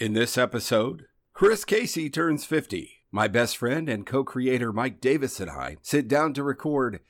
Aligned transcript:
In 0.00 0.12
this 0.12 0.38
episode, 0.38 1.06
Chris 1.32 1.64
Casey 1.64 2.08
turns 2.08 2.44
50. 2.44 3.02
My 3.10 3.26
best 3.26 3.56
friend 3.56 3.88
and 3.88 4.06
co 4.06 4.22
creator 4.22 4.72
Mike 4.72 5.00
Davis 5.00 5.40
and 5.40 5.50
I 5.50 5.78
sit 5.82 6.06
down 6.06 6.34
to 6.34 6.44
record 6.44 7.00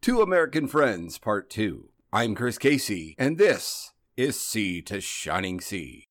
Two 0.00 0.22
American 0.22 0.66
Friends 0.66 1.18
Part 1.18 1.50
2. 1.50 1.90
I'm 2.10 2.34
Chris 2.34 2.56
Casey, 2.56 3.14
and 3.18 3.36
this 3.36 3.92
is 4.16 4.40
Sea 4.40 4.80
to 4.80 4.98
Shining 5.02 5.60
Sea. 5.60 6.07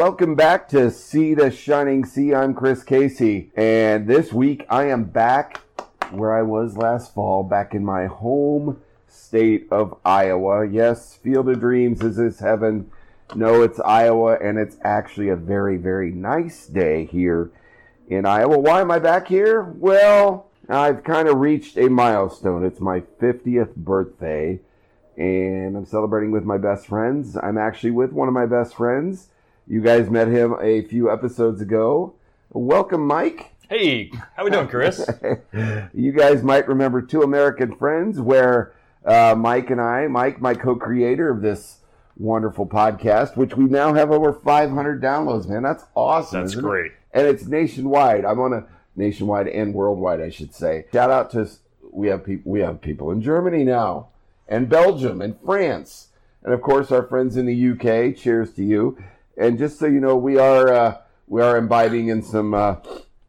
Welcome 0.00 0.34
back 0.34 0.66
to 0.70 0.90
Sea 0.90 1.34
to 1.34 1.50
Shining 1.50 2.06
Sea. 2.06 2.34
I'm 2.34 2.54
Chris 2.54 2.82
Casey, 2.82 3.50
and 3.54 4.06
this 4.06 4.32
week 4.32 4.64
I 4.70 4.84
am 4.84 5.04
back 5.04 5.60
where 6.10 6.34
I 6.34 6.40
was 6.40 6.78
last 6.78 7.12
fall, 7.12 7.42
back 7.42 7.74
in 7.74 7.84
my 7.84 8.06
home 8.06 8.80
state 9.06 9.68
of 9.70 9.98
Iowa. 10.02 10.66
Yes, 10.66 11.16
Field 11.16 11.50
of 11.50 11.60
Dreams 11.60 12.00
is 12.00 12.16
this 12.16 12.38
heaven. 12.38 12.90
No, 13.34 13.60
it's 13.60 13.78
Iowa, 13.78 14.38
and 14.42 14.58
it's 14.58 14.78
actually 14.82 15.28
a 15.28 15.36
very, 15.36 15.76
very 15.76 16.12
nice 16.12 16.66
day 16.66 17.04
here 17.04 17.50
in 18.08 18.24
Iowa. 18.24 18.58
Why 18.58 18.80
am 18.80 18.90
I 18.90 19.00
back 19.00 19.28
here? 19.28 19.60
Well, 19.60 20.46
I've 20.66 21.04
kind 21.04 21.28
of 21.28 21.40
reached 21.40 21.76
a 21.76 21.90
milestone. 21.90 22.64
It's 22.64 22.80
my 22.80 23.00
50th 23.20 23.74
birthday, 23.76 24.60
and 25.18 25.76
I'm 25.76 25.84
celebrating 25.84 26.30
with 26.30 26.44
my 26.44 26.56
best 26.56 26.86
friends. 26.86 27.36
I'm 27.36 27.58
actually 27.58 27.90
with 27.90 28.12
one 28.12 28.28
of 28.28 28.34
my 28.34 28.46
best 28.46 28.74
friends. 28.74 29.28
You 29.70 29.80
guys 29.80 30.10
met 30.10 30.26
him 30.26 30.56
a 30.60 30.82
few 30.82 31.12
episodes 31.12 31.60
ago. 31.60 32.14
Welcome, 32.50 33.06
Mike. 33.06 33.54
Hey, 33.68 34.10
how 34.34 34.42
we 34.42 34.50
doing, 34.50 34.66
Chris? 34.66 35.08
you 35.94 36.10
guys 36.10 36.42
might 36.42 36.66
remember 36.66 37.00
Two 37.00 37.22
American 37.22 37.76
Friends, 37.76 38.20
where 38.20 38.74
uh, 39.04 39.36
Mike 39.38 39.70
and 39.70 39.80
I, 39.80 40.08
Mike, 40.08 40.40
my 40.40 40.54
co-creator 40.54 41.30
of 41.30 41.40
this 41.40 41.76
wonderful 42.16 42.66
podcast, 42.66 43.36
which 43.36 43.54
we 43.54 43.66
now 43.66 43.94
have 43.94 44.10
over 44.10 44.32
500 44.32 45.00
downloads. 45.00 45.48
Man, 45.48 45.62
that's 45.62 45.84
awesome. 45.94 46.40
That's 46.40 46.54
isn't 46.54 46.64
it? 46.64 46.68
great. 46.68 46.92
and 47.12 47.28
it's 47.28 47.46
nationwide. 47.46 48.24
I'm 48.24 48.40
on 48.40 48.52
a 48.52 48.66
nationwide 48.96 49.46
and 49.46 49.72
worldwide, 49.72 50.20
I 50.20 50.30
should 50.30 50.52
say. 50.52 50.86
Shout 50.92 51.12
out 51.12 51.30
to 51.30 51.48
we 51.92 52.08
have 52.08 52.24
people 52.24 52.50
we 52.50 52.58
have 52.58 52.80
people 52.80 53.12
in 53.12 53.22
Germany 53.22 53.62
now, 53.62 54.08
and 54.48 54.68
Belgium, 54.68 55.22
and 55.22 55.38
France, 55.44 56.08
and 56.42 56.52
of 56.52 56.60
course 56.60 56.90
our 56.90 57.04
friends 57.04 57.36
in 57.36 57.46
the 57.46 57.70
UK. 57.70 58.16
Cheers 58.16 58.52
to 58.54 58.64
you! 58.64 58.98
And 59.40 59.58
just 59.58 59.78
so 59.78 59.86
you 59.86 60.00
know, 60.00 60.16
we 60.16 60.36
are 60.36 60.70
uh, 60.70 60.98
we 61.26 61.40
are 61.40 61.56
imbibing 61.56 62.08
in 62.08 62.22
some 62.22 62.52
uh, 62.52 62.76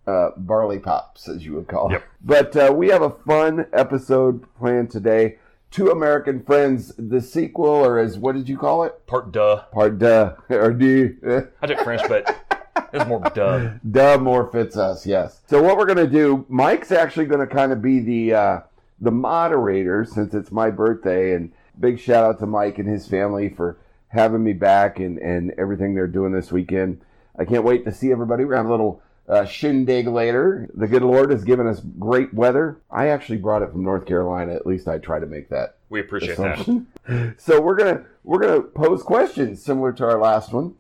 uh, 0.06 0.32
barley 0.36 0.78
pops, 0.78 1.30
as 1.30 1.46
you 1.46 1.54
would 1.54 1.70
call 1.70 1.88
it. 1.88 1.94
Yep. 1.94 2.04
But 2.22 2.56
uh, 2.58 2.74
we 2.76 2.90
have 2.90 3.02
a 3.02 3.12
fun 3.12 3.66
episode 3.72 4.46
planned 4.60 4.92
today. 4.92 5.38
Two 5.72 5.90
American 5.90 6.44
Friends, 6.44 6.92
the 6.98 7.22
sequel, 7.22 7.66
or 7.66 7.98
as 7.98 8.18
what 8.18 8.36
did 8.36 8.50
you 8.50 8.58
call 8.58 8.84
it? 8.84 9.08
Part 9.08 9.32
duh. 9.32 9.64
Part 9.72 10.00
deux 10.00 10.36
or 10.50 10.74
deux. 10.74 11.48
I 11.62 11.68
took 11.68 11.80
French, 11.80 12.02
but 12.10 12.62
it's 12.92 13.08
more 13.08 13.22
duh. 13.34 13.70
Duh 13.92 14.18
more 14.18 14.52
fits 14.52 14.76
us, 14.76 15.06
yes. 15.06 15.40
So 15.48 15.64
what 15.64 15.78
we're 15.78 15.86
gonna 15.86 16.08
do, 16.08 16.46
Mike's 16.50 16.92
actually 16.92 17.28
gonna 17.28 17.48
kind 17.48 17.72
of 17.72 17.82
be 17.82 18.02
the 18.02 18.34
uh, 18.34 18.60
the 19.00 19.12
moderator 19.12 20.04
since 20.04 20.34
it's 20.34 20.52
my 20.52 20.72
birthday, 20.72 21.36
and 21.36 21.54
big 21.80 22.02
shout 22.02 22.26
out 22.26 22.40
to 22.40 22.46
Mike 22.46 22.80
and 22.80 22.90
his 22.90 23.08
family 23.08 23.48
for 23.48 23.78
having 24.12 24.44
me 24.44 24.54
back 24.54 25.00
and 25.00 25.18
and 25.20 25.52
everything 25.58 25.96
they're 25.96 26.08
doing 26.08 26.32
this 26.32 26.52
weekend. 26.52 27.02
I 27.38 27.46
can't 27.46 27.64
wait 27.64 27.86
to 27.86 27.92
see 27.92 28.12
everybody. 28.12 28.46
We're 28.46 28.56
having 28.56 28.70
a 28.70 28.74
little 28.74 29.02
uh, 29.28 29.46
shindig 29.46 30.08
later. 30.08 30.70
The 30.74 30.88
good 30.88 31.04
Lord 31.04 31.32
has 31.32 31.44
given 31.44 31.66
us 31.66 31.82
great 32.00 32.34
weather. 32.34 32.78
I 32.92 33.08
actually 33.08 33.38
brought 33.38 33.62
it 33.62 33.72
from 33.72 33.84
North 33.84 34.06
Carolina. 34.06 34.54
At 34.54 34.68
least 34.68 34.88
I 34.88 34.98
try 34.98 35.20
to 35.20 35.26
make 35.26 35.50
that 35.50 35.78
We 35.90 36.02
appreciate 36.02 36.38
that. 36.38 37.36
so 37.38 37.62
we're 37.62 37.78
gonna 37.78 38.04
we're 38.24 38.40
gonna 38.40 38.62
pose 38.62 39.02
questions 39.02 39.64
similar 39.64 39.94
to 39.94 40.06
our 40.06 40.20
last 40.20 40.54
one. 40.54 40.76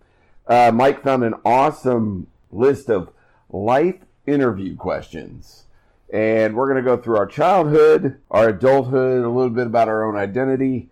Uh, 0.45 0.71
Mike 0.73 1.03
found 1.03 1.23
an 1.23 1.35
awesome 1.45 2.27
list 2.51 2.89
of 2.89 3.11
life 3.49 4.01
interview 4.27 4.75
questions, 4.75 5.63
and 6.11 6.55
we're 6.55 6.67
gonna 6.67 6.81
go 6.81 6.97
through 6.97 7.17
our 7.17 7.27
childhood, 7.27 8.19
our 8.29 8.49
adulthood, 8.49 9.23
a 9.23 9.29
little 9.29 9.49
bit 9.49 9.67
about 9.67 9.87
our 9.87 10.03
own 10.03 10.17
identity, 10.17 10.89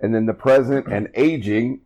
and 0.00 0.14
then 0.14 0.26
the 0.26 0.34
present 0.34 0.86
and 0.86 1.08
aging, 1.14 1.80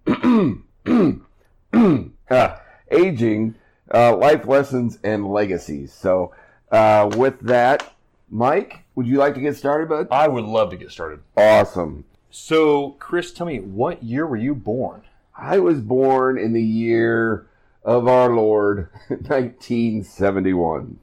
ah, 2.30 2.60
aging, 2.90 3.54
uh, 3.92 4.16
life 4.16 4.46
lessons 4.46 4.98
and 5.02 5.28
legacies. 5.28 5.92
So 5.92 6.32
uh, 6.70 7.10
with 7.16 7.40
that, 7.40 7.92
Mike, 8.30 8.84
would 8.94 9.06
you 9.06 9.18
like 9.18 9.34
to 9.34 9.40
get 9.40 9.56
started, 9.56 9.88
bud? 9.88 10.08
I 10.10 10.28
would 10.28 10.44
love 10.44 10.70
to 10.70 10.76
get 10.76 10.90
started. 10.90 11.20
Awesome. 11.36 12.04
So, 12.30 12.92
Chris, 12.98 13.32
tell 13.32 13.46
me, 13.46 13.60
what 13.60 14.02
year 14.02 14.26
were 14.26 14.38
you 14.38 14.54
born? 14.54 15.02
I 15.36 15.58
was 15.58 15.80
born 15.80 16.38
in 16.38 16.54
the 16.54 16.62
year 16.62 17.46
of 17.84 18.08
our 18.08 18.30
Lord, 18.30 18.88
1971. 19.08 20.98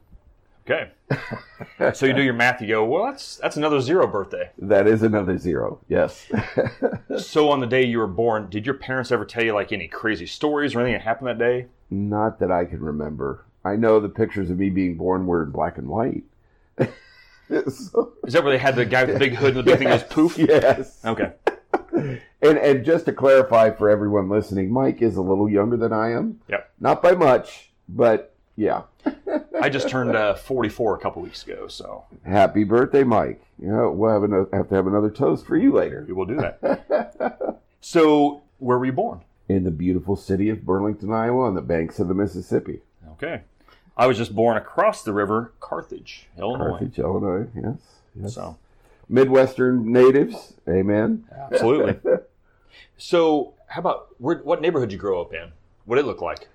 Okay. 0.70 0.92
so 1.94 2.06
you 2.06 2.14
do 2.14 2.22
your 2.22 2.34
math, 2.36 2.62
you 2.62 2.68
go, 2.68 2.86
well, 2.86 3.06
that's 3.06 3.38
that's 3.38 3.58
another 3.58 3.82
zero 3.82 4.06
birthday. 4.06 4.52
That 4.60 4.86
is 4.88 5.02
another 5.04 5.38
zero. 5.38 5.80
Yes. 5.88 6.28
So 7.18 7.50
on 7.50 7.60
the 7.60 7.66
day 7.68 7.84
you 7.84 7.98
were 7.98 8.08
born, 8.08 8.50
did 8.50 8.66
your 8.66 8.76
parents 8.76 9.12
ever 9.12 9.26
tell 9.26 9.44
you 9.44 9.54
like 9.54 9.72
any 9.72 9.88
crazy 9.88 10.26
stories 10.28 10.74
or 10.76 10.80
anything 10.80 10.94
that 10.94 11.02
happened 11.02 11.28
that 11.28 11.38
day? 11.40 11.66
Not 11.90 12.40
that 12.40 12.52
I 12.52 12.66
can 12.66 12.80
remember. 12.82 13.44
I 13.66 13.76
know 13.76 14.00
the 14.00 14.08
pictures 14.10 14.50
of 14.52 14.58
me 14.60 14.70
being 14.70 14.96
born 14.96 15.26
were 15.26 15.44
in 15.44 15.50
black 15.52 15.78
and 15.78 15.88
white. 15.88 16.24
So- 17.50 18.14
Is 18.26 18.34
that 18.34 18.44
where 18.44 18.54
they 18.54 18.60
had 18.60 18.76
the 18.76 18.86
guy 18.86 19.04
with 19.06 19.16
the 19.16 19.20
big 19.20 19.34
hood 19.36 19.50
and 19.56 19.58
the 19.58 19.64
big 19.64 19.80
thing 19.80 19.88
goes 19.88 20.04
poof? 20.10 20.38
Yes. 20.38 21.04
Okay. 21.04 21.34
And 22.42 22.58
and 22.60 22.86
just 22.86 23.06
to 23.06 23.12
clarify 23.12 23.72
for 23.72 23.90
everyone 23.90 24.30
listening, 24.30 24.72
Mike 24.72 25.02
is 25.02 25.18
a 25.18 25.22
little 25.22 25.50
younger 25.50 25.76
than 25.76 25.92
I 25.92 26.12
am. 26.12 26.40
Yep. 26.48 26.72
Not 26.80 27.02
by 27.02 27.14
much, 27.14 27.72
but 27.90 28.36
yeah. 28.60 28.82
I 29.62 29.70
just 29.70 29.88
turned 29.88 30.16
uh, 30.16 30.36
44 30.36 30.96
a 30.96 31.00
couple 31.00 31.22
weeks 31.22 31.44
ago, 31.44 31.70
so 31.70 32.04
Happy 32.26 32.66
birthday, 32.66 33.06
Mike. 33.06 33.42
You 33.58 33.70
know, 33.70 33.92
we'll 33.92 34.12
have, 34.12 34.24
another, 34.24 34.50
have 34.52 34.68
to 34.70 34.76
have 34.76 34.86
another 34.86 35.10
toast 35.10 35.46
for 35.46 35.56
you 35.56 35.72
later. 35.74 36.04
we 36.06 36.14
will 36.14 36.26
do 36.26 36.36
that. 36.36 37.62
so 37.82 38.42
where 38.58 38.78
were 38.78 38.86
you 38.86 38.92
born? 38.92 39.22
In 39.48 39.64
the 39.64 39.72
beautiful 39.72 40.18
city 40.18 40.50
of 40.50 40.66
Burlington, 40.66 41.12
Iowa, 41.12 41.46
on 41.46 41.56
the 41.56 41.62
banks 41.62 42.00
of 42.00 42.10
the 42.10 42.14
Mississippi. 42.14 42.82
Okay. 43.14 43.42
I 43.96 44.08
was 44.08 44.18
just 44.18 44.36
born 44.36 44.58
across 44.58 45.04
the 45.04 45.14
river, 45.14 45.54
Carthage, 45.62 46.28
Illinois. 46.38 46.72
Carthage, 46.72 47.00
Illinois. 47.00 47.48
Yes. 47.56 47.78
yes. 48.22 48.34
So, 48.34 48.58
Midwestern 49.08 49.92
natives. 49.92 50.54
Amen. 50.68 51.24
absolutely. 51.52 51.98
so, 52.98 53.54
how 53.68 53.80
about 53.80 54.10
where, 54.18 54.38
what 54.40 54.62
neighborhood 54.62 54.92
you 54.92 54.98
grow 54.98 55.22
up 55.22 55.34
in? 55.34 55.52
What 55.86 55.96
did 55.96 56.04
it 56.04 56.08
look 56.08 56.22
like? 56.22 56.50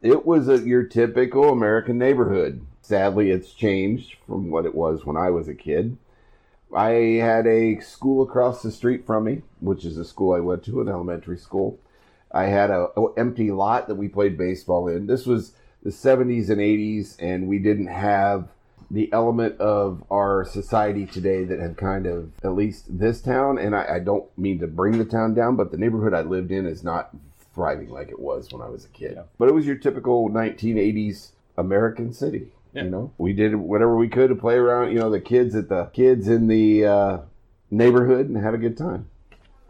It 0.00 0.24
was 0.24 0.48
a, 0.48 0.58
your 0.58 0.84
typical 0.84 1.50
American 1.50 1.98
neighborhood. 1.98 2.64
Sadly, 2.82 3.30
it's 3.30 3.52
changed 3.52 4.16
from 4.26 4.50
what 4.50 4.64
it 4.64 4.74
was 4.74 5.04
when 5.04 5.16
I 5.16 5.30
was 5.30 5.48
a 5.48 5.54
kid. 5.54 5.96
I 6.74 6.90
had 7.20 7.46
a 7.46 7.80
school 7.80 8.22
across 8.22 8.62
the 8.62 8.70
street 8.70 9.06
from 9.06 9.24
me, 9.24 9.42
which 9.60 9.84
is 9.84 9.96
a 9.96 10.04
school 10.04 10.34
I 10.34 10.40
went 10.40 10.64
to, 10.64 10.80
an 10.80 10.88
elementary 10.88 11.38
school. 11.38 11.78
I 12.30 12.44
had 12.44 12.70
a, 12.70 12.88
empty 13.16 13.50
lot 13.50 13.88
that 13.88 13.94
we 13.96 14.08
played 14.08 14.38
baseball 14.38 14.86
in. 14.86 15.06
This 15.06 15.26
was 15.26 15.52
the 15.82 15.90
70s 15.90 16.50
and 16.50 16.60
80s, 16.60 17.16
and 17.18 17.48
we 17.48 17.58
didn't 17.58 17.86
have 17.86 18.48
the 18.90 19.12
element 19.12 19.58
of 19.60 20.04
our 20.10 20.44
society 20.44 21.06
today 21.06 21.44
that 21.44 21.58
had 21.58 21.76
kind 21.76 22.06
of 22.06 22.30
at 22.42 22.54
least 22.54 22.86
this 22.98 23.20
town 23.20 23.58
and 23.58 23.76
I, 23.76 23.96
I 23.96 23.98
don't 23.98 24.26
mean 24.38 24.60
to 24.60 24.66
bring 24.66 24.96
the 24.96 25.04
town 25.04 25.34
down 25.34 25.56
but 25.56 25.70
the 25.70 25.76
neighborhood 25.76 26.14
i 26.14 26.22
lived 26.22 26.50
in 26.50 26.64
is 26.64 26.82
not 26.82 27.14
thriving 27.58 27.88
like 27.90 28.08
it 28.08 28.20
was 28.20 28.52
when 28.52 28.62
i 28.62 28.68
was 28.68 28.84
a 28.84 28.88
kid 28.90 29.14
Yeah. 29.16 29.22
but 29.36 29.48
it 29.48 29.52
was 29.54 29.66
your 29.66 29.74
typical 29.74 30.30
1980s 30.30 31.30
american 31.56 32.12
city 32.12 32.52
Yeah. 32.72 32.84
you 32.84 32.90
know 32.90 33.10
we 33.18 33.32
did 33.32 33.56
whatever 33.56 33.96
we 33.96 34.06
could 34.08 34.28
to 34.28 34.36
play 34.36 34.54
around 34.54 34.92
you 34.92 35.00
know 35.00 35.10
the 35.10 35.20
kids 35.20 35.56
at 35.56 35.68
the 35.68 35.86
kids 35.86 36.28
in 36.28 36.46
the 36.46 36.84
uh, 36.86 37.18
neighborhood 37.68 38.28
and 38.28 38.36
had 38.38 38.54
a 38.54 38.58
good 38.58 38.76
time 38.78 39.08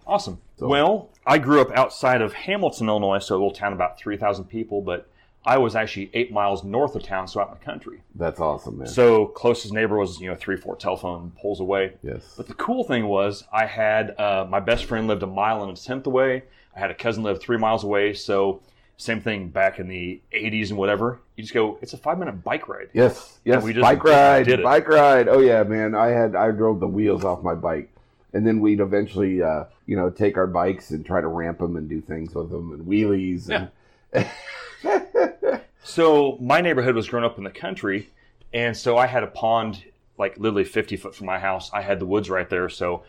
Awesome. 0.07 0.41
So- 0.59 0.69
well, 0.69 1.11
I 1.27 1.37
grew 1.37 1.61
up 1.61 1.71
outside 1.77 2.23
of 2.23 2.33
Hamilton, 2.33 2.89
Illinois, 2.89 3.19
so 3.19 3.35
a 3.35 3.37
little 3.37 3.51
town 3.51 3.75
about 3.75 3.99
3,000 3.99 4.45
people, 4.47 4.81
but 4.81 5.07
I 5.45 5.59
was 5.59 5.77
actually 5.77 6.11
eight 6.15 6.33
miles 6.33 6.65
north 6.65 6.97
of 6.97 7.03
town, 7.03 7.29
so 7.29 7.43
out 7.43 7.49
in 7.49 7.55
the 7.59 7.65
country. 7.65 8.01
that's 8.15 8.41
awesome 8.41 8.79
man 8.79 8.87
So 8.89 9.27
closest 9.27 9.75
neighbor 9.75 9.99
was, 9.99 10.19
you 10.19 10.29
know, 10.31 10.35
three, 10.35 10.57
four 10.57 10.77
telephone 10.77 11.33
poles 11.37 11.61
away. 11.61 11.93
yes 12.03 12.33
But 12.39 12.49
the 12.49 12.55
cool 12.55 12.85
thing 12.85 13.07
was, 13.07 13.45
I 13.53 13.67
had 13.67 14.19
uh, 14.19 14.47
my 14.49 14.61
best 14.61 14.87
friend 14.87 15.07
lived 15.07 15.23
a 15.23 15.27
mile 15.27 15.63
and 15.63 15.77
a 15.77 15.81
tenth 15.81 16.07
away. 16.07 16.45
I 16.79 16.81
had 16.81 16.91
a 16.93 16.95
cousin 16.95 17.25
live 17.25 17.41
three 17.41 17.59
miles 17.59 17.83
away. 17.83 18.15
So 18.15 18.61
same 18.97 19.21
thing 19.21 19.49
back 19.49 19.81
in 19.81 19.89
the 19.89 20.21
80s 20.33 20.69
and 20.71 20.79
whatever. 20.79 21.19
You 21.35 21.43
just 21.43 21.53
go, 21.53 21.77
it's 21.83 21.93
a 21.93 21.99
five 21.99 22.19
minute 22.19 22.45
bike 22.45 22.69
ride. 22.69 22.91
Yes, 22.93 23.39
yes. 23.45 23.65
we 23.65 23.73
just 23.73 23.83
bike 23.83 24.05
ride, 24.05 24.47
did 24.47 24.61
it. 24.61 24.63
bike 24.63 24.89
ride. 24.89 25.29
Oh 25.29 25.41
yeah, 25.41 25.65
man. 25.65 25.97
I 25.97 26.09
had 26.09 26.37
I 26.37 26.53
drove 26.53 26.79
the 26.79 26.87
wheels 26.87 27.25
off 27.25 27.43
my 27.43 27.55
bike 27.55 27.91
and 28.33 28.47
then 28.47 28.61
we'd 28.61 28.81
eventually, 28.81 29.43
uh, 29.43 29.65
you 29.87 29.97
know, 29.97 30.09
take 30.09 30.37
our 30.37 30.47
bikes 30.47 30.91
and 30.91 31.05
try 31.05 31.21
to 31.21 31.27
ramp 31.27 31.59
them 31.59 31.77
and 31.77 31.89
do 31.89 32.01
things 32.01 32.35
with 32.35 32.51
them 32.51 32.73
and 32.73 32.87
wheelies. 32.87 33.51
And, 33.51 33.71
So 35.89 36.37
my 36.39 36.61
neighborhood 36.61 36.95
was 36.95 37.09
growing 37.09 37.25
up 37.25 37.39
in 37.39 37.45
the 37.45 37.51
country, 37.51 38.11
and 38.53 38.77
so 38.77 38.99
I 38.99 39.07
had 39.07 39.23
a 39.23 39.27
pond 39.27 39.85
like 40.19 40.37
literally 40.37 40.65
50 40.65 40.99
foot 40.99 41.15
from 41.15 41.27
my 41.27 41.39
house. 41.39 41.71
I 41.73 41.81
had 41.81 41.99
the 41.99 42.05
woods 42.05 42.29
right 42.29 42.49
there, 42.51 42.69
so 42.69 43.05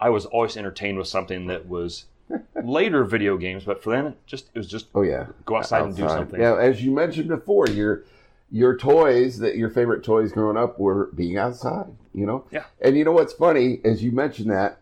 I 0.00 0.08
was 0.08 0.24
always 0.24 0.56
entertained 0.56 0.96
with 0.96 1.08
something 1.08 1.48
that 1.48 1.66
was 1.66 2.06
later 2.62 3.04
video 3.04 3.36
games. 3.36 3.64
But 3.64 3.82
for 3.82 3.90
then, 3.90 4.14
just 4.26 4.50
it 4.54 4.58
was 4.58 4.68
just 4.68 4.86
oh 4.94 5.02
yeah, 5.02 5.26
go 5.44 5.56
outside, 5.56 5.82
and 5.82 5.96
do 5.96 6.08
something. 6.08 6.40
Yeah, 6.40 6.56
as 6.58 6.82
you 6.84 6.90
mentioned 6.90 7.28
before, 7.28 7.68
your 7.68 8.04
your 8.50 8.76
toys 8.76 9.38
that 9.38 9.56
your 9.56 9.70
favorite 9.70 10.04
toys 10.04 10.32
growing 10.32 10.56
up 10.56 10.78
were 10.78 11.10
being 11.14 11.36
outside. 11.38 11.86
You 12.14 12.26
know. 12.26 12.44
Yeah. 12.50 12.64
And 12.80 12.96
you 12.96 13.04
know 13.04 13.12
what's 13.12 13.32
funny? 13.32 13.80
As 13.84 14.02
you 14.02 14.12
mentioned 14.12 14.50
that, 14.50 14.78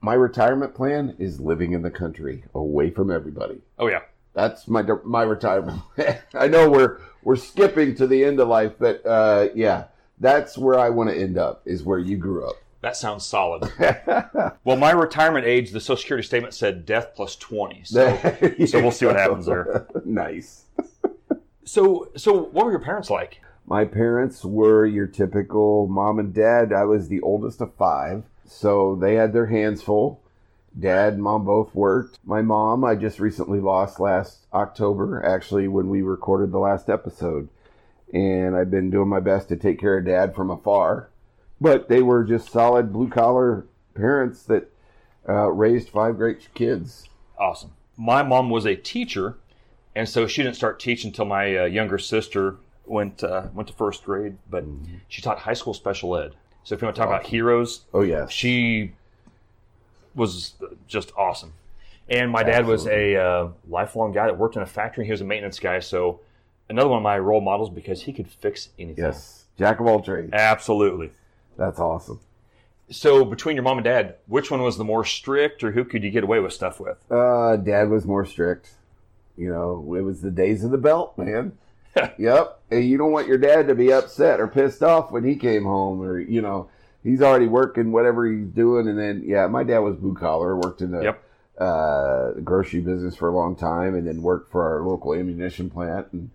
my 0.00 0.14
retirement 0.14 0.74
plan 0.74 1.16
is 1.18 1.40
living 1.40 1.72
in 1.72 1.82
the 1.82 1.90
country, 1.90 2.44
away 2.54 2.90
from 2.90 3.10
everybody. 3.10 3.62
Oh 3.78 3.88
yeah, 3.88 4.02
That's 4.34 4.68
my 4.68 4.82
my 5.04 5.22
retirement. 5.22 5.80
I 6.34 6.48
know 6.48 6.70
we're 6.70 7.00
we're 7.22 7.36
skipping 7.36 7.94
to 7.96 8.06
the 8.06 8.24
end 8.24 8.38
of 8.38 8.48
life, 8.48 8.72
but 8.78 9.04
uh, 9.06 9.48
yeah, 9.54 9.84
that's 10.20 10.58
where 10.58 10.78
I 10.78 10.90
want 10.90 11.10
to 11.10 11.16
end 11.16 11.38
up. 11.38 11.62
Is 11.64 11.82
where 11.82 11.98
you 11.98 12.16
grew 12.16 12.46
up. 12.46 12.56
That 12.84 12.96
sounds 12.96 13.26
solid. 13.26 13.70
well, 14.64 14.76
my 14.76 14.92
retirement 14.92 15.46
age, 15.46 15.70
the 15.70 15.80
Social 15.80 15.96
Security 15.96 16.26
statement 16.26 16.54
said 16.54 16.86
death 16.86 17.12
plus 17.14 17.36
20. 17.36 17.82
So, 17.84 18.16
so 18.66 18.80
we'll 18.80 18.90
see 18.90 19.06
what 19.06 19.16
happens 19.16 19.46
there. 19.46 19.86
nice. 20.04 20.64
so, 21.64 22.10
so 22.16 22.44
what 22.44 22.66
were 22.66 22.70
your 22.70 22.80
parents 22.80 23.10
like? 23.10 23.40
My 23.66 23.84
parents 23.84 24.44
were 24.44 24.84
your 24.84 25.06
typical 25.06 25.86
mom 25.86 26.18
and 26.18 26.34
dad. 26.34 26.72
I 26.72 26.84
was 26.84 27.08
the 27.08 27.22
oldest 27.22 27.60
of 27.62 27.74
five, 27.74 28.24
so 28.46 28.94
they 28.94 29.14
had 29.14 29.32
their 29.32 29.46
hands 29.46 29.82
full. 29.82 30.20
Dad 30.78 31.14
and 31.14 31.22
mom 31.22 31.44
both 31.44 31.74
worked. 31.74 32.18
My 32.24 32.42
mom, 32.42 32.84
I 32.84 32.96
just 32.96 33.20
recently 33.20 33.60
lost 33.60 34.00
last 34.00 34.46
October, 34.52 35.24
actually, 35.24 35.68
when 35.68 35.88
we 35.88 36.02
recorded 36.02 36.52
the 36.52 36.58
last 36.58 36.90
episode. 36.90 37.48
And 38.12 38.54
I've 38.54 38.70
been 38.70 38.90
doing 38.90 39.08
my 39.08 39.20
best 39.20 39.48
to 39.48 39.56
take 39.56 39.80
care 39.80 39.98
of 39.98 40.04
dad 40.04 40.34
from 40.34 40.50
afar. 40.50 41.08
But 41.60 41.88
they 41.88 42.02
were 42.02 42.24
just 42.24 42.50
solid 42.50 42.92
blue 42.92 43.08
collar 43.08 43.64
parents 43.94 44.42
that 44.44 44.70
uh, 45.28 45.50
raised 45.50 45.88
five 45.88 46.16
great 46.16 46.48
kids. 46.54 47.08
Awesome. 47.38 47.72
My 47.96 48.22
mom 48.22 48.50
was 48.50 48.66
a 48.66 48.74
teacher, 48.74 49.36
and 49.94 50.08
so 50.08 50.26
she 50.26 50.42
didn't 50.42 50.56
start 50.56 50.80
teaching 50.80 51.08
until 51.08 51.24
my 51.24 51.56
uh, 51.56 51.64
younger 51.64 51.98
sister 51.98 52.56
went 52.86 53.22
uh, 53.22 53.46
went 53.54 53.68
to 53.68 53.74
first 53.74 54.04
grade. 54.04 54.36
But 54.50 54.64
she 55.08 55.22
taught 55.22 55.38
high 55.38 55.54
school 55.54 55.74
special 55.74 56.16
ed. 56.16 56.34
So 56.64 56.74
if 56.74 56.82
you 56.82 56.86
want 56.86 56.96
to 56.96 57.00
talk 57.00 57.08
about 57.08 57.26
heroes, 57.26 57.82
Oh, 57.92 58.00
yeah, 58.00 58.26
she 58.26 58.92
was 60.14 60.54
just 60.88 61.12
awesome. 61.16 61.52
And 62.08 62.30
my 62.30 62.42
dad 62.42 62.66
was 62.66 62.86
a 62.86 63.16
uh, 63.16 63.48
lifelong 63.68 64.12
guy 64.12 64.26
that 64.26 64.36
worked 64.36 64.56
in 64.56 64.62
a 64.62 64.66
factory. 64.66 65.04
He 65.06 65.10
was 65.10 65.20
a 65.22 65.24
maintenance 65.24 65.58
guy, 65.58 65.78
so 65.80 66.20
another 66.68 66.88
one 66.88 66.98
of 66.98 67.02
my 67.02 67.18
role 67.18 67.40
models 67.40 67.70
because 67.70 68.02
he 68.02 68.12
could 68.12 68.28
fix 68.28 68.68
anything. 68.78 69.04
Yes. 69.04 69.44
Jack 69.56 69.80
of 69.80 69.86
all 69.86 70.00
trades. 70.00 70.30
absolutely. 70.32 71.12
That's 71.56 71.78
awesome. 71.78 72.20
So 72.90 73.24
between 73.24 73.56
your 73.56 73.62
mom 73.62 73.78
and 73.78 73.84
dad, 73.84 74.16
which 74.26 74.50
one 74.50 74.62
was 74.62 74.76
the 74.76 74.84
more 74.84 75.04
strict, 75.04 75.64
or 75.64 75.72
who 75.72 75.84
could 75.84 76.02
you 76.04 76.10
get 76.10 76.24
away 76.24 76.40
with 76.40 76.52
stuff 76.52 76.80
with? 76.80 76.98
Uh, 77.10 77.56
dad 77.56 77.88
was 77.88 78.04
more 78.04 78.26
strict. 78.26 78.70
You 79.36 79.50
know, 79.50 79.94
it 79.96 80.02
was 80.02 80.20
the 80.20 80.30
days 80.30 80.64
of 80.64 80.70
the 80.70 80.78
belt, 80.78 81.16
man. 81.16 81.52
yep. 82.18 82.60
And 82.70 82.84
you 82.84 82.98
don't 82.98 83.12
want 83.12 83.26
your 83.26 83.38
dad 83.38 83.68
to 83.68 83.74
be 83.74 83.92
upset 83.92 84.40
or 84.40 84.48
pissed 84.48 84.82
off 84.82 85.10
when 85.10 85.24
he 85.24 85.36
came 85.36 85.64
home 85.64 86.02
or, 86.02 86.18
you 86.18 86.42
know, 86.42 86.68
he's 87.02 87.22
already 87.22 87.46
working 87.46 87.90
whatever 87.90 88.26
he's 88.26 88.48
doing. 88.48 88.86
And 88.88 88.98
then, 88.98 89.22
yeah, 89.24 89.46
my 89.46 89.64
dad 89.64 89.78
was 89.78 89.96
blue 89.96 90.14
collar, 90.14 90.56
worked 90.56 90.82
in 90.82 90.90
the 90.90 91.02
Yep. 91.02 91.24
uh, 91.58 92.30
grocery 92.42 92.80
business 92.80 93.16
for 93.16 93.28
a 93.28 93.34
long 93.34 93.56
time 93.56 93.94
and 93.94 94.06
then 94.06 94.22
worked 94.22 94.52
for 94.52 94.62
our 94.62 94.82
local 94.86 95.14
ammunition 95.14 95.70
plant. 95.70 96.06
And, 96.12 96.30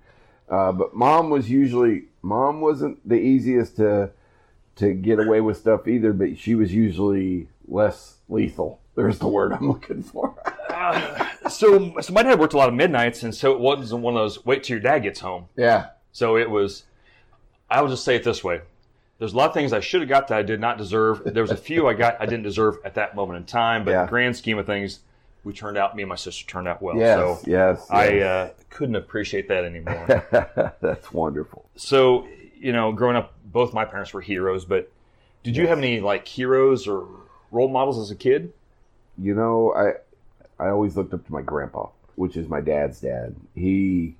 uh, 0.49 0.71
but 0.71 0.95
mom 0.95 1.29
was 1.29 1.49
usually, 1.49 2.05
mom 2.21 2.59
wasn't 2.59 3.07
the 3.07 3.15
easiest 3.19 3.75
to, 3.77 4.09
to 4.79 4.93
get 4.93 5.19
away 5.19 5.41
with 5.41 5.57
stuff 5.57 5.87
either, 5.87 6.13
but 6.13 6.37
she 6.37 6.55
was 6.55 6.73
usually 6.73 7.47
less 7.67 8.15
lethal. 8.27 8.79
There's 8.95 9.19
the 9.19 9.27
word 9.27 9.53
I'm 9.53 9.67
looking 9.67 10.03
for. 10.03 10.35
So, 11.49 11.99
so 11.99 12.13
my 12.13 12.23
dad 12.23 12.39
worked 12.39 12.53
a 12.53 12.57
lot 12.57 12.69
of 12.69 12.75
midnights, 12.75 13.23
and 13.23 13.33
so 13.33 13.51
it 13.53 13.59
wasn't 13.59 14.01
one 14.01 14.15
of 14.15 14.19
those 14.19 14.45
wait 14.45 14.63
till 14.63 14.75
your 14.75 14.81
dad 14.81 14.99
gets 14.99 15.19
home. 15.19 15.45
yeah. 15.55 15.89
So 16.11 16.37
it 16.37 16.49
was. 16.49 16.83
I 17.69 17.81
will 17.81 17.89
just 17.89 18.03
say 18.03 18.15
it 18.15 18.23
this 18.23 18.43
way: 18.43 18.61
there's 19.19 19.33
a 19.33 19.37
lot 19.37 19.49
of 19.49 19.53
things 19.53 19.73
I 19.73 19.79
should 19.79 20.01
have 20.01 20.09
got 20.09 20.27
that 20.29 20.37
I 20.37 20.41
did 20.41 20.59
not 20.59 20.77
deserve. 20.77 21.21
There 21.25 21.43
was 21.43 21.51
a 21.51 21.57
few 21.57 21.87
I 21.87 21.93
got 21.93 22.17
I 22.19 22.25
didn't 22.25 22.43
deserve 22.43 22.77
at 22.83 22.95
that 22.95 23.15
moment 23.15 23.37
in 23.37 23.45
time, 23.45 23.83
but 23.83 23.93
in 23.93 24.01
the 24.01 24.07
grand 24.07 24.35
scheme 24.35 24.57
of 24.57 24.65
things, 24.65 24.99
we 25.43 25.53
turned 25.53 25.77
out. 25.77 25.95
Me 25.95 26.03
and 26.03 26.09
my 26.09 26.15
sister 26.15 26.45
turned 26.47 26.67
out 26.67 26.81
well. 26.81 26.97
Yes, 26.97 27.17
so 27.17 27.39
yes. 27.45 27.85
I 27.89 28.09
yes. 28.09 28.23
uh, 28.25 28.53
couldn't 28.69 28.95
appreciate 28.95 29.47
that 29.49 29.63
anymore. 29.65 30.25
That's 30.81 31.11
wonderful. 31.11 31.69
so 31.75 32.27
you 32.59 32.73
know, 32.73 32.91
growing 32.91 33.15
up, 33.15 33.33
both 33.51 33.73
my 33.73 33.85
parents 33.85 34.13
were 34.13 34.21
heroes. 34.21 34.65
But 34.65 34.91
did 35.43 35.55
you 35.55 35.67
have 35.67 35.77
any 35.77 35.99
like 35.99 36.27
heroes 36.27 36.87
or 36.87 37.07
role 37.51 37.69
models 37.69 37.97
as 37.97 38.11
a 38.11 38.15
kid? 38.15 38.53
You 39.17 39.35
know, 39.35 39.73
I 39.73 40.63
I 40.63 40.69
always 40.69 40.97
looked 40.97 41.13
up 41.13 41.25
to 41.25 41.33
my 41.33 41.41
grandpa, 41.41 41.87
which 42.15 42.37
is 42.37 42.47
my 42.47 42.61
dad's 42.61 43.01
dad. 43.01 43.35
He 43.55 44.15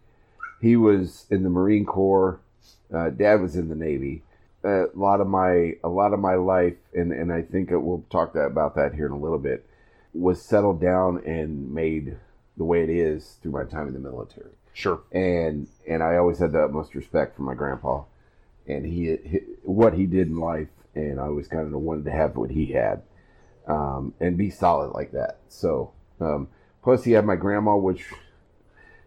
he 0.62 0.76
was 0.76 1.26
in 1.30 1.44
the 1.44 1.50
Marine 1.50 1.86
Corps. 1.86 2.40
Uh, 2.94 3.10
dad 3.10 3.42
was 3.42 3.56
in 3.56 3.70
the 3.70 3.76
Navy. 3.76 4.24
a 4.64 4.88
lot 4.94 5.22
of 5.22 5.28
my 5.28 5.76
a 5.84 5.90
lot 5.90 6.14
of 6.14 6.20
my 6.20 6.36
life, 6.36 6.76
and 6.94 7.12
and 7.12 7.32
I 7.32 7.42
think 7.42 7.72
it, 7.72 7.78
we'll 7.78 8.04
talk 8.10 8.34
that, 8.34 8.46
about 8.46 8.76
that 8.76 8.94
here 8.94 9.06
in 9.06 9.12
a 9.12 9.18
little 9.18 9.38
bit, 9.40 9.66
was 10.14 10.42
settled 10.42 10.82
down 10.82 11.24
and 11.26 11.74
made 11.74 12.18
the 12.58 12.64
way 12.66 12.84
it 12.84 12.90
is 12.90 13.38
through 13.42 13.52
my 13.52 13.64
time 13.64 13.88
in 13.88 13.94
the 13.94 14.00
military. 14.00 14.52
Sure. 14.74 15.02
and 15.12 15.68
and 15.88 16.02
I 16.02 16.18
always 16.18 16.40
had 16.40 16.54
the 16.54 16.64
utmost 16.64 16.96
respect 16.96 17.36
for 17.36 17.42
my 17.42 17.54
grandpa, 17.54 18.04
and 18.70 18.86
he, 18.86 19.18
he 19.28 19.40
what 19.64 19.94
he 19.94 20.06
did 20.06 20.28
in 20.28 20.38
life, 20.38 20.70
and 20.96 21.20
I 21.20 21.24
always 21.24 21.48
kind 21.48 21.74
of 21.74 21.82
wanted 21.82 22.06
to 22.06 22.12
have 22.12 22.38
what 22.38 22.52
he 22.52 22.68
had, 22.68 23.02
um, 23.68 24.14
and 24.20 24.38
be 24.38 24.50
solid 24.50 24.92
like 24.94 25.12
that. 25.12 25.40
So, 25.50 25.92
um, 26.22 26.48
plus 26.84 27.04
he 27.04 27.12
had 27.12 27.26
my 27.26 27.36
grandma, 27.36 27.76
which 27.76 28.06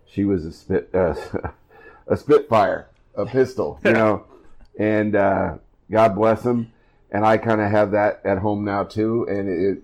she 0.04 0.24
was 0.24 0.44
a 0.44 0.52
spit 0.52 0.90
uh, 0.92 1.14
a 2.06 2.16
spitfire, 2.16 2.88
a 3.14 3.24
pistol, 3.24 3.80
you 3.84 3.92
know, 3.92 4.24
and 4.78 5.14
uh, 5.14 5.54
God 5.90 6.14
bless 6.16 6.42
him. 6.42 6.72
And 7.10 7.26
I 7.26 7.36
kind 7.36 7.60
of 7.60 7.70
have 7.70 7.90
that 7.90 8.22
at 8.24 8.38
home 8.38 8.64
now 8.64 8.84
too, 8.84 9.26
and 9.28 9.48
it. 9.48 9.82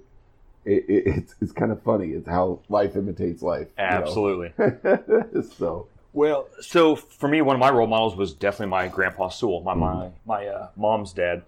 It, 0.65 0.85
it, 0.87 1.03
it's 1.07 1.35
it's 1.41 1.53
kind 1.53 1.73
of 1.73 1.83
funny. 1.83 2.09
It's 2.09 2.29
how 2.29 2.61
life 2.69 2.95
imitates 2.95 3.41
life. 3.41 3.69
you 3.79 3.85
know? 3.85 3.91
Absolutely. 3.91 4.53
so 5.57 5.87
Well, 6.13 6.49
so 6.61 6.97
for 6.97 7.29
me, 7.29 7.43
one 7.43 7.55
of 7.55 7.61
my 7.61 7.71
role 7.71 7.87
models 7.87 8.17
was 8.17 8.33
definitely 8.33 8.71
my 8.71 8.89
grandpa 8.89 9.29
Sewell, 9.29 9.61
my 9.63 9.75
my 9.75 10.11
my 10.27 10.47
uh, 10.47 10.69
mom's 10.77 11.13
dad, 11.13 11.43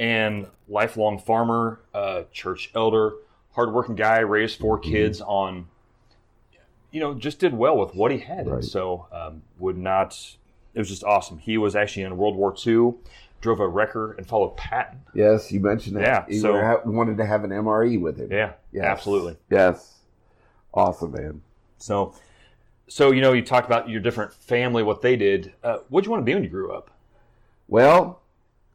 and 0.00 0.46
lifelong 0.68 1.18
farmer, 1.18 1.80
uh, 1.92 2.22
church 2.32 2.70
elder, 2.74 3.12
hardworking 3.52 3.96
guy, 3.96 4.20
raised 4.20 4.58
four 4.60 4.78
kids 4.78 5.20
on, 5.20 5.66
you 6.90 7.00
know, 7.00 7.14
just 7.14 7.38
did 7.40 7.54
well 7.54 7.76
with 7.76 7.94
what 7.94 8.10
he 8.12 8.18
had, 8.18 8.46
Right. 8.48 8.64
so 8.64 9.06
um, 9.12 9.42
would 9.58 9.76
not. 9.76 10.36
It 10.74 10.78
was 10.78 10.88
just 10.88 11.04
awesome. 11.04 11.38
He 11.38 11.58
was 11.58 11.76
actually 11.76 12.02
in 12.04 12.16
World 12.16 12.36
War 12.36 12.54
II, 12.66 12.94
drove 13.40 13.60
a 13.60 13.68
wrecker, 13.68 14.12
and 14.12 14.26
followed 14.26 14.56
Patton. 14.56 15.00
Yes, 15.14 15.52
you 15.52 15.60
mentioned 15.60 15.96
that. 15.96 16.02
Yeah, 16.02 16.24
you 16.34 16.40
so- 16.40 16.60
ha- 16.60 16.80
wanted 16.84 17.16
to 17.18 17.26
have 17.26 17.44
an 17.44 17.50
MRE 17.50 18.00
with 18.00 18.16
him. 18.18 18.32
Yeah, 18.32 18.52
Yes. 18.72 18.84
absolutely. 18.84 19.36
Yes, 19.50 19.98
awesome, 20.72 21.12
man. 21.12 21.42
So, 21.78 22.14
so 22.88 23.10
you 23.10 23.20
know, 23.20 23.32
you 23.32 23.42
talked 23.42 23.66
about 23.66 23.88
your 23.88 24.00
different 24.00 24.32
family, 24.32 24.82
what 24.82 25.02
they 25.02 25.16
did. 25.16 25.52
Uh, 25.62 25.78
what'd 25.88 26.06
you 26.06 26.10
want 26.10 26.22
to 26.22 26.24
be 26.24 26.34
when 26.34 26.44
you 26.44 26.50
grew 26.50 26.72
up? 26.72 26.90
Well, 27.68 28.20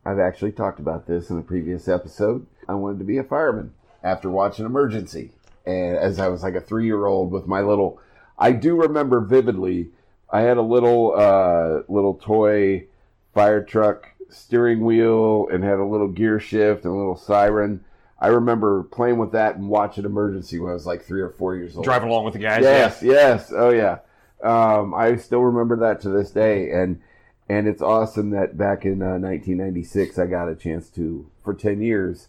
I've 0.05 0.19
actually 0.19 0.51
talked 0.51 0.79
about 0.79 1.05
this 1.05 1.29
in 1.29 1.37
a 1.37 1.43
previous 1.43 1.87
episode. 1.87 2.45
I 2.67 2.73
wanted 2.73 2.99
to 2.99 3.05
be 3.05 3.17
a 3.17 3.23
fireman 3.23 3.73
after 4.03 4.29
watching 4.29 4.65
Emergency, 4.65 5.31
and 5.65 5.97
as 5.97 6.19
I 6.19 6.27
was 6.27 6.43
like 6.43 6.55
a 6.55 6.61
three-year-old 6.61 7.31
with 7.31 7.47
my 7.47 7.61
little, 7.61 7.99
I 8.37 8.51
do 8.53 8.75
remember 8.75 9.19
vividly. 9.19 9.89
I 10.31 10.41
had 10.41 10.57
a 10.57 10.61
little, 10.61 11.13
uh, 11.15 11.83
little 11.91 12.13
toy 12.13 12.85
fire 13.33 13.63
truck 13.63 14.07
steering 14.29 14.85
wheel 14.85 15.47
and 15.51 15.63
had 15.63 15.79
a 15.79 15.85
little 15.85 16.07
gear 16.07 16.39
shift 16.39 16.85
and 16.85 16.93
a 16.93 16.97
little 16.97 17.17
siren. 17.17 17.83
I 18.21 18.27
remember 18.27 18.83
playing 18.83 19.17
with 19.17 19.31
that 19.31 19.55
and 19.55 19.69
watching 19.69 20.05
Emergency 20.05 20.59
when 20.59 20.71
I 20.71 20.73
was 20.73 20.85
like 20.85 21.03
three 21.03 21.21
or 21.21 21.29
four 21.29 21.55
years 21.55 21.75
old. 21.75 21.85
Driving 21.85 22.09
along 22.09 22.25
with 22.25 22.33
the 22.33 22.39
guys. 22.39 22.61
Yes, 22.63 23.01
yes, 23.01 23.51
oh 23.55 23.69
yeah. 23.69 23.99
Um, 24.43 24.93
I 24.93 25.15
still 25.17 25.41
remember 25.41 25.77
that 25.77 26.01
to 26.01 26.09
this 26.09 26.31
day, 26.31 26.71
and 26.71 27.01
and 27.47 27.67
it's 27.67 27.81
awesome 27.81 28.29
that 28.31 28.57
back 28.57 28.85
in 28.85 29.01
uh, 29.01 29.17
1996 29.17 30.19
I 30.19 30.25
got 30.27 30.49
a 30.49 30.55
chance 30.55 30.89
to 30.91 31.29
for 31.43 31.53
10 31.53 31.81
years 31.81 32.27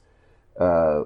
uh, 0.58 1.04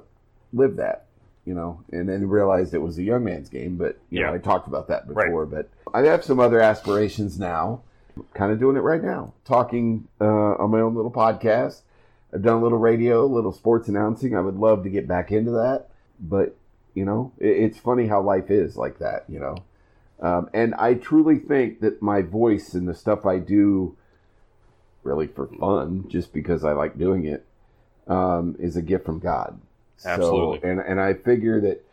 live 0.53 0.77
that, 0.77 1.07
you 1.45 1.55
know, 1.55 1.81
and 1.91 2.09
then 2.09 2.29
realized 2.29 2.75
it 2.75 2.79
was 2.83 2.97
a 2.99 3.03
young 3.03 3.25
man's 3.25 3.49
game. 3.49 3.77
But 3.77 3.99
you 4.11 4.21
know, 4.21 4.29
Yeah. 4.29 4.35
I 4.35 4.39
talked 4.39 4.67
about 4.69 4.89
that 4.89 5.05
Right. 5.09 5.27
before. 5.27 5.47
But 5.47 5.69
I 5.93 6.03
have 6.03 6.25
some 6.25 6.39
other 6.41 6.61
aspirations 6.61 7.39
now. 7.39 7.83
Kind 8.35 8.53
of 8.53 8.61
doing 8.61 8.77
it 8.77 8.81
right 8.81 9.03
now, 9.03 9.33
talking 9.45 10.07
uh, 10.21 10.25
on 10.25 10.71
my 10.71 10.81
own 10.81 10.95
little 10.95 11.11
podcast. 11.11 11.83
I've 12.35 12.43
done 12.43 12.57
a 12.57 12.63
little 12.63 12.79
radio, 12.79 13.25
a 13.25 13.27
little 13.27 13.53
sports 13.53 13.89
announcing. 13.89 14.37
I 14.37 14.41
would 14.41 14.57
love 14.57 14.83
to 14.83 14.91
get 14.91 15.07
back 15.07 15.31
into 15.31 15.53
that, 15.53 15.89
but 16.19 16.57
you 16.95 17.05
know, 17.05 17.33
it, 17.39 17.49
it's 17.49 17.79
funny 17.79 18.09
how 18.09 18.21
life 18.21 18.51
is 18.51 18.77
like 18.77 18.99
that. 18.99 19.25
You 19.29 19.39
know, 19.39 19.57
um, 20.21 20.51
and 20.53 20.75
I 20.75 20.95
truly 20.95 21.39
think 21.39 21.81
that 21.81 22.03
my 22.03 22.23
voice 22.23 22.75
and 22.75 22.89
the 22.89 22.95
stuff 22.95 23.25
I 23.25 23.39
do, 23.39 23.97
really 25.03 25.29
for 25.29 25.47
fun, 25.47 26.07
just 26.09 26.33
because 26.33 26.65
I 26.65 26.73
like 26.73 26.99
doing 26.99 27.25
it, 27.25 27.47
um, 28.09 28.57
is 28.59 28.77
a 28.77 28.83
gift 28.83 29.05
from 29.05 29.21
God. 29.21 29.61
Absolutely. 30.05 30.61
So, 30.61 30.69
and 30.69 30.81
and 30.81 31.01
I 31.01 31.15
figure 31.15 31.61
that 31.61 31.85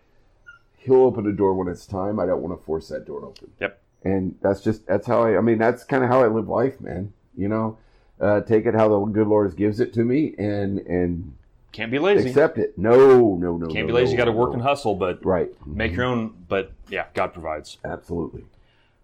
He'll 0.83 1.03
open 1.03 1.27
a 1.27 1.31
door 1.31 1.53
when 1.53 1.67
it's 1.67 1.86
time. 1.86 2.19
I 2.19 2.25
don't 2.25 2.41
want 2.41 2.60
to 2.60 2.65
force 2.65 2.88
that 2.88 3.05
door 3.05 3.24
open. 3.25 3.51
Yep. 3.60 3.79
And 4.03 4.36
that's 4.41 4.62
just 4.62 4.88
that's 4.88 5.05
how 5.05 5.21
I. 5.21 5.38
I 5.38 5.41
mean, 5.41 5.60
that's 5.60 5.83
kind 5.83 6.03
of 6.03 6.10
how 6.10 6.24
I 6.24 6.27
live 6.27 6.48
life, 6.48 6.81
man. 6.81 7.13
You 7.38 7.50
know, 7.50 7.77
uh, 8.22 8.42
take 8.42 8.66
it 8.66 8.74
how 8.75 8.88
the 8.88 9.00
good 9.12 9.28
Lord 9.28 9.56
gives 9.56 9.80
it 9.80 9.94
to 9.94 10.04
me, 10.04 10.36
and 10.38 10.80
and 10.80 11.34
Can't 11.72 11.92
be 11.92 12.00
lazy. 12.00 12.30
accept 12.30 12.58
it. 12.58 12.78
No, 12.78 13.36
no, 13.36 13.58
no. 13.58 13.68
Can't 13.68 13.88
no, 13.88 13.88
be 13.88 13.94
lazy. 13.94 14.06
no, 14.06 14.12
you 14.12 14.18
got 14.18 14.25
to 14.25 14.32
work 14.32 14.50
no. 14.50 14.54
and 14.56 14.62
hustle, 14.62 14.96
but 14.96 15.25
Right. 15.25 15.50
make 15.66 15.94
your 15.94 16.06
own. 16.06 16.34
But 16.48 16.72
yeah, 16.90 17.06
God 17.13 17.34
provides. 17.34 17.78
Absolutely. 17.84 18.44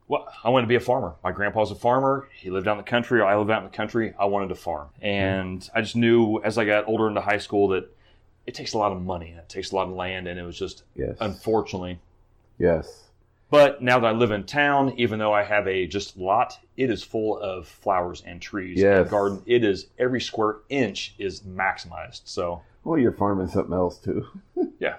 Well, 0.09 0.25
I 0.43 0.49
wanted 0.49 0.65
to 0.65 0.69
be 0.69 0.75
a 0.75 0.79
farmer. 0.79 1.15
My 1.21 1.33
grandpa's 1.33 1.69
a 1.71 1.75
farmer. 1.75 2.29
He 2.33 2.49
lived 2.49 2.65
out 2.67 2.73
in 2.73 2.77
the 2.77 2.83
country. 2.83 3.21
I 3.21 3.35
lived 3.35 3.51
out 3.51 3.63
in 3.63 3.69
the 3.69 3.75
country. 3.75 4.13
I 4.17 4.23
wanted 4.25 4.47
to 4.49 4.55
farm. 4.55 4.87
And 5.01 5.69
I 5.75 5.81
just 5.81 5.97
knew 5.97 6.39
as 6.43 6.57
I 6.57 6.63
got 6.63 6.87
older 6.87 7.09
into 7.09 7.19
high 7.19 7.39
school 7.39 7.67
that 7.69 7.93
it 8.45 8.53
takes 8.55 8.71
a 8.73 8.77
lot 8.77 8.93
of 8.93 9.01
money. 9.01 9.35
It 9.37 9.49
takes 9.49 9.71
a 9.73 9.75
lot 9.75 9.89
of 9.89 9.93
land. 9.95 10.27
And 10.29 10.39
it 10.39 10.43
was 10.43 10.57
just, 10.57 10.83
Yes. 10.95 11.17
unfortunately. 11.19 11.99
yes. 12.57 13.06
But 13.49 13.81
now 13.81 13.99
that 13.99 14.07
I 14.07 14.11
live 14.11 14.31
in 14.31 14.43
town, 14.43 14.93
even 14.97 15.19
though 15.19 15.33
I 15.33 15.43
have 15.43 15.67
a 15.67 15.87
just 15.87 16.17
lot, 16.17 16.59
it 16.75 16.89
is 16.89 17.01
full 17.01 17.37
of 17.39 17.65
flowers 17.67 18.21
and 18.25 18.41
trees 18.41 18.77
Yes. 18.79 19.01
and 19.03 19.09
garden. 19.09 19.41
It 19.45 19.63
is 19.63 19.87
every 19.97 20.19
square 20.19 20.57
inch 20.69 21.15
is 21.17 21.41
maximized. 21.41 22.21
So 22.25 22.61
Well, 22.83 22.99
you're 22.99 23.13
farming 23.13 23.47
something 23.47 23.73
else 23.73 23.97
too. 23.99 24.25
yeah, 24.79 24.95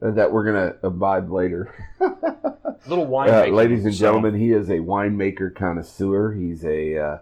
that 0.00 0.32
we're 0.32 0.44
gonna 0.44 0.76
abide 0.84 1.28
later. 1.28 1.74
little 2.86 3.06
wine. 3.06 3.30
Uh, 3.30 3.46
ladies 3.46 3.84
and 3.84 3.94
so- 3.94 4.00
gentlemen, 4.00 4.38
he 4.38 4.52
is 4.52 4.68
a 4.70 4.78
winemaker 4.78 5.52
connoisseur. 5.54 6.32
He's 6.32 6.64
a 6.64 6.98
uh, 6.98 7.18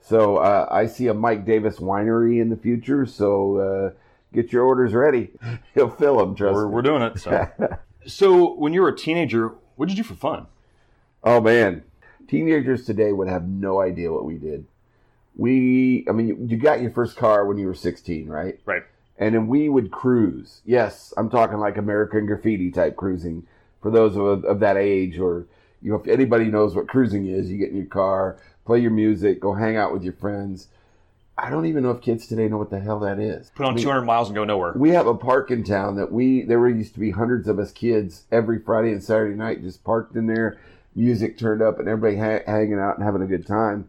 so 0.00 0.36
uh, 0.36 0.68
I 0.70 0.86
see 0.86 1.08
a 1.08 1.14
Mike 1.14 1.44
Davis 1.44 1.78
winery 1.80 2.40
in 2.40 2.50
the 2.50 2.56
future. 2.56 3.04
So 3.06 3.56
uh, 3.56 3.90
get 4.32 4.52
your 4.52 4.62
orders 4.64 4.92
ready. 4.94 5.30
He'll 5.74 5.90
fill 5.90 6.18
them. 6.18 6.36
Trust 6.36 6.54
we're, 6.54 6.68
me. 6.68 6.74
we're 6.74 6.82
doing 6.82 7.02
it. 7.02 7.18
So. 7.18 7.48
So 8.06 8.54
when 8.54 8.72
you 8.72 8.82
were 8.82 8.88
a 8.88 8.96
teenager, 8.96 9.54
what 9.76 9.88
did 9.88 9.96
you 9.96 10.04
do 10.04 10.08
for 10.08 10.14
fun? 10.14 10.46
Oh 11.22 11.40
man, 11.40 11.84
teenagers 12.28 12.84
today 12.84 13.12
would 13.12 13.28
have 13.28 13.46
no 13.46 13.80
idea 13.80 14.12
what 14.12 14.24
we 14.24 14.36
did. 14.36 14.66
We, 15.36 16.04
I 16.08 16.12
mean, 16.12 16.28
you, 16.28 16.46
you 16.48 16.56
got 16.56 16.80
your 16.80 16.90
first 16.90 17.16
car 17.16 17.44
when 17.44 17.58
you 17.58 17.66
were 17.66 17.74
16, 17.74 18.28
right? 18.28 18.60
Right. 18.64 18.82
And 19.18 19.34
then 19.34 19.48
we 19.48 19.68
would 19.68 19.90
cruise. 19.90 20.60
Yes, 20.64 21.12
I'm 21.16 21.30
talking 21.30 21.58
like 21.58 21.76
American 21.76 22.26
Graffiti 22.26 22.70
type 22.70 22.96
cruising 22.96 23.46
for 23.80 23.90
those 23.90 24.16
of, 24.16 24.44
of 24.44 24.60
that 24.60 24.76
age, 24.76 25.18
or 25.18 25.46
you 25.82 25.92
know, 25.92 25.98
if 25.98 26.08
anybody 26.08 26.46
knows 26.46 26.74
what 26.74 26.88
cruising 26.88 27.26
is, 27.26 27.50
you 27.50 27.58
get 27.58 27.70
in 27.70 27.76
your 27.76 27.86
car, 27.86 28.38
play 28.64 28.78
your 28.78 28.90
music, 28.90 29.40
go 29.40 29.54
hang 29.54 29.76
out 29.76 29.92
with 29.92 30.02
your 30.02 30.14
friends. 30.14 30.68
I 31.36 31.50
don't 31.50 31.66
even 31.66 31.82
know 31.82 31.90
if 31.90 32.00
kids 32.00 32.26
today 32.28 32.48
know 32.48 32.58
what 32.58 32.70
the 32.70 32.78
hell 32.78 33.00
that 33.00 33.18
is. 33.18 33.50
Put 33.54 33.66
on 33.66 33.72
I 33.72 33.74
mean, 33.76 33.82
200 33.84 34.02
miles 34.02 34.28
and 34.28 34.36
go 34.36 34.44
nowhere. 34.44 34.72
we 34.76 34.90
have 34.90 35.06
a 35.08 35.14
park 35.14 35.50
in 35.50 35.64
town 35.64 35.96
that 35.96 36.12
we 36.12 36.42
there 36.42 36.60
were 36.60 36.68
used 36.68 36.94
to 36.94 37.00
be 37.00 37.10
hundreds 37.10 37.48
of 37.48 37.58
us 37.58 37.72
kids 37.72 38.24
every 38.30 38.58
Friday 38.60 38.92
and 38.92 39.02
Saturday 39.02 39.34
night 39.34 39.60
just 39.62 39.82
parked 39.82 40.14
in 40.14 40.26
there, 40.26 40.58
music 40.94 41.36
turned 41.36 41.60
up, 41.60 41.78
and 41.80 41.88
everybody 41.88 42.16
ha- 42.16 42.44
hanging 42.46 42.78
out 42.78 42.96
and 42.96 43.04
having 43.04 43.22
a 43.22 43.26
good 43.26 43.46
time. 43.46 43.88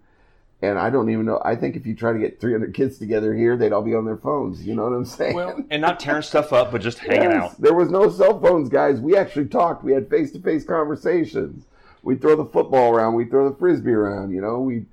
And 0.61 0.79
I 0.79 0.89
don't 0.89 1.11
even 1.11 1.25
know. 1.25 1.39
I 1.45 1.55
think 1.55 1.75
if 1.75 1.85
you 1.85 1.93
try 1.93 2.13
to 2.13 2.17
get 2.17 2.39
300 2.41 2.73
kids 2.73 2.97
together 2.97 3.35
here, 3.35 3.55
they'd 3.57 3.73
all 3.73 3.83
be 3.83 3.93
on 3.93 4.05
their 4.05 4.17
phones. 4.17 4.65
You 4.65 4.73
know 4.73 4.83
what 4.83 4.93
I'm 4.93 5.05
saying? 5.05 5.35
Well, 5.35 5.63
and 5.69 5.81
not 5.81 5.99
tearing 5.99 6.23
stuff 6.23 6.51
up, 6.53 6.71
but 6.71 6.81
just 6.81 6.97
hanging 6.97 7.29
Yes, 7.29 7.51
out. 7.51 7.61
There 7.61 7.73
was 7.75 7.91
no 7.91 8.09
cell 8.09 8.39
phones, 8.39 8.69
guys. 8.69 8.99
We 8.99 9.15
actually 9.15 9.45
talked. 9.47 9.83
We 9.83 9.91
had 9.91 10.09
face 10.09 10.31
to 10.31 10.39
face 10.39 10.63
conversations. 10.63 11.65
We'd 12.01 12.21
throw 12.21 12.35
the 12.35 12.45
football 12.45 12.91
around. 12.95 13.13
We'd 13.13 13.29
throw 13.29 13.47
the 13.49 13.55
frisbee 13.55 13.91
around. 13.91 14.31
You 14.31 14.41
know, 14.41 14.59
we 14.61 14.85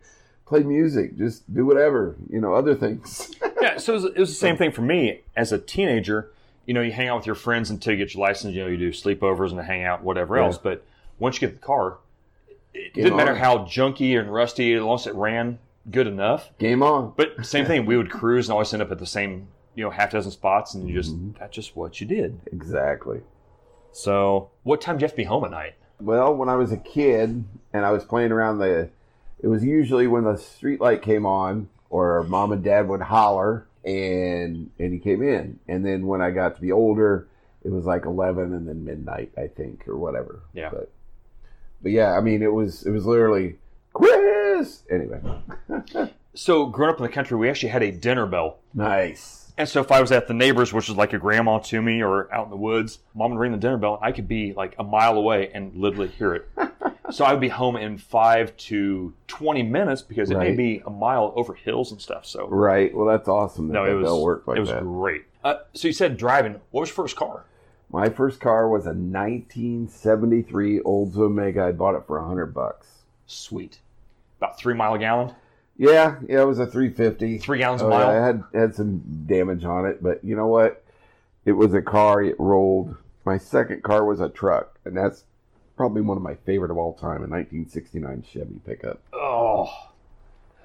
play 0.52 0.62
music. 0.62 1.16
Just 1.18 1.52
do 1.54 1.64
whatever. 1.66 2.16
You 2.30 2.40
know, 2.40 2.54
other 2.54 2.74
things. 2.74 3.30
Yeah, 3.62 3.76
so 3.76 3.92
it 3.92 3.94
was, 3.94 4.04
it 4.06 4.18
was 4.18 4.28
the 4.30 4.34
same 4.34 4.56
thing 4.56 4.72
for 4.72 4.82
me 4.82 5.20
as 5.36 5.52
a 5.52 5.58
teenager. 5.58 6.32
You 6.66 6.74
know, 6.74 6.80
you 6.82 6.90
hang 6.90 7.06
out 7.06 7.18
with 7.18 7.26
your 7.26 7.36
friends 7.36 7.70
until 7.70 7.92
you 7.92 7.96
get 8.04 8.12
your 8.12 8.20
license. 8.26 8.54
You 8.56 8.62
know, 8.64 8.68
you 8.68 8.76
do 8.76 8.90
sleepovers 8.90 9.52
and 9.52 9.60
hang 9.60 9.84
out, 9.84 10.02
whatever 10.02 10.36
Yeah. 10.36 10.46
else. 10.46 10.58
But 10.58 10.84
once 11.20 11.40
you 11.40 11.46
get 11.46 11.60
the 11.60 11.64
car, 11.64 11.98
it 12.74 12.92
Game 12.92 13.04
didn't 13.04 13.16
matter 13.18 13.36
how 13.36 13.58
junky 13.58 14.18
and 14.18 14.34
rusty, 14.34 14.74
as 14.74 14.82
long 14.82 14.96
as 14.96 15.06
it 15.06 15.14
ran 15.14 15.60
good 15.92 16.08
enough. 16.08 16.50
Game 16.58 16.82
on. 16.82 17.12
But 17.16 17.46
same 17.46 17.64
thing, 17.64 17.86
we 17.86 17.96
would 17.96 18.10
cruise 18.10 18.48
and 18.48 18.52
always 18.52 18.72
end 18.74 18.82
up 18.82 18.90
at 18.90 18.98
the 18.98 19.06
same, 19.06 19.46
you 19.76 19.84
know, 19.84 19.90
half 19.90 20.10
dozen 20.10 20.32
spots, 20.32 20.74
and 20.74 20.88
you 20.88 20.94
just 21.00 21.14
Mm-hmm. 21.14 21.38
that's 21.38 21.54
just 21.54 21.76
what 21.76 22.00
you 22.00 22.06
did. 22.08 22.40
Exactly. 22.52 23.20
So, 23.92 24.50
what 24.64 24.80
time 24.80 24.96
do 24.98 25.02
you 25.02 25.06
have 25.06 25.12
to 25.12 25.16
be 25.16 25.22
home 25.24 25.44
at 25.44 25.52
night? 25.52 25.74
Well, 26.00 26.34
when 26.34 26.48
I 26.48 26.56
was 26.56 26.72
a 26.72 26.76
kid 26.78 27.44
and 27.72 27.84
I 27.86 27.92
was 27.92 28.02
playing 28.04 28.32
around 28.32 28.58
the, 28.58 28.90
it 29.42 29.48
was 29.48 29.64
usually 29.64 30.06
when 30.06 30.24
the 30.24 30.36
street 30.36 30.80
light 30.80 31.02
came 31.02 31.26
on 31.26 31.68
or 31.90 32.22
mom 32.24 32.52
and 32.52 32.62
dad 32.64 32.88
would 32.88 33.02
holler 33.02 33.66
and 33.84 34.70
and 34.78 34.92
he 34.92 34.98
came 34.98 35.22
in. 35.22 35.58
And 35.68 35.84
then 35.84 36.06
when 36.06 36.22
I 36.22 36.30
got 36.30 36.54
to 36.56 36.60
be 36.62 36.72
older, 36.72 37.26
it 37.64 37.70
was 37.70 37.84
like 37.84 38.06
eleven 38.06 38.54
and 38.54 38.68
then 38.68 38.84
midnight, 38.84 39.32
I 39.36 39.48
think, 39.48 39.86
or 39.88 39.96
whatever. 39.96 40.40
Yeah. 40.54 40.70
But 40.70 40.90
but 41.82 41.92
yeah, 41.92 42.12
I 42.16 42.20
mean, 42.20 42.42
it 42.42 42.52
was 42.52 42.84
it 42.86 42.90
was 42.90 43.04
literally 43.06 43.56
Chris. 43.92 44.82
Anyway, 44.90 45.20
So, 46.34 46.64
growing 46.66 46.92
up 46.94 46.98
in 46.98 47.02
the 47.02 47.12
country, 47.12 47.36
we 47.36 47.50
actually 47.50 47.68
had 47.70 47.82
a 47.82 47.90
dinner 47.90 48.24
bell. 48.26 48.58
nice. 48.72 49.40
And 49.58 49.68
so 49.68 49.82
if 49.82 49.92
I 49.92 50.00
was 50.00 50.10
at 50.12 50.28
the 50.28 50.32
neighbors, 50.34 50.72
which 50.72 50.88
is 50.88 50.96
like 50.96 51.12
a 51.12 51.18
grandma 51.18 51.58
to 51.58 51.82
me, 51.82 52.02
or 52.02 52.32
out 52.32 52.44
in 52.44 52.50
the 52.50 52.56
woods, 52.56 53.00
mom 53.14 53.32
would 53.32 53.38
ring 53.38 53.52
the 53.52 53.58
dinner 53.58 53.76
bell. 53.76 53.98
I 54.00 54.10
could 54.12 54.26
be 54.26 54.54
like 54.54 54.74
a 54.78 54.82
mile 54.82 55.18
away 55.18 55.50
and 55.52 55.76
literally 55.76 56.08
hear 56.08 56.34
it. 56.34 56.48
so 57.12 57.24
I 57.24 57.32
would 57.32 57.40
be 57.40 57.48
home 57.48 57.76
in 57.76 57.98
five 57.98 58.56
to 58.68 59.12
twenty 59.28 59.62
minutes 59.62 60.02
because 60.02 60.30
it 60.30 60.38
may 60.38 60.48
Right. 60.48 60.56
be 60.56 60.82
a 60.86 60.90
mile 60.90 61.32
over 61.36 61.54
hills 61.54 61.92
and 61.92 62.00
stuff. 62.00 62.26
So 62.26 62.48
Right. 62.48 62.94
Well, 62.94 63.06
that's 63.06 63.28
awesome. 63.28 63.68
That 63.68 63.74
no, 63.74 63.84
it 63.84 63.94
was 63.94 64.22
worked 64.22 64.48
like 64.48 64.56
it 64.56 64.60
was 64.60 64.70
that. 64.70 64.82
great. 64.82 65.22
Uh, 65.44 65.56
so 65.74 65.88
you 65.88 65.94
said 65.94 66.16
driving. 66.16 66.60
What 66.70 66.80
was 66.82 66.88
your 66.90 66.94
first 66.96 67.16
car? 67.16 67.44
My 67.90 68.08
first 68.08 68.40
car 68.40 68.68
was 68.68 68.86
a 68.86 68.94
1973 68.94 70.80
Olds 70.82 71.16
Omega. 71.18 71.64
I 71.64 71.72
bought 71.72 71.94
it 71.94 72.04
for 72.06 72.18
a 72.18 72.24
hundred 72.26 72.54
bucks. 72.54 72.88
Sweet, 73.26 73.78
about 74.38 74.58
three 74.58 74.74
mile 74.74 74.94
a 74.94 74.98
gallon, 74.98 75.32
Yeah, 75.76 76.16
yeah, 76.28 76.42
it 76.42 76.46
was 76.46 76.58
a 76.58 76.66
350. 76.66 77.38
three 77.38 77.58
gallons 77.58 77.82
a 77.82 77.86
Oh, 77.86 77.90
mile. 77.90 78.12
yeah, 78.12 78.18
it 78.18 78.22
had 78.22 78.44
had 78.54 78.74
some 78.74 79.02
damage 79.26 79.64
on 79.64 79.86
it, 79.86 80.02
but 80.02 80.22
you 80.24 80.36
know 80.36 80.46
what? 80.48 80.82
It 81.44 81.52
was 81.52 81.72
a 81.74 81.82
car. 81.82 82.22
It 82.22 82.36
rolled. 82.38 82.96
My 83.24 83.38
second 83.38 83.82
car 83.82 84.04
was 84.04 84.20
a 84.20 84.28
truck, 84.28 84.78
and 84.84 84.96
that's 84.96 85.24
probably 85.76 86.02
one 86.02 86.16
of 86.16 86.22
my 86.22 86.34
favorite 86.34 86.70
of 86.70 86.76
all 86.76 86.94
time. 86.94 87.22
A 87.22 87.28
1969 87.28 88.24
Chevy 88.30 88.60
pickup. 88.64 89.00
Oh, 89.12 89.70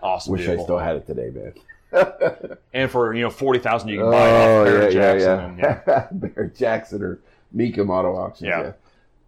awesome! 0.02 0.34
Wish 0.34 0.48
I 0.48 0.58
still 0.58 0.78
had 0.78 0.96
it 0.96 1.08
today, 1.08 1.30
man. 1.30 1.54
And 2.74 2.92
for 2.92 3.14
you 3.16 3.22
know 3.22 3.30
forty 3.30 3.60
thousand, 3.60 3.90
you 3.90 4.00
can 4.00 4.12
buy 4.12 4.28
it 4.28 4.34
off 4.34 4.50
oh, 4.50 4.64
Barrett 4.66 4.94
Jackson. 4.94 5.40
And, 5.40 5.58
yeah. 5.58 5.82
Oh, 5.88 5.92
yeah. 5.92 6.08
Barrett 6.12 6.56
Jackson 6.56 7.02
or 7.02 7.20
Mecum 7.56 7.90
Auto 7.90 8.16
Auctions. 8.16 8.48
Yeah. 8.48 8.74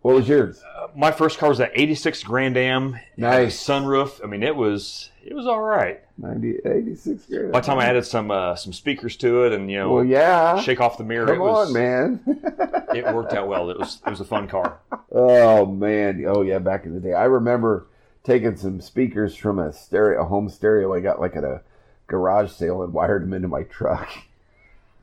What 0.10 0.16
was 0.16 0.28
yours? 0.28 0.63
My 0.96 1.12
first 1.12 1.38
car 1.38 1.50
was 1.50 1.60
that 1.60 1.72
'86 1.75 2.24
Grand 2.24 2.58
Am. 2.58 2.96
It 3.16 3.24
had 3.24 3.42
a 3.42 3.44
Nice. 3.44 3.63
sunroof. 3.63 4.24
I 4.24 4.25
mean, 4.25 4.42
it 4.42 4.56
was 4.56 5.12
it 5.24 5.36
was 5.36 5.46
all 5.46 5.62
right. 5.62 6.01
90, 6.18 6.62
86 6.66 7.25
grand. 7.28 7.51
By 7.51 7.60
the 7.60 7.66
time 7.68 7.78
I 7.78 7.86
added 7.86 8.08
some 8.08 8.32
uh, 8.32 8.56
some 8.56 8.74
speakers 8.74 9.16
to 9.18 9.44
it, 9.44 9.54
and 9.54 9.70
you 9.70 9.78
know, 9.78 9.92
Well, 9.94 10.04
yeah. 10.04 10.60
shake 10.62 10.82
off 10.82 10.98
the 10.98 11.04
mirror, 11.04 11.28
Come 11.28 11.36
it 11.36 11.39
was 11.42 11.68
on, 11.68 11.74
man. 11.75 12.20
it 12.96 13.06
worked 13.13 13.34
out 13.34 13.48
well. 13.48 13.70
It 13.70 13.78
was 13.78 14.01
it 14.04 14.10
was 14.10 14.20
a 14.20 14.25
fun 14.25 14.48
car. 14.48 14.80
Oh 15.12 15.68
man, 15.68 16.25
oh 16.28 16.42
yeah, 16.42 16.58
back 16.58 16.86
in 16.86 16.96
the 16.96 17.00
day, 17.00 17.13
I 17.13 17.25
remember 17.25 17.86
taking 18.24 18.56
some 18.58 18.82
speakers 18.82 19.36
from 19.36 19.60
a 19.60 19.72
stereo, 19.72 20.24
a 20.24 20.25
home 20.25 20.50
stereo 20.50 20.92
I 20.92 21.01
got 21.01 21.20
like 21.22 21.36
at 21.36 21.44
a 21.44 21.62
garage 22.08 22.50
sale 22.51 22.82
and 22.82 22.94
wired 22.94 23.22
them 23.22 23.34
into 23.34 23.48
my 23.48 23.62
truck. 23.62 24.10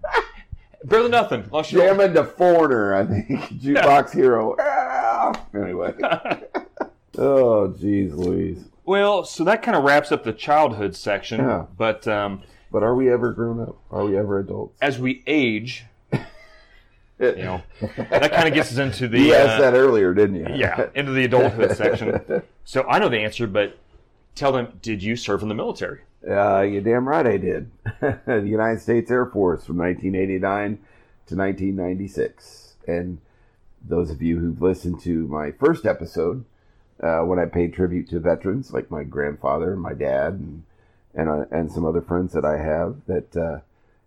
Better 0.85 1.03
than 1.05 1.13
nothing. 1.13 1.43
Don't- 1.51 1.67
Jamming 1.67 2.15
to 2.15 2.23
Foreigner, 2.25 2.95
I 2.95 3.07
think, 3.07 3.29
Jukebox 3.61 4.13
Hero. 4.13 4.55
Anyway, 5.55 5.95
oh 7.19 7.75
jeez, 7.79 8.15
Louise. 8.15 8.65
well, 8.85 9.25
so 9.25 9.45
that 9.45 9.63
kind 9.63 9.77
of 9.77 9.85
wraps 9.85 10.13
up 10.13 10.25
the 10.25 10.33
childhood 10.33 10.95
section. 10.95 11.41
Yeah. 11.41 11.67
But 11.77 12.07
um, 12.07 12.43
But 12.71 12.83
are 12.83 12.95
we 12.95 13.11
ever 13.11 13.33
grown 13.33 13.61
up? 13.61 13.77
Are 13.91 14.05
we 14.05 14.17
ever 14.19 14.39
adults? 14.39 14.77
as 14.81 14.99
we 14.99 15.23
age, 15.27 15.85
you 16.13 17.37
know, 17.37 17.63
that 17.81 18.31
kind 18.33 18.47
of 18.49 18.55
gets 18.55 18.73
us 18.73 18.79
into 18.79 19.09
the 19.09 19.21
you 19.21 19.35
asked 19.35 19.59
uh, 19.61 19.71
that 19.71 19.75
earlier, 19.75 20.13
didn't 20.15 20.37
you? 20.37 20.47
yeah 20.55 20.89
into 20.95 21.13
the 21.13 21.25
adulthood 21.25 21.77
section. 21.77 22.43
So 22.65 22.83
I 22.89 22.99
know 22.99 23.09
the 23.09 23.19
answer, 23.21 23.47
but 23.47 23.79
tell 24.35 24.53
them: 24.53 24.79
Did 24.83 25.03
you 25.03 25.17
serve 25.17 25.43
in 25.43 25.49
the 25.49 25.55
military? 25.55 26.01
Uh, 26.29 26.61
you 26.63 26.81
damn 26.81 27.07
right 27.09 27.27
I 27.27 27.37
did. 27.37 27.71
the 28.01 28.43
United 28.45 28.81
States 28.81 29.11
Air 29.11 29.27
Force 29.27 29.65
from 29.65 29.79
1989 29.79 30.79
to 31.29 31.37
1996. 31.37 32.75
And 32.89 33.19
those 33.89 34.11
of 34.11 34.23
you 34.23 34.39
who've 34.39 34.61
listened 34.61 35.01
to 35.03 35.27
my 35.29 35.53
first 35.53 35.87
episode, 35.87 36.45
uh, 37.03 37.21
when 37.21 37.39
I 37.39 37.45
paid 37.47 37.75
tribute 37.75 38.09
to 38.11 38.19
veterans 38.21 38.73
like 38.73 38.91
my 38.91 39.05
grandfather 39.05 39.73
and 39.73 39.81
my 39.83 39.93
dad 39.95 40.35
and, 40.35 40.63
and 41.15 41.29
uh, 41.29 41.45
and 41.51 41.71
some 41.71 41.85
other 41.85 42.01
friends 42.01 42.33
that 42.33 42.45
I 42.45 42.59
have. 42.59 42.97
That 43.07 43.37
uh, 43.37 43.61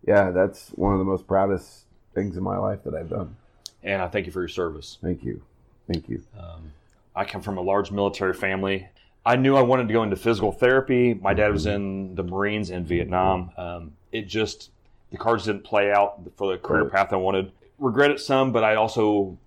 yeah, 0.05 0.31
that's 0.31 0.69
one 0.69 0.93
of 0.93 0.99
the 0.99 1.05
most 1.05 1.27
proudest 1.27 1.83
things 2.15 2.35
in 2.37 2.43
my 2.43 2.57
life 2.57 2.83
that 2.83 2.95
I've 2.95 3.09
done. 3.09 3.35
And 3.83 4.01
I 4.01 4.07
thank 4.07 4.25
you 4.25 4.31
for 4.31 4.41
your 4.41 4.47
service. 4.49 4.97
Thank 5.01 5.23
you, 5.23 5.41
thank 5.87 6.09
you. 6.09 6.23
Um, 6.37 6.71
I 7.15 7.25
come 7.25 7.41
from 7.41 7.57
a 7.57 7.61
large 7.61 7.91
military 7.91 8.33
family. 8.33 8.87
I 9.25 9.35
knew 9.35 9.55
I 9.55 9.61
wanted 9.61 9.87
to 9.89 9.93
go 9.93 10.01
into 10.03 10.15
physical 10.15 10.51
therapy. 10.51 11.13
My 11.13 11.33
dad 11.33 11.51
was 11.51 11.65
in 11.65 12.15
the 12.15 12.23
Marines 12.23 12.69
in 12.71 12.85
Vietnam. 12.85 13.51
Um, 13.57 13.91
it 14.11 14.27
just 14.27 14.71
the 15.11 15.17
cards 15.17 15.45
didn't 15.45 15.63
play 15.63 15.91
out 15.91 16.21
for 16.37 16.51
the 16.51 16.57
career 16.57 16.83
Right. 16.83 16.91
path 16.91 17.13
I 17.13 17.17
wanted. 17.17 17.51
Regret 17.77 18.11
it 18.11 18.19
some, 18.19 18.51
but 18.51 18.63
I 18.63 18.75
also 18.75 19.37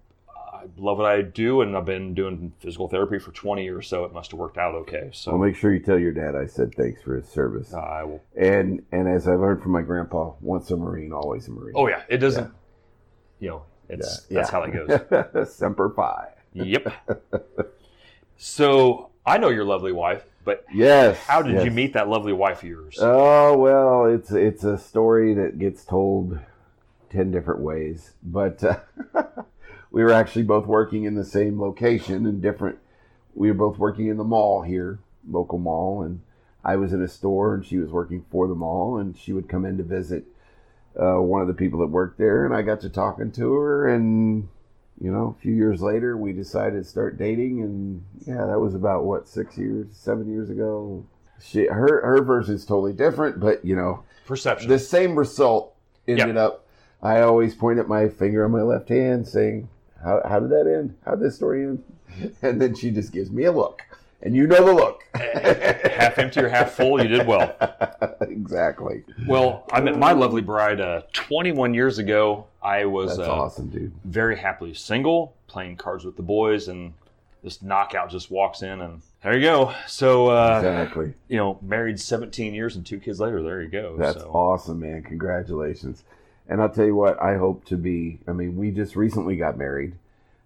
I 0.63 0.81
love 0.81 0.99
what 0.99 1.07
I 1.07 1.23
do, 1.23 1.61
and 1.61 1.77
I've 1.77 1.85
been 1.85 2.15
doing 2.15 2.53
physical 2.61 2.89
therapy 2.89 3.19
for 3.19 3.33
20 3.33 3.65
years, 3.65 3.89
so 3.89 4.05
it 4.05 4.13
must 4.13 4.31
have 4.31 4.39
worked 4.39 4.59
out 4.59 4.75
okay. 4.75 5.11
So 5.13 5.33
Well, 5.33 5.41
So 5.41 5.45
make 5.45 5.57
sure 5.57 5.73
you 5.73 5.81
tell 5.81 5.99
your 5.99 6.13
dad 6.13 6.35
I 6.37 6.47
said 6.47 6.75
thanks 6.75 7.03
for 7.03 7.17
his 7.17 7.27
service. 7.29 7.73
I 7.75 8.05
will. 8.05 8.23
And 8.37 8.85
and 8.93 9.09
as 9.09 9.27
I 9.27 9.35
learned 9.35 9.63
from 9.63 9.73
my 9.73 9.83
grandpa, 9.83 10.33
once 10.41 10.71
a 10.71 10.77
Marine, 10.77 11.13
always 11.13 11.49
a 11.49 11.51
Marine. 11.51 11.75
Oh 11.77 11.89
yeah, 11.89 12.03
it 12.09 12.19
doesn't. 12.19 12.53
You 13.41 13.49
know, 13.49 13.63
it's 13.89 14.21
that's 14.27 14.51
how 14.51 14.65
that 14.65 14.73
goes. 14.73 15.53
Semper 15.53 15.91
Fi. 15.91 16.29
Yep. 16.53 16.93
So 18.37 19.11
I 19.25 19.39
know 19.39 19.51
your 19.51 19.65
lovely 19.65 19.93
wife, 19.93 20.25
but 20.45 20.65
Yes. 20.75 21.17
how 21.19 21.43
did 21.43 21.65
you 21.65 21.71
meet 21.71 21.93
that 21.93 22.09
lovely 22.09 22.33
wife 22.33 22.65
of 22.65 22.69
yours? 22.69 22.99
Oh 23.01 23.57
well, 23.57 24.07
it's 24.07 24.33
it's 24.33 24.65
a 24.65 24.77
story 24.77 25.33
that 25.35 25.61
gets 25.61 25.85
told 25.85 26.41
ten 27.09 27.31
different 27.31 27.61
ways, 27.61 28.15
but 28.23 28.65
uh, 28.65 28.81
we 29.93 30.03
were 30.03 30.13
actually 30.13 30.43
both 30.43 30.67
working 30.67 31.05
in 31.05 31.15
the 31.15 31.25
same 31.25 31.61
location 31.61 32.27
and 32.27 32.43
different. 32.43 32.79
We 33.35 33.49
were 33.49 33.57
both 33.57 33.79
working 33.79 34.09
in 34.09 34.17
the 34.17 34.25
mall 34.25 34.63
here, 34.63 34.99
local 35.31 35.59
mall, 35.59 36.03
and 36.03 36.21
I 36.65 36.77
was 36.77 36.93
in 36.93 37.03
a 37.03 37.09
store 37.09 37.55
and 37.55 37.65
she 37.65 37.79
was 37.79 37.91
working 37.91 38.25
for 38.31 38.49
the 38.49 38.55
mall, 38.55 38.97
and 38.97 39.17
she 39.17 39.33
would 39.33 39.49
come 39.49 39.65
in 39.65 39.77
to 39.77 39.83
visit 39.83 40.25
uh, 40.99 41.21
one 41.21 41.43
of 41.43 41.49
the 41.49 41.55
people 41.55 41.81
that 41.81 41.87
worked 41.87 42.19
there, 42.19 42.45
and 42.45 42.55
I 42.55 42.63
got 42.63 42.81
to 42.81 42.89
talking 42.89 43.31
to 43.33 43.55
her, 43.55 43.89
and 43.89 44.49
you 45.01 45.11
know, 45.11 45.35
a 45.37 45.43
few 45.43 45.53
years 45.53 45.83
later, 45.83 46.17
we 46.17 46.33
decided 46.33 46.85
to 46.85 46.89
start 46.89 47.19
dating, 47.19 47.63
and 47.63 48.05
yeah, 48.27 48.47
that 48.47 48.61
was 48.61 48.75
about 48.75 49.05
what 49.05 49.29
six 49.29 49.59
years, 49.59 49.87
seven 49.93 50.31
years 50.31 50.49
ago. 50.49 51.05
She 51.43 51.67
her 51.67 52.07
her 52.07 52.23
version 52.23 52.55
is 52.55 52.65
totally 52.65 52.93
different, 52.93 53.41
but 53.41 53.65
you 53.65 53.75
know, 53.75 54.05
Perception. 54.27 54.69
the 54.69 54.79
same 54.79 55.19
result 55.19 55.75
ended 56.07 56.37
up. 56.37 56.67
I 57.03 57.23
always 57.23 57.55
point 57.55 57.81
at 57.81 57.89
my 57.89 58.09
finger 58.09 58.45
on 58.45 58.53
my 58.53 58.63
left 58.63 58.91
hand, 58.91 59.27
saying, 59.27 59.69
"How 60.03 60.21
how 60.27 60.41
did 60.41 60.51
that 60.51 60.67
end? 60.67 60.97
How 61.05 61.13
did 61.13 61.21
this 61.25 61.37
story 61.37 61.65
end?" 61.65 61.83
And 62.43 62.61
then 62.61 62.75
she 62.75 62.91
just 62.91 63.13
gives 63.13 63.31
me 63.31 63.45
a 63.45 63.53
look, 63.53 63.83
and 64.23 64.37
you 64.37 64.47
know 64.47 64.65
the 64.65 64.75
look. 64.75 65.05
half 65.15 66.19
empty 66.19 66.41
or 66.41 66.49
half 66.49 66.73
full, 66.73 67.03
you 67.03 67.09
did 67.09 67.27
well. 67.27 67.57
exactly. 68.21 69.05
Well, 69.27 69.65
I 69.73 69.81
met 69.81 69.99
my 69.99 70.13
lovely 70.13 70.43
bride 70.43 70.81
uh, 70.81 71.03
21 71.13 71.73
years 71.75 71.99
ago. 71.99 72.47
I 72.63 72.85
was 72.85 73.17
That's 73.17 73.29
uh, 73.29 73.33
awesome, 73.33 73.69
dude. 73.69 73.93
very 74.05 74.37
happily 74.37 74.75
single, 74.75 75.35
playing 75.47 75.77
cards 75.77 76.05
with 76.05 76.17
the 76.17 76.23
boys, 76.23 76.69
and 76.69 76.93
this 77.43 77.63
knockout 77.63 78.11
just 78.11 78.31
walks 78.31 78.63
in, 78.63 78.81
and 78.81 79.01
there 79.23 79.35
you 79.35 79.43
go. 79.43 79.75
So, 79.87 80.29
uh, 80.29 80.57
Exactly. 80.59 81.15
you 81.29 81.37
know, 81.37 81.59
married 81.63 81.99
17 81.99 82.55
years 82.55 82.77
and 82.77 82.85
two 82.85 82.99
kids 83.01 83.21
later, 83.21 83.43
there 83.43 83.63
you 83.63 83.69
go. 83.69 83.97
That's 83.97 84.21
so, 84.21 84.29
awesome, 84.31 84.81
man. 84.81 85.03
Congratulations. 85.03 86.05
And 86.53 86.61
I'll 86.61 86.69
tell 86.69 86.85
you 86.85 86.95
what, 86.95 87.19
I 87.23 87.39
hope 87.39 87.65
to 87.67 87.79
be. 87.79 88.19
I 88.29 88.33
mean, 88.33 88.59
we 88.59 88.71
just 88.73 88.95
recently 88.95 89.37
got 89.37 89.57
married 89.57 89.95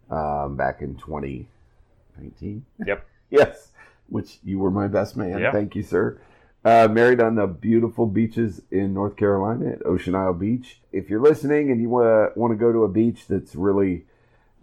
um, 0.08 0.54
back 0.56 0.80
in 0.80 0.94
2019. 0.96 2.64
Yep. 2.86 3.04
Yes, 3.28 3.72
which 4.08 4.38
you 4.44 4.60
were 4.60 4.70
my 4.70 4.86
best 4.86 5.16
man. 5.16 5.40
Yeah. 5.40 5.50
Thank 5.50 5.74
you, 5.74 5.82
sir. 5.82 6.20
Uh, 6.64 6.86
married 6.88 7.20
on 7.20 7.34
the 7.34 7.48
beautiful 7.48 8.06
beaches 8.06 8.62
in 8.70 8.94
North 8.94 9.16
Carolina 9.16 9.70
at 9.72 9.84
Ocean 9.84 10.14
Isle 10.14 10.34
Beach. 10.34 10.78
If 10.92 11.10
you're 11.10 11.20
listening 11.20 11.72
and 11.72 11.80
you 11.82 11.88
want 11.88 12.04
to 12.34 12.38
want 12.38 12.52
to 12.52 12.56
go 12.56 12.70
to 12.70 12.84
a 12.84 12.88
beach 12.88 13.26
that's 13.28 13.56
really 13.56 14.04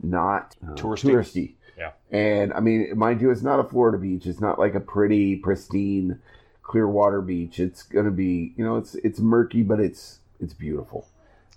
not 0.01 0.55
uh, 0.65 0.75
Touristy. 0.75 1.11
touristy, 1.11 1.53
Yeah. 1.77 1.91
and 2.09 2.53
I 2.53 2.61
mean, 2.61 2.97
mind 2.97 3.19
you, 3.19 3.31
it's 3.31 3.41
not 3.41 3.59
a 3.59 3.65
Florida 3.65 3.97
beach. 3.97 4.25
It's 4.27 4.39
not 4.39 4.59
like 4.59 4.75
a 4.75 4.79
pretty, 4.79 5.35
pristine, 5.35 6.19
clear 6.61 6.87
water 6.87 7.19
beach. 7.21 7.59
It's 7.59 7.83
gonna 7.83 8.11
be, 8.11 8.53
you 8.55 8.63
know, 8.63 8.77
it's 8.77 8.95
it's 8.95 9.19
murky, 9.19 9.61
but 9.61 9.81
it's 9.81 10.19
it's 10.39 10.53
beautiful, 10.53 11.05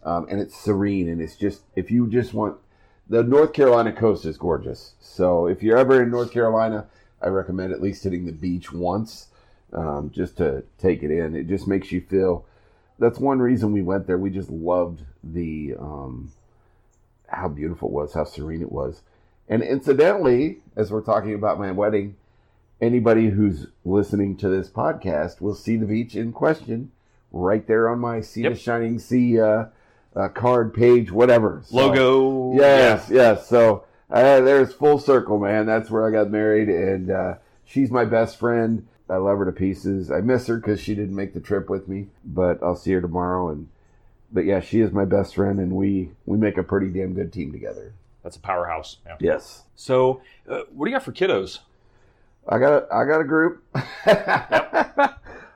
um, 0.07 0.27
and 0.31 0.41
it's 0.41 0.57
serene, 0.57 1.09
and 1.09 1.21
it's 1.21 1.37
just 1.37 1.63
if 1.75 1.91
you 1.91 2.07
just 2.09 2.33
want 2.33 2.57
the 3.09 3.23
North 3.23 3.53
Carolina 3.53 3.93
coast 3.93 4.25
is 4.25 4.39
gorgeous. 4.39 4.95
So 5.01 5.47
if 5.47 5.63
you're 5.63 5.77
ever 5.77 6.03
in 6.03 6.11
North 6.11 6.33
Carolina, 6.33 6.87
I 7.21 7.29
recommend 7.29 7.73
at 7.73 7.83
least 7.83 8.05
hitting 8.05 8.25
the 8.25 8.33
beach 8.33 8.73
once, 8.73 9.29
um, 9.73 10.11
just 10.15 10.37
to 10.39 10.63
take 10.79 11.03
it 11.03 11.11
in. 11.11 11.35
It 11.35 11.49
just 11.49 11.67
makes 11.67 11.91
you 11.91 12.01
feel. 12.01 12.47
That's 12.99 13.19
one 13.19 13.41
reason 13.41 13.73
we 13.73 13.83
went 13.83 14.07
there. 14.07 14.17
We 14.17 14.31
just 14.31 14.49
loved 14.49 15.03
the 15.23 15.75
um, 15.79 16.33
how 17.29 17.49
beautiful 17.49 17.89
it 17.89 17.93
was, 17.93 18.15
how 18.15 18.25
serene 18.25 18.63
it 18.63 18.73
was, 18.73 19.03
and 19.49 19.63
incidentally, 19.63 20.59
as 20.77 20.91
we're 20.93 21.03
talking 21.03 21.35
about 21.35 21.59
my 21.59 21.73
wedding, 21.73 22.17
anybody 22.81 23.31
who's 23.31 23.67
listening 23.85 24.37
to 24.37 24.49
this 24.49 24.69
podcast 24.69 25.41
will 25.41 25.55
see 25.55 25.77
the 25.77 25.87
beach 25.87 26.15
in 26.15 26.33
question 26.33 26.93
right 27.33 27.67
there 27.67 27.89
on 27.89 27.99
my 27.99 28.21
Sea 28.21 28.43
Yep. 28.43 28.57
Shining 28.57 28.99
Sea 28.99 29.41
uh, 29.41 29.65
uh, 30.17 30.29
card 30.29 30.75
page, 30.75 31.13
whatever 31.13 31.63
So- 31.67 31.77
Logo. 31.77 32.55
Yes, 32.57 33.09
yes. 33.11 33.49
So 33.49 33.85
uh, 34.11 34.41
there's 34.41 34.73
full 34.73 34.99
circle, 34.99 35.39
man. 35.39 35.67
That's 35.67 35.91
where 35.91 36.07
I 36.07 36.11
got 36.11 36.31
married, 36.31 36.69
and 36.69 37.11
uh, 37.11 37.35
she's 37.65 37.91
my 37.91 38.05
best 38.05 38.39
friend. 38.39 38.87
I 39.09 39.17
love 39.17 39.39
her 39.39 39.45
to 39.45 39.53
pieces. 39.53 40.11
I 40.11 40.21
miss 40.21 40.49
her 40.49 40.57
because 40.57 40.81
she 40.81 40.95
didn't 40.97 41.15
make 41.15 41.33
the 41.35 41.41
trip 41.41 41.69
with 41.71 41.87
me, 41.87 42.09
but 42.25 42.61
I'll 42.63 42.75
see 42.77 42.93
her 42.93 43.01
tomorrow. 43.01 43.51
And 43.51 43.69
but 44.33 44.45
yeah, 44.45 44.59
she 44.61 44.81
is 44.81 44.91
my 44.91 45.05
best 45.05 45.35
friend, 45.37 45.61
and 45.61 45.73
we 45.73 46.11
we 46.25 46.37
make 46.39 46.57
a 46.59 46.63
pretty 46.65 46.89
damn 46.89 47.15
good 47.15 47.33
team 47.33 47.53
together. 47.53 47.93
That's 48.25 48.37
a 48.37 48.41
powerhouse. 48.41 48.97
Yeah. 49.07 49.17
Yes, 49.21 49.63
So, 49.77 50.21
uh, 50.49 50.63
what 50.73 50.87
do 50.87 50.91
you 50.91 50.97
got 50.97 51.05
for 51.05 51.13
kiddos? 51.13 51.61
I 52.49 52.59
got 52.59 52.73
a, 52.73 52.87
I 52.93 53.05
got 53.05 53.21
a 53.21 53.25
group. 53.25 53.63
I 53.75 55.15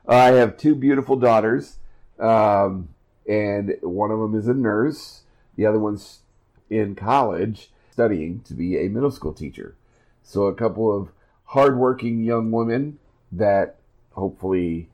have 0.09 0.57
two 0.57 0.75
beautiful 0.77 1.17
daughters, 1.17 1.79
um, 2.19 2.89
and 3.31 3.77
one 3.83 4.11
of 4.11 4.19
them 4.19 4.35
is 4.35 4.49
a 4.49 4.55
nurse. 4.55 5.23
The 5.55 5.65
other 5.65 5.79
one's 5.79 6.21
in 6.69 6.97
college 6.97 7.71
studying 7.93 8.41
to 8.41 8.55
be 8.55 8.77
a 8.77 8.89
middle 8.89 9.13
school 9.13 9.33
teacher. 9.33 9.77
So 10.25 10.45
a 10.45 10.55
couple 10.55 10.95
of 10.95 11.11
hardworking 11.45 12.25
young 12.25 12.51
women 12.51 12.99
that 13.31 13.77
hopefully 14.13 14.89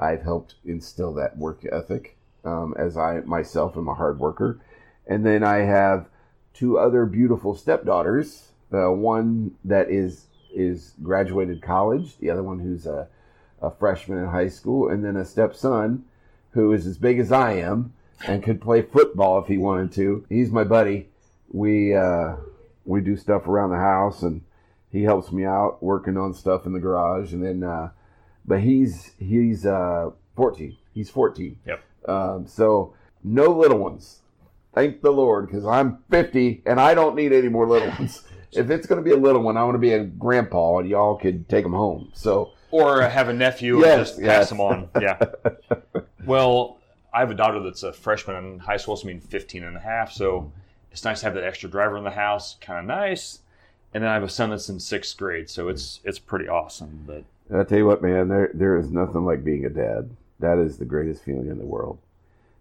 I've 0.00 0.22
helped 0.22 0.54
instill 0.64 1.12
that 1.14 1.36
work 1.36 1.62
ethic, 1.70 2.16
um, 2.42 2.74
as 2.78 2.96
I 2.96 3.20
myself 3.20 3.76
am 3.76 3.88
a 3.88 3.94
hard 3.94 4.18
worker. 4.18 4.60
And 5.06 5.26
then 5.26 5.44
I 5.44 5.58
have 5.58 6.08
two 6.54 6.78
other 6.78 7.04
beautiful 7.04 7.54
stepdaughters. 7.54 8.48
One 8.70 9.56
that 9.64 9.90
is 9.90 10.26
is 10.54 10.94
graduated 11.02 11.60
college. 11.60 12.16
The 12.18 12.30
other 12.30 12.42
one 12.42 12.60
who's 12.60 12.86
a, 12.86 13.08
a 13.60 13.70
freshman 13.70 14.18
in 14.18 14.26
high 14.26 14.48
school, 14.48 14.88
and 14.88 15.04
then 15.04 15.16
a 15.16 15.24
stepson 15.24 16.04
who 16.52 16.72
is 16.72 16.86
as 16.86 16.98
big 16.98 17.18
as 17.18 17.30
I 17.32 17.52
am 17.52 17.92
and 18.26 18.42
could 18.42 18.60
play 18.60 18.82
football 18.82 19.38
if 19.40 19.46
he 19.46 19.58
wanted 19.58 19.92
to. 19.92 20.24
He's 20.28 20.50
my 20.50 20.64
buddy. 20.64 21.08
We 21.52 21.94
uh, 21.94 22.36
we 22.84 23.00
do 23.00 23.16
stuff 23.16 23.46
around 23.46 23.70
the 23.70 23.76
house, 23.76 24.22
and 24.22 24.42
he 24.90 25.02
helps 25.02 25.30
me 25.32 25.44
out 25.44 25.82
working 25.82 26.16
on 26.16 26.34
stuff 26.34 26.66
in 26.66 26.72
the 26.72 26.80
garage. 26.80 27.32
And 27.32 27.44
then, 27.44 27.62
uh, 27.62 27.90
but 28.44 28.60
he's 28.60 29.12
he's 29.18 29.64
uh, 29.66 30.10
14. 30.36 30.76
He's 30.94 31.10
14. 31.10 31.58
Yep. 31.66 31.84
Um, 32.08 32.46
so 32.46 32.94
no 33.22 33.50
little 33.50 33.78
ones. 33.78 34.20
Thank 34.74 35.02
the 35.02 35.10
Lord, 35.10 35.46
because 35.46 35.64
I'm 35.66 35.98
50 36.10 36.62
and 36.66 36.78
I 36.80 36.94
don't 36.94 37.16
need 37.16 37.32
any 37.32 37.48
more 37.48 37.66
little 37.66 37.88
ones. 37.88 38.22
if 38.52 38.70
it's 38.70 38.86
going 38.86 39.02
to 39.02 39.04
be 39.04 39.10
a 39.12 39.16
little 39.16 39.42
one, 39.42 39.56
I 39.56 39.64
want 39.64 39.74
to 39.74 39.78
be 39.80 39.92
a 39.92 40.04
grandpa, 40.04 40.78
and 40.78 40.88
y'all 40.88 41.16
could 41.16 41.48
take 41.48 41.64
them 41.64 41.72
home. 41.72 42.10
So 42.14 42.52
Or 42.70 43.02
have 43.02 43.28
a 43.28 43.32
nephew 43.32 43.80
Yes, 43.80 43.92
and 43.96 44.06
just 44.06 44.20
yes. 44.20 44.38
pass 44.38 44.48
them 44.50 44.60
on. 44.60 44.88
Yeah. 45.00 45.18
well, 46.24 46.78
I 47.12 47.20
have 47.20 47.30
a 47.30 47.34
daughter 47.34 47.60
that's 47.60 47.82
a 47.82 47.92
freshman 47.92 48.36
in 48.36 48.58
high 48.58 48.76
school, 48.76 48.96
so 48.96 49.06
I 49.06 49.12
mean 49.12 49.20
15 49.20 49.64
and 49.64 49.76
a 49.76 49.80
half. 49.80 50.12
So 50.12 50.50
it's 50.92 51.04
nice 51.04 51.20
to 51.20 51.26
have 51.26 51.34
that 51.34 51.44
extra 51.44 51.68
driver 51.70 51.96
in 51.96 52.04
the 52.04 52.10
house. 52.10 52.56
Kind 52.60 52.80
of 52.80 52.84
nice. 52.84 53.40
And 53.94 54.02
then 54.04 54.10
I 54.10 54.14
have 54.14 54.22
a 54.22 54.28
son 54.28 54.50
that's 54.50 54.68
in 54.68 54.78
sixth 54.80 55.16
grade, 55.16 55.48
so 55.48 55.68
it's 55.68 56.00
it's 56.04 56.18
pretty 56.18 56.48
awesome. 56.48 57.04
But 57.06 57.24
I 57.54 57.64
tell 57.64 57.78
you 57.78 57.86
what, 57.86 58.02
man, 58.02 58.28
there 58.28 58.50
there 58.52 58.76
is 58.76 58.90
nothing 58.90 59.24
like 59.24 59.42
being 59.44 59.64
a 59.64 59.70
dad. 59.70 60.10
That 60.40 60.58
is 60.58 60.76
the 60.76 60.84
greatest 60.84 61.24
feeling 61.24 61.48
in 61.48 61.58
the 61.58 61.64
world. 61.64 61.98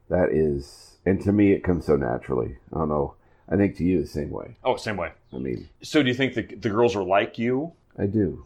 That 0.10 0.30
is, 0.32 0.96
and 1.06 1.22
to 1.24 1.34
me, 1.34 1.52
it 1.52 1.63
comes 1.65 1.86
so 1.86 1.98
naturally. 1.98 2.56
I 2.74 2.78
don't 2.80 2.89
know. 2.89 3.15
I 3.50 3.58
think 3.58 3.76
to 3.78 3.84
you 3.84 4.02
the 4.02 4.08
same 4.08 4.30
way. 4.30 4.56
oh, 4.63 4.78
same 4.78 4.96
way. 4.98 5.12
I 5.34 5.38
mean, 5.38 5.67
So 5.82 6.02
do 6.02 6.08
you 6.08 6.15
think 6.15 6.34
the 6.34 6.43
the 6.43 6.70
girls 6.70 6.96
are 6.96 7.04
like 7.04 7.38
you? 7.38 7.74
I 8.00 8.06
do. 8.06 8.46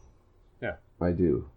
Yeah. 0.60 0.76
I 1.00 1.12
do. 1.12 1.48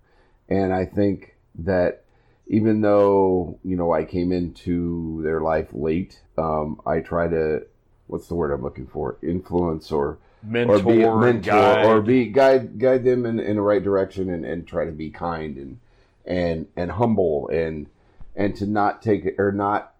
And 0.50 0.74
I 0.74 0.84
think 0.84 1.36
that 1.56 2.03
even 2.46 2.80
though, 2.80 3.58
you 3.64 3.76
know, 3.76 3.92
I 3.92 4.04
came 4.04 4.32
into 4.32 5.22
their 5.22 5.40
life 5.40 5.68
late, 5.72 6.20
um, 6.36 6.80
I 6.86 7.00
try 7.00 7.28
to, 7.28 7.66
what's 8.06 8.28
the 8.28 8.34
word 8.34 8.52
I'm 8.52 8.62
looking 8.62 8.86
for? 8.86 9.18
Influence 9.22 9.90
or, 9.90 10.18
Mentor, 10.42 10.76
or 10.76 10.82
be 10.82 11.02
a 11.02 11.16
mentor 11.16 11.50
guide. 11.50 11.86
or 11.86 12.02
be 12.02 12.26
guide, 12.26 12.78
guide 12.78 13.04
them 13.04 13.24
in, 13.24 13.40
in 13.40 13.56
the 13.56 13.62
right 13.62 13.82
direction 13.82 14.28
and, 14.28 14.44
and 14.44 14.66
try 14.66 14.84
to 14.84 14.92
be 14.92 15.10
kind 15.10 15.56
and, 15.56 15.78
and 16.26 16.66
and 16.76 16.90
humble 16.90 17.48
and 17.48 17.86
and 18.34 18.56
to 18.56 18.66
not 18.66 19.02
take 19.02 19.38
or 19.38 19.52
not 19.52 19.94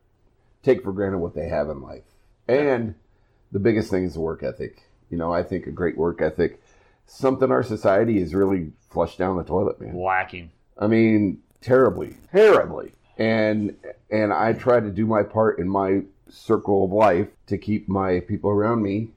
take 0.63 0.83
for 0.83 0.93
granted 0.93 1.19
what 1.19 1.35
they 1.35 1.49
have 1.49 1.69
in 1.69 1.81
life. 1.81 2.05
And 2.49 2.95
the 3.53 3.59
biggest 3.59 3.91
thing 3.91 4.05
is 4.05 4.15
the 4.15 4.21
work 4.21 4.43
ethic. 4.43 4.83
You 5.11 5.19
know, 5.19 5.33
I 5.33 5.43
think 5.43 5.67
a 5.67 5.71
great 5.71 5.97
work 5.97 6.21
ethic, 6.23 6.63
something 7.07 7.51
our 7.51 7.63
society 7.63 8.21
is 8.21 8.35
really 8.35 8.73
flushed 8.91 9.19
down 9.19 9.37
the 9.37 9.45
toilet, 9.45 9.81
man. 9.81 9.97
Lacking. 9.97 10.51
I 10.79 10.87
mean, 10.87 11.43
terribly, 11.65 12.17
terribly. 12.33 12.93
And 13.19 13.77
and 14.11 14.33
I 14.33 14.53
try 14.53 14.81
to 14.81 14.91
do 14.91 15.07
my 15.07 15.23
part 15.23 15.59
in 15.59 15.69
my 15.69 16.03
circle 16.29 16.85
of 16.85 16.93
life 16.93 17.29
to 17.47 17.59
keep 17.59 17.89
my 17.89 18.21
people 18.21 18.51
around 18.51 18.83
me, 18.83 19.11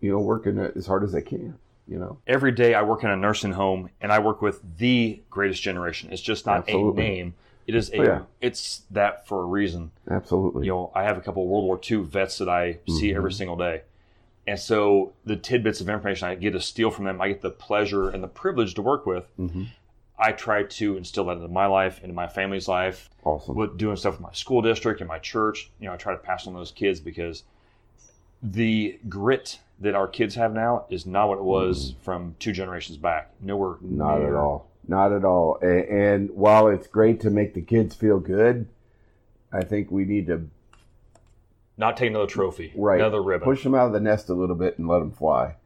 you 0.00 0.10
know, 0.12 0.20
working 0.20 0.58
as 0.58 0.86
hard 0.86 1.02
as 1.04 1.14
I 1.14 1.20
can. 1.20 1.58
You 1.88 1.98
know, 1.98 2.18
Every 2.26 2.50
day 2.50 2.74
I 2.74 2.82
work 2.82 3.04
in 3.04 3.10
a 3.10 3.16
nursing 3.16 3.52
home 3.52 3.90
and 4.00 4.12
I 4.12 4.18
work 4.18 4.42
with 4.42 4.60
the 4.78 5.22
greatest 5.30 5.62
generation. 5.62 6.08
It's 6.10 6.20
just 6.20 6.44
not 6.44 6.58
Absolutely. 6.64 7.04
a 7.04 7.08
name. 7.08 7.34
It 7.68 7.74
is 7.76 7.90
a 7.92 7.98
Oh, 8.00 8.02
yeah. 8.02 8.22
it's 8.40 8.82
that 8.90 9.26
for 9.28 9.42
a 9.42 9.46
reason. 9.46 9.92
absolutely. 10.10 10.66
you 10.66 10.72
know, 10.72 10.90
I 10.96 11.04
have 11.04 11.16
a 11.16 11.20
couple 11.20 11.44
of 11.44 11.48
World 11.48 11.64
War 11.64 11.80
II 11.88 11.98
vets 11.98 12.38
that 12.38 12.48
I 12.48 12.78
see 12.88 13.08
Mm-hmm. 13.10 13.16
every 13.16 13.32
single 13.32 13.56
day. 13.56 13.82
And 14.48 14.58
so 14.58 15.12
the 15.24 15.36
tidbits 15.36 15.80
of 15.80 15.88
information 15.88 16.26
I 16.28 16.34
get 16.34 16.52
to 16.52 16.60
steal 16.60 16.90
from 16.90 17.04
them, 17.04 17.20
I 17.20 17.28
get 17.28 17.40
the 17.42 17.50
pleasure 17.50 18.08
and 18.10 18.22
the 18.22 18.28
privilege 18.28 18.74
to 18.74 18.82
work 18.82 19.06
with. 19.06 19.26
Mhm. 19.38 19.68
I 20.18 20.32
try 20.32 20.62
to 20.62 20.96
instill 20.96 21.26
that 21.26 21.32
into 21.32 21.48
my 21.48 21.66
life, 21.66 22.00
into 22.02 22.14
my 22.14 22.26
family's 22.26 22.68
life, 22.68 23.10
Awesome. 23.24 23.54
with 23.54 23.76
doing 23.76 23.96
stuff 23.96 24.14
with 24.14 24.20
my 24.22 24.32
school 24.32 24.62
district 24.62 25.00
and 25.00 25.08
my 25.08 25.18
church. 25.18 25.70
You 25.78 25.88
know, 25.88 25.94
I 25.94 25.96
try 25.96 26.12
to 26.12 26.18
pass 26.18 26.46
on 26.46 26.54
those 26.54 26.70
kids 26.70 27.00
because 27.00 27.42
the 28.42 28.98
grit 29.08 29.58
that 29.80 29.94
our 29.94 30.08
kids 30.08 30.34
have 30.36 30.54
now 30.54 30.86
is 30.88 31.04
not 31.06 31.28
what 31.28 31.38
it 31.38 31.44
was 31.44 31.92
mm. 31.92 32.00
from 32.00 32.34
two 32.38 32.52
generations 32.52 32.96
back. 32.96 33.30
Nowhere. 33.40 33.76
Not 33.82 34.22
at 34.22 34.32
all. 34.34 34.70
Not 34.88 35.12
at 35.12 35.24
all. 35.24 35.58
And, 35.60 35.84
and 35.84 36.30
while 36.30 36.68
it's 36.68 36.86
great 36.86 37.20
to 37.20 37.30
make 37.30 37.52
the 37.54 37.60
kids 37.60 37.94
feel 37.94 38.18
good, 38.18 38.68
I 39.52 39.64
think 39.64 39.90
we 39.90 40.04
need 40.06 40.28
to 40.28 40.48
Not 41.76 41.96
take 41.98 42.08
another 42.10 42.26
trophy, 42.26 42.72
right 42.74 42.98
another 43.00 43.22
ribbon. 43.22 43.44
push 43.44 43.62
them 43.64 43.74
out 43.74 43.88
of 43.88 43.92
the 43.92 44.00
nest 44.00 44.30
a 44.30 44.34
little 44.34 44.56
bit 44.56 44.78
and 44.78 44.88
let 44.88 45.00
them 45.00 45.12
fly, 45.12 45.56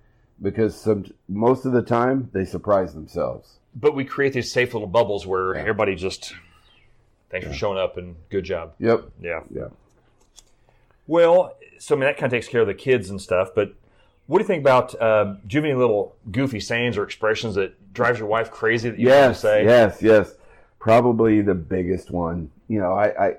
because 0.42 0.74
some 0.74 1.06
most 1.28 1.64
of 1.64 1.72
the 1.72 1.82
time 1.82 2.30
they 2.32 2.44
surprise 2.44 2.94
themselves. 2.94 3.58
But 3.74 3.94
we 3.94 4.04
create 4.04 4.32
these 4.32 4.50
safe 4.50 4.72
little 4.74 4.88
bubbles 4.88 5.26
where 5.26 5.54
Yeah. 5.54 5.60
everybody 5.60 5.94
just, 5.94 6.34
thanks 7.30 7.46
for 7.46 7.52
showing 7.52 7.78
up 7.78 7.96
and 7.96 8.16
good 8.28 8.44
job. 8.44 8.72
Yep. 8.78 9.04
Yeah. 9.20 9.40
Yeah. 9.50 9.68
Well, 11.06 11.56
so 11.78 11.94
I 11.94 11.98
mean 11.98 12.06
that 12.06 12.16
kind 12.16 12.32
of 12.32 12.36
takes 12.36 12.48
care 12.48 12.60
of 12.60 12.66
the 12.66 12.74
kids 12.74 13.10
and 13.10 13.20
stuff. 13.20 13.50
But 13.54 13.74
what 14.26 14.38
do 14.38 14.44
you 14.44 14.46
think 14.46 14.60
about? 14.62 15.00
Um, 15.00 15.38
do 15.46 15.56
you 15.56 15.62
have 15.62 15.70
any 15.70 15.74
little 15.78 16.14
goofy 16.30 16.60
sayings 16.60 16.96
or 16.96 17.04
expressions 17.04 17.54
that 17.56 17.92
drives 17.92 18.18
your 18.18 18.28
wife 18.28 18.50
crazy 18.50 18.90
that 18.90 18.98
you 18.98 19.08
have 19.10 19.22
to 19.24 19.28
Yes. 19.30 19.40
say? 19.40 19.64
Yes. 19.64 20.02
Yes. 20.02 20.34
Probably 20.78 21.40
the 21.40 21.54
biggest 21.54 22.10
one. 22.10 22.50
You 22.68 22.80
know, 22.80 22.92
I. 22.92 23.26
I 23.28 23.36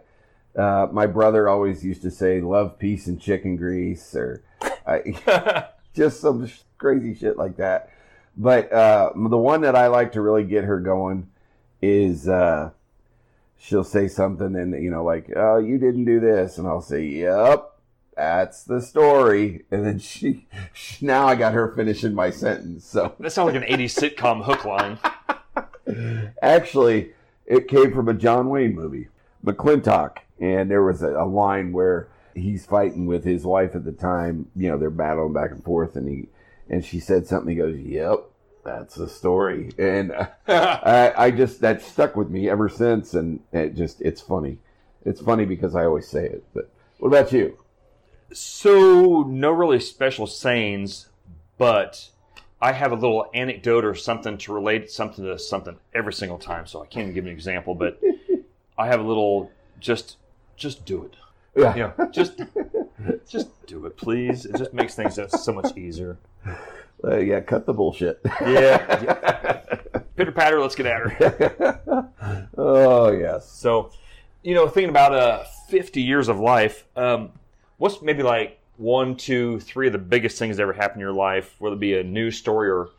uh, 0.54 0.90
my 0.92 1.08
brother 1.08 1.48
always 1.48 1.82
used 1.82 2.02
to 2.02 2.12
say, 2.12 2.42
"Love, 2.42 2.78
peace, 2.78 3.08
and 3.08 3.22
chicken 3.22 3.56
grease," 3.56 4.14
or 4.14 4.44
I, 4.86 5.66
just 5.96 6.20
some 6.20 6.50
crazy 6.78 7.16
shit 7.16 7.38
like 7.38 7.56
that. 7.56 7.90
But 8.38 8.72
uh, 8.72 9.12
the 9.16 9.38
one 9.38 9.62
that 9.62 9.76
I 9.76 9.88
like 9.88 10.14
to 10.14 10.22
really 10.22 10.44
get 10.44 10.64
her 10.64 10.80
going 10.80 11.30
is 11.82 12.28
uh, 12.28 12.72
she'll 13.58 13.84
say 13.84 14.08
something 14.08 14.56
and 14.56 14.82
you 14.82 14.90
know 14.90 15.04
like, 15.04 15.32
"Oh, 15.36 15.58
you 15.58 15.78
didn't 15.78 16.06
do 16.06 16.20
this," 16.20 16.58
and 16.58 16.68
I'll 16.68 16.82
say, 16.82 17.04
"Yep, 17.04 17.72
that's 18.16 18.64
the 18.64 18.82
story." 18.82 19.66
And 19.72 19.86
then 19.86 20.00
she, 20.00 20.48
she 20.74 21.06
now 21.06 21.28
I 21.28 21.36
got 21.36 21.54
her 21.54 21.74
finishing 21.76 22.14
my 22.14 22.30
sentence. 22.30 22.86
So 22.86 23.16
that 23.20 23.32
sounds 23.32 23.54
like 23.54 23.64
an 23.64 23.78
'80s 23.78 24.16
sitcom 24.16 24.44
hook 24.44 24.66
line. 24.66 24.98
actually, 26.42 27.14
it 27.46 27.68
came 27.68 27.94
from 27.94 28.08
a 28.08 28.14
John 28.14 28.50
Wayne 28.50 28.76
movie, 28.76 29.10
McLintock, 29.46 30.18
and 30.40 30.72
there 30.72 30.84
was 30.84 31.02
a, 31.04 31.10
a 31.16 31.26
line 31.26 31.74
where 31.74 32.08
he's 32.34 32.66
fighting 32.66 33.06
with 33.06 33.26
his 33.26 33.44
wife 33.44 33.76
at 33.76 33.84
the 33.84 33.92
time. 33.92 34.48
You 34.56 34.70
know, 34.70 34.78
they're 34.78 34.90
battling 34.90 35.34
back 35.34 35.52
and 35.52 35.64
forth, 35.64 35.96
and 35.96 36.08
he 36.08 36.28
and 36.72 36.84
she 36.84 37.00
said 37.00 37.28
something. 37.28 37.50
He 37.50 37.62
goes, 37.62 37.78
"Yep, 37.78 38.24
that's 38.64 38.96
the 38.96 39.08
story," 39.08 39.72
and 39.78 40.12
I, 40.48 41.14
I 41.16 41.32
just 41.32 41.62
that 41.62 41.84
stuck 41.84 42.16
with 42.16 42.32
me 42.32 42.50
ever 42.50 42.68
since, 42.68 43.14
and 43.14 43.42
it 43.52 43.76
just 43.76 44.02
it's 44.02 44.22
funny. 44.22 44.58
It's 45.06 45.22
funny 45.22 45.46
because 45.46 45.76
I 45.76 45.86
always 45.86 46.08
say 46.08 46.26
it. 46.26 46.44
But 46.56 46.72
what 46.98 47.10
about 47.10 47.32
you? 47.32 47.58
so 48.34 49.24
no 49.24 49.52
really 49.52 49.80
special 49.80 50.28
sayings, 50.28 51.08
but 51.58 52.10
I 52.62 52.74
have 52.74 52.92
a 52.92 52.96
little 52.96 53.30
anecdote 53.34 53.86
or 53.86 53.96
something 53.96 54.38
to 54.40 54.54
relate 54.54 54.90
something 54.92 55.26
to 55.26 55.38
something 55.38 55.78
every 55.94 56.14
single 56.14 56.38
time. 56.38 56.66
So 56.68 56.82
I 56.82 56.86
can't 56.86 57.04
even 57.04 57.14
give 57.14 57.26
an 57.26 57.32
example, 57.32 57.76
but 57.76 58.00
I 58.78 58.88
have 58.88 59.00
a 59.00 59.04
little 59.04 59.52
just 59.80 60.18
just 60.56 60.86
do 60.86 61.04
it. 61.04 61.16
Yeah, 61.56 61.76
you 61.76 61.94
know, 61.98 62.10
just 62.12 62.42
just 63.28 63.66
do 63.66 63.86
it, 63.86 63.98
please. 63.98 64.46
It 64.46 64.58
just 64.58 64.74
makes 64.74 64.96
things 64.96 65.20
so 65.30 65.54
much 65.54 65.78
easier. 65.78 66.18
Uh, 67.04 67.18
yeah. 67.18 67.40
Cut 67.40 67.66
the 67.66 67.74
bullshit. 67.74 68.22
Yeah. 68.42 69.56
Pitter 70.16 70.32
patter, 70.32 70.62
let's 70.62 70.76
get 70.76 70.86
at 70.86 71.10
her. 71.10 72.10
oh 72.58 73.12
yes. 73.12 73.50
So, 73.50 73.92
you 74.44 74.54
know, 74.54 74.68
thinking 74.68 74.92
about 74.92 75.12
uh, 75.16 75.44
50 75.70 76.00
years 76.00 76.28
of 76.28 76.40
life, 76.40 76.86
um, 76.96 77.32
what's 77.78 78.04
maybe 78.04 78.22
like 78.22 78.60
one, 78.78 79.16
two, 79.16 79.60
three 79.62 79.88
of 79.88 79.94
the 79.94 80.00
biggest 80.00 80.38
things 80.38 80.58
that 80.58 80.64
ever 80.64 80.74
happened 80.74 81.02
in 81.02 81.08
your 81.08 81.12
life, 81.12 81.56
whether 81.58 81.76
it 81.76 81.80
be 81.80 81.96
a 81.96 82.04
news 82.04 82.38
story 82.38 82.70
or 82.70 82.90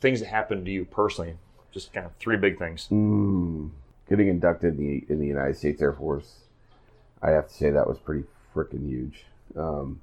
things 0.00 0.20
that 0.20 0.26
happened 0.26 0.64
to 0.66 0.70
you 0.70 0.84
personally? 0.84 1.34
Just 1.72 1.92
kind 1.92 2.06
of 2.06 2.12
three 2.20 2.36
big 2.36 2.58
things. 2.58 2.86
Mm, 2.92 3.70
getting 4.08 4.28
inducted 4.28 4.78
in 4.78 4.86
the 4.86 5.04
in 5.12 5.18
the 5.18 5.26
United 5.26 5.56
States 5.56 5.82
Air 5.82 5.92
Force, 5.92 6.42
I 7.22 7.30
have 7.30 7.48
to 7.48 7.54
say 7.54 7.70
that 7.70 7.88
was 7.88 7.98
pretty 7.98 8.24
freaking 8.54 8.86
huge. 8.86 9.24
Um, 9.56 10.00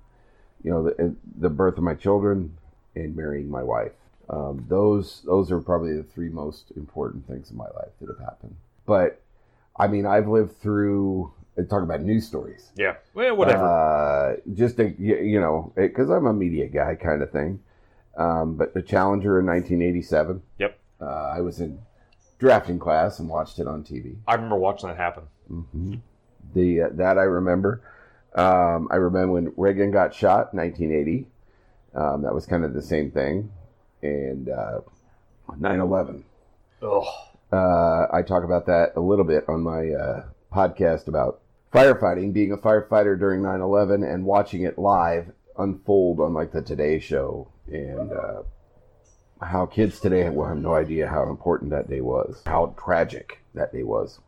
you 0.64 0.72
know, 0.72 0.84
the 0.84 1.16
the 1.40 1.50
birth 1.50 1.78
of 1.78 1.84
my 1.84 1.94
children 1.94 2.58
and 2.96 3.16
marrying 3.16 3.50
my 3.50 3.64
wife. 3.64 3.92
Um, 4.30 4.66
those 4.68 5.22
those 5.26 5.52
are 5.52 5.60
probably 5.62 5.96
the 5.96 6.04
three 6.04 6.30
most 6.30 6.72
important 6.76 7.28
things 7.28 7.52
in 7.52 7.58
my 7.58 7.66
life 7.66 7.92
that 8.02 8.10
have 8.10 8.20
happened. 8.20 8.56
But 8.86 9.22
I 9.78 9.88
mean, 9.88 10.06
I've 10.06 10.28
lived 10.28 10.58
through. 10.62 11.32
Talk 11.70 11.84
about 11.84 12.02
news 12.02 12.28
stories. 12.28 12.70
Yeah. 12.76 12.96
Well, 13.14 13.38
whatever. 13.38 13.64
Uh, 13.64 14.36
just 14.56 14.78
a, 14.78 14.94
you 15.00 15.40
know, 15.40 15.72
because 15.76 16.10
I'm 16.10 16.26
a 16.26 16.34
media 16.34 16.68
guy 16.68 16.96
kind 16.96 17.22
of 17.22 17.32
thing. 17.32 17.62
Um, 18.18 18.56
but 18.58 18.74
the 18.74 18.82
Challenger 18.82 19.40
in 19.40 19.46
1987. 19.46 20.42
Yep. 20.60 20.78
Uh, 21.00 21.06
I 21.06 21.40
was 21.40 21.62
in 21.62 21.80
drafting 22.40 22.78
class 22.78 23.20
and 23.20 23.30
watched 23.30 23.60
it 23.60 23.68
on 23.68 23.84
TV. 23.84 24.18
I 24.28 24.36
remember 24.36 24.58
watching 24.58 24.90
that 24.90 24.98
happen. 24.98 25.24
hmm 25.48 25.96
The 26.54 26.82
uh, 26.82 26.90
that 26.94 27.18
I 27.18 27.24
remember. 27.24 27.82
Um, 28.36 28.88
I 28.92 28.96
remember 28.98 29.34
when 29.34 29.54
Reagan 29.58 29.92
got 29.92 30.14
shot, 30.14 30.54
1980. 30.54 31.28
Um, 31.96 32.22
that 32.24 32.34
was 32.34 32.46
kind 32.46 32.66
of 32.66 32.74
the 32.74 32.82
same 32.82 33.10
thing, 33.12 33.52
and 34.02 34.50
uh, 34.50 34.82
9/11. 35.50 36.24
Oh, 36.82 37.08
Uh, 37.52 38.08
I 38.12 38.22
talk 38.22 38.44
about 38.44 38.66
that 38.66 38.94
a 38.96 39.00
little 39.00 39.24
bit 39.24 39.46
on 39.48 39.62
my 39.62 39.90
uh, 39.92 40.26
podcast 40.52 41.08
about 41.08 41.40
firefighting, 41.74 42.34
being 42.34 42.52
a 42.52 42.58
firefighter 42.58 43.18
during 43.18 43.42
9 43.44 43.62
11 43.62 44.04
and 44.04 44.26
watching 44.26 44.64
it 44.64 44.78
live 44.78 45.32
unfold 45.58 46.20
on 46.20 46.34
like 46.34 46.52
the 46.52 46.62
Today 46.62 47.00
Show 47.00 47.48
and 47.68 48.12
uh, 48.12 48.44
how 49.42 49.66
kids 49.66 50.00
today 50.00 50.30
will 50.30 50.46
have 50.48 50.58
no 50.58 50.74
idea 50.74 51.08
how 51.08 51.30
important 51.30 51.72
that 51.72 51.90
day 51.90 52.02
was, 52.02 52.42
how 52.46 52.74
tragic 52.78 53.40
that 53.54 53.72
day 53.72 53.84
was. 53.84 54.20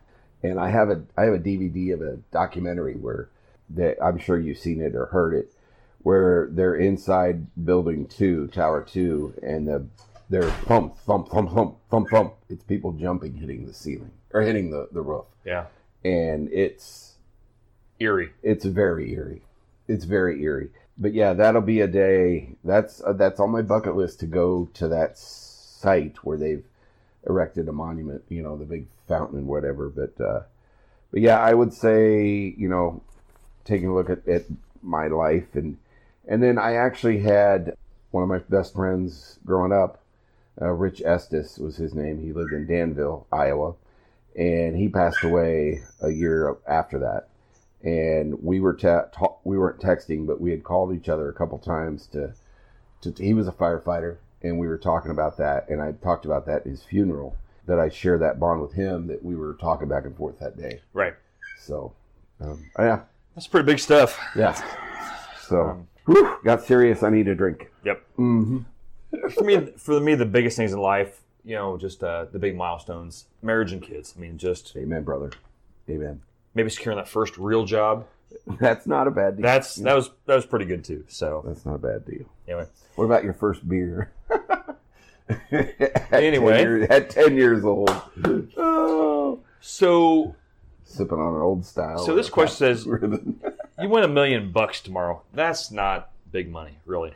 And 0.43 0.59
I 0.59 0.69
have 0.69 0.89
a 0.89 1.01
I 1.17 1.23
have 1.23 1.33
a 1.33 1.39
DVD 1.39 1.93
of 1.93 2.01
a 2.01 2.17
documentary 2.31 2.95
where 2.95 3.29
that 3.69 3.97
I'm 4.03 4.17
sure 4.17 4.39
you've 4.39 4.57
seen 4.57 4.81
it 4.81 4.95
or 4.95 5.07
heard 5.07 5.33
it, 5.33 5.53
where 5.99 6.47
they're 6.51 6.75
inside 6.75 7.47
building 7.65 8.07
two, 8.07 8.47
tower 8.47 8.83
two, 8.83 9.33
and 9.41 9.67
the 9.67 9.87
they're 10.29 10.49
thump, 10.49 10.97
thump, 10.99 11.29
thump, 11.29 11.51
thump, 11.53 11.77
thump, 11.89 12.09
thump. 12.09 12.33
It's 12.49 12.63
people 12.63 12.91
jumping, 12.93 13.35
hitting 13.35 13.65
the 13.65 13.73
ceiling 13.73 14.11
or 14.33 14.41
hitting 14.41 14.71
the, 14.71 14.87
the 14.91 15.01
roof. 15.01 15.25
yeah. 15.45 15.65
And 16.03 16.49
it's 16.51 17.15
Eerie. 17.99 18.31
it's 18.43 18.65
very 18.65 19.11
eerie. 19.13 19.41
It's 19.87 20.05
very 20.05 20.41
eerie. 20.43 20.69
But 20.97 21.13
yeah, 21.13 21.33
that'll 21.33 21.61
be 21.61 21.81
a 21.81 21.87
day. 21.87 22.55
That's 22.63 23.01
uh, 23.01 23.13
that's 23.13 23.39
on 23.39 23.51
my 23.51 23.61
bucket 23.61 23.95
list 23.95 24.19
to 24.21 24.25
go 24.25 24.69
to 24.75 24.87
that 24.89 25.17
site 25.17 26.17
where 26.23 26.37
they've 26.37 26.63
erected 27.27 27.67
a 27.67 27.71
monument. 27.71 28.23
You 28.29 28.43
know, 28.43 28.57
the 28.57 28.65
big 28.65 28.87
fountain 29.07 29.37
and 29.37 29.47
whatever. 29.47 29.89
But 29.89 30.19
uh, 30.23 30.41
but 31.11 31.21
yeah, 31.21 31.39
I 31.39 31.53
would 31.53 31.73
say 31.73 32.53
you 32.57 32.67
know, 32.69 33.01
taking 33.67 33.89
a 33.89 33.93
look 33.93 34.09
at, 34.09 34.27
at 34.27 34.45
my 34.81 35.07
life 35.07 35.55
and 35.55 35.77
and 36.27 36.43
then 36.43 36.57
I 36.57 36.73
actually 36.73 37.19
had 37.19 37.75
one 38.11 38.23
of 38.23 38.29
my 38.29 38.39
best 38.39 38.73
friends 38.73 39.39
growing 39.45 39.71
up. 39.71 39.99
Uh, 40.61 40.71
Rich 40.71 41.01
Estes 41.05 41.57
was 41.57 41.77
his 41.77 41.93
name. 41.93 42.21
He 42.21 42.33
lived 42.33 42.51
in 42.51 42.67
Danville, 42.67 43.27
Iowa, 43.31 43.75
and 44.35 44.75
he 44.75 44.89
passed 44.89 45.23
away 45.23 45.83
a 46.01 46.09
year 46.09 46.57
after 46.67 46.99
that 46.99 47.29
and 47.83 48.41
we 48.43 48.59
were 48.59 48.73
te- 48.73 49.09
ta- 49.11 49.35
we 49.43 49.57
weren't 49.57 49.79
texting, 49.79 50.25
but 50.25 50.41
we 50.41 50.51
had 50.51 50.63
called 50.63 50.93
each 50.93 51.09
other 51.09 51.29
a 51.29 51.33
couple 51.33 51.57
times 51.59 52.07
to, 52.07 52.33
to. 53.01 53.13
He 53.23 53.33
was 53.33 53.47
a 53.47 53.51
firefighter, 53.51 54.17
and 54.41 54.57
we 54.57 54.67
were 54.67 54.77
talking 54.77 55.11
about 55.11 55.37
that, 55.37 55.69
and 55.69 55.81
I 55.81 55.91
talked 55.91 56.25
about 56.25 56.45
that 56.47 56.61
at 56.61 56.67
his 56.67 56.83
funeral. 56.83 57.37
that 57.67 57.79
I 57.79 57.89
share 57.89 58.17
that 58.17 58.39
bond 58.39 58.61
with 58.61 58.73
him 58.73 59.07
that 59.07 59.23
we 59.23 59.35
were 59.35 59.53
talking 59.53 59.87
back 59.89 60.05
and 60.05 60.15
forth 60.15 60.39
that 60.39 60.57
day. 60.57 60.81
Right. 60.93 61.13
So, 61.59 61.93
um, 62.39 62.65
yeah, 62.79 63.01
That's 63.37 63.45
pretty 63.45 63.67
big 63.67 63.77
stuff. 63.77 64.19
yeah. 64.35 64.59
So, 65.41 65.61
Um, 65.61 65.87
whew, 66.07 66.37
got 66.43 66.63
serious. 66.63 67.03
I 67.03 67.11
need 67.11 67.27
a 67.27 67.35
drink. 67.35 67.69
Yep. 67.85 68.03
hmm 68.15 68.57
For 69.35 69.43
me, 69.43 69.67
for 69.77 69.99
me, 69.99 70.15
the 70.15 70.25
biggest 70.25 70.57
things 70.57 70.73
in 70.73 70.79
life, 70.79 71.21
you 71.45 71.53
know, 71.55 71.77
just 71.77 72.03
uh, 72.03 72.25
the 72.31 72.39
big 72.39 72.55
milestones, 72.57 73.25
marriage 73.43 73.71
and 73.73 73.79
kids. 73.81 74.15
I 74.17 74.21
mean, 74.21 74.39
just 74.39 74.75
Amen, 74.75 75.03
brother. 75.03 75.29
Amen. 75.87 76.21
maybe 76.55 76.71
securing 76.71 76.97
that 76.97 77.07
first 77.07 77.37
real 77.37 77.63
job. 77.63 78.07
That's 78.59 78.87
not 78.87 79.07
a 79.07 79.11
bad 79.11 79.37
deal. 79.37 79.43
That's 79.43 79.75
that 79.75 79.95
was 79.95 80.09
that 80.25 80.33
was 80.35 80.47
pretty 80.47 80.65
good 80.65 80.83
too. 80.83 81.05
So 81.07 81.43
That's 81.47 81.63
not 81.63 81.75
a 81.75 81.77
bad 81.77 82.05
deal. 82.07 82.25
anyway, 82.47 82.65
What 82.95 83.05
about 83.05 83.23
your 83.23 83.33
first 83.33 83.69
beer? 83.69 84.11
At 85.29 86.11
Anyway. 86.11 86.53
10 86.57 86.61
years, 86.67 86.87
at 86.89 87.09
ten 87.11 87.35
years 87.35 87.63
old, 87.63 87.89
oh, 88.57 89.39
so 89.61 90.33
sipping 90.87 91.19
on 91.19 91.35
an 91.35 91.41
old 91.41 91.65
style. 91.65 91.99
So 91.99 92.15
this 92.15 92.29
question 92.29 92.57
says- 92.75 92.85
you 93.81 93.89
win 93.89 94.03
a 94.03 94.07
million 94.07 94.51
bucks 94.51 94.81
tomorrow. 94.81 95.21
That's 95.33 95.71
not 95.71 96.09
big 96.31 96.49
money, 96.49 96.77
really. 96.85 97.13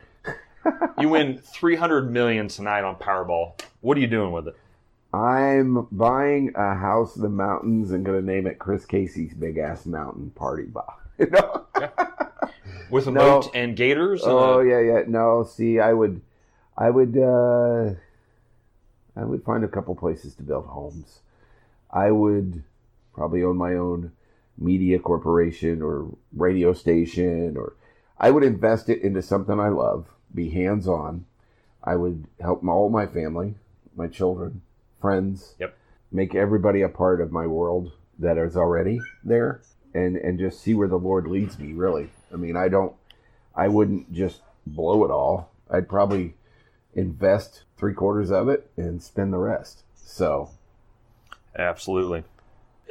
You 0.99 1.10
win 1.10 1.39
three 1.39 1.75
hundred 1.75 2.12
million 2.12 2.47
tonight 2.47 2.84
on 2.84 2.95
Powerball. 2.97 3.60
What 3.81 3.97
are 3.97 3.99
you 3.99 4.05
doing 4.07 4.31
with 4.31 4.47
it? 4.47 4.55
I'm 5.12 5.88
buying 5.91 6.51
a 6.55 6.75
house 6.75 7.15
in 7.15 7.23
the 7.23 7.29
mountains 7.29 7.91
and 7.91 8.05
gonna 8.05 8.21
name 8.21 8.45
it 8.45 8.60
Chris 8.60 8.86
Casey's 8.86 9.34
Big 9.34 9.57
Ass 9.57 9.86
Mountain 9.88 10.31
Party 10.36 10.63
Bar. 10.63 10.93
You 11.17 11.27
know? 11.29 11.65
With 12.89 13.07
a 13.07 13.12
No. 13.12 13.21
moat 13.21 13.51
and 13.55 13.75
gators? 13.75 14.23
And 14.23 14.31
Oh 14.31 14.60
a, 14.60 14.65
yeah, 14.67 14.79
yeah. 14.79 15.03
No, 15.07 15.43
see, 15.43 15.79
I 15.79 15.93
would, 15.93 16.21
I 16.77 16.89
would, 16.89 17.15
uh, 17.17 17.93
I 19.15 19.23
would 19.25 19.43
find 19.43 19.63
a 19.63 19.67
couple 19.67 19.93
places 19.95 20.34
to 20.36 20.43
build 20.43 20.65
homes. 20.65 21.19
I 21.91 22.12
would 22.12 22.63
probably 23.13 23.43
own 23.43 23.58
my 23.58 23.76
own 23.76 24.12
media 24.58 25.00
corporation 25.00 25.82
or 25.82 26.08
radio 26.36 26.74
station, 26.74 27.56
or 27.58 27.74
I 28.19 28.32
would 28.32 28.43
invest 28.43 28.89
it 28.89 29.02
into 29.02 29.21
something 29.21 29.60
I 29.60 29.69
love. 29.69 30.08
Be 30.34 30.50
hands 30.50 30.88
on. 30.88 31.26
I 31.84 31.95
would 31.95 32.26
help 32.39 32.62
my, 32.62 32.71
all 32.71 32.89
my 32.89 33.08
family, 33.08 33.56
my 33.95 34.08
children, 34.08 34.62
friends. 35.00 35.56
Yep. 35.60 35.76
Make 36.12 36.36
everybody 36.36 36.82
a 36.82 36.89
part 36.89 37.21
of 37.21 37.32
my 37.32 37.47
world 37.47 37.91
that 38.19 38.38
is 38.38 38.56
already 38.56 39.00
there, 39.24 39.62
and 39.93 40.15
and 40.17 40.38
just 40.38 40.62
see 40.62 40.74
where 40.74 40.88
the 40.88 41.00
Lord 41.00 41.28
leads 41.28 41.58
me. 41.58 41.74
Really, 41.74 42.10
I 42.32 42.36
mean, 42.36 42.56
I 42.56 42.67
don't. 42.67 42.93
I 43.56 43.67
wouldn't 43.67 44.13
just 44.13 44.41
blow 44.65 45.04
it 45.04 45.12
all. 45.12 45.52
I'd 45.69 45.89
probably 45.89 46.36
invest 46.93 47.63
three 47.78 47.93
quarters 47.93 48.32
of 48.32 48.50
it 48.50 48.69
and 48.78 49.02
spend 49.02 49.34
the 49.34 49.38
rest. 49.38 49.84
So, 49.95 50.50
Absolutely. 51.58 52.24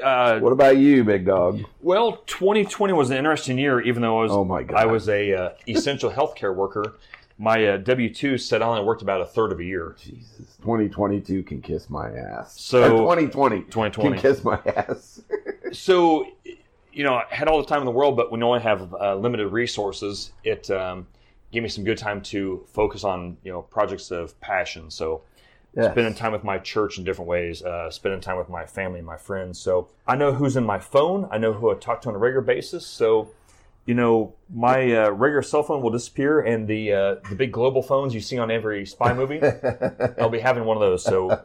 Uh, 0.00 0.38
what 0.40 0.52
about 0.52 0.76
you, 0.78 1.04
big 1.04 1.26
dog? 1.26 1.62
well, 1.82 2.18
2020 2.26 2.92
was 2.92 3.10
an 3.10 3.16
interesting 3.16 3.58
year, 3.58 3.80
even 3.80 4.02
though 4.02 4.18
I 4.20 4.22
was 4.22 4.32
Oh, 4.32 4.44
my 4.44 4.62
God. 4.62 4.76
I 4.78 4.86
was 4.86 5.08
a 5.08 5.32
uh, 5.32 5.50
essential 5.68 6.10
healthcare 6.10 6.54
worker. 6.54 6.94
My 7.38 7.64
uh, 7.68 7.76
W 7.78 8.12
two 8.12 8.36
said 8.36 8.60
I 8.60 8.66
only 8.66 8.82
worked 8.84 9.00
about 9.02 9.20
a 9.22 9.26
third 9.26 9.50
of 9.52 9.60
a 9.60 9.64
year. 9.64 9.96
Jesus, 9.98 10.56
2022 10.62 11.42
can 11.42 11.62
kiss 11.62 11.88
my 11.88 12.10
ass. 12.10 12.60
So- 12.60 12.82
Or 13.06 13.14
2020 13.16 13.60
2020. 13.62 14.10
can 14.10 14.20
kiss 14.20 14.44
my 14.44 14.58
ass. 14.76 15.22
so 15.72 16.26
you 16.92 17.04
know 17.04 17.14
i 17.14 17.24
had 17.30 17.46
all 17.46 17.58
the 17.58 17.64
time 17.68 17.78
in 17.78 17.84
the 17.86 17.92
world 17.92 18.16
but 18.16 18.32
when 18.32 18.40
you 18.40 18.46
only 18.46 18.60
have 18.60 18.92
uh, 18.94 19.14
limited 19.14 19.46
resources 19.48 20.32
it 20.42 20.68
um, 20.72 21.06
gave 21.52 21.62
me 21.62 21.68
some 21.68 21.84
good 21.84 21.96
time 21.96 22.20
to 22.20 22.64
focus 22.72 23.04
on 23.04 23.36
you 23.44 23.52
know 23.52 23.62
projects 23.62 24.10
of 24.10 24.38
passion 24.40 24.90
so 24.90 25.22
Yes. 25.76 25.92
spending 25.92 26.14
time 26.14 26.32
with 26.32 26.42
my 26.42 26.58
church 26.58 26.98
in 26.98 27.04
different 27.04 27.28
ways 27.28 27.62
uh, 27.62 27.90
spending 27.90 28.20
time 28.20 28.36
with 28.38 28.48
my 28.48 28.66
family 28.66 28.98
and 28.98 29.06
my 29.06 29.16
friends 29.16 29.58
so 29.60 29.88
i 30.06 30.16
know 30.16 30.32
who's 30.32 30.56
in 30.56 30.64
my 30.64 30.78
phone 30.80 31.28
i 31.30 31.38
know 31.38 31.52
who 31.52 31.70
i 31.70 31.74
talk 31.74 32.00
to 32.02 32.08
on 32.08 32.14
a 32.16 32.18
regular 32.18 32.42
basis 32.42 32.84
so 32.86 33.30
you 33.86 33.94
know 33.94 34.34
my 34.52 34.92
uh, 34.92 35.10
regular 35.10 35.42
cell 35.42 35.62
phone 35.62 35.80
will 35.80 35.90
disappear 35.90 36.40
and 36.40 36.66
the 36.66 36.92
uh, 36.92 37.14
the 37.28 37.36
big 37.36 37.52
global 37.52 37.82
phones 37.82 38.14
you 38.14 38.20
see 38.20 38.36
on 38.36 38.50
every 38.50 38.84
spy 38.84 39.12
movie 39.14 39.40
i'll 40.20 40.28
be 40.28 40.40
having 40.40 40.64
one 40.64 40.76
of 40.76 40.80
those 40.80 41.04
so 41.04 41.40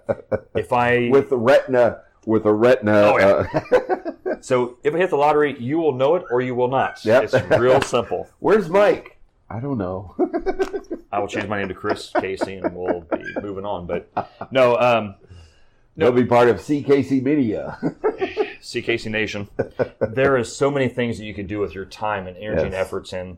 if 0.55 0.73
i 0.73 1.07
with 1.09 1.29
the 1.29 1.37
retina, 1.37 2.01
with 2.25 2.45
a 2.45 2.53
retina. 2.53 2.91
Oh, 3.03 3.17
yeah. 3.19 3.47
uh, 3.77 4.35
so 4.41 4.77
if 4.83 4.93
i 4.95 4.97
hit 4.97 5.11
the 5.11 5.17
lottery 5.17 5.55
you 5.59 5.77
will 5.77 5.93
know 5.93 6.15
it 6.15 6.23
or 6.31 6.41
you 6.41 6.55
will 6.55 6.67
not 6.67 7.03
Yep. 7.05 7.23
it's 7.25 7.59
real 7.59 7.79
simple 7.81 8.27
where's 8.39 8.69
Mike? 8.69 9.14
I 9.49 9.59
don't 9.59 9.77
know. 9.77 10.15
I 11.11 11.19
will 11.19 11.27
change 11.27 11.47
my 11.47 11.59
name 11.59 11.67
to 11.67 11.73
Chris 11.73 12.11
Casey, 12.19 12.55
and 12.55 12.75
we'll 12.75 13.01
be 13.01 13.23
moving 13.41 13.65
on. 13.65 13.85
But 13.85 14.09
no, 14.51 14.77
um, 14.77 15.15
They'll 15.97 16.11
be 16.11 16.25
part 16.25 16.49
of 16.49 16.57
CKC 16.57 17.23
Media. 17.23 17.77
CKC 18.61 19.09
Nation. 19.09 19.47
There 20.01 20.35
is 20.35 20.53
so 20.53 20.69
many 20.69 20.89
things 20.89 21.17
that 21.17 21.25
you 21.25 21.33
can 21.33 21.47
do 21.47 21.59
with 21.59 21.73
your 21.73 21.85
time 21.85 22.27
and 22.27 22.35
energy 22.35 22.65
and 22.65 22.73
efforts. 22.73 23.13
And 23.13 23.37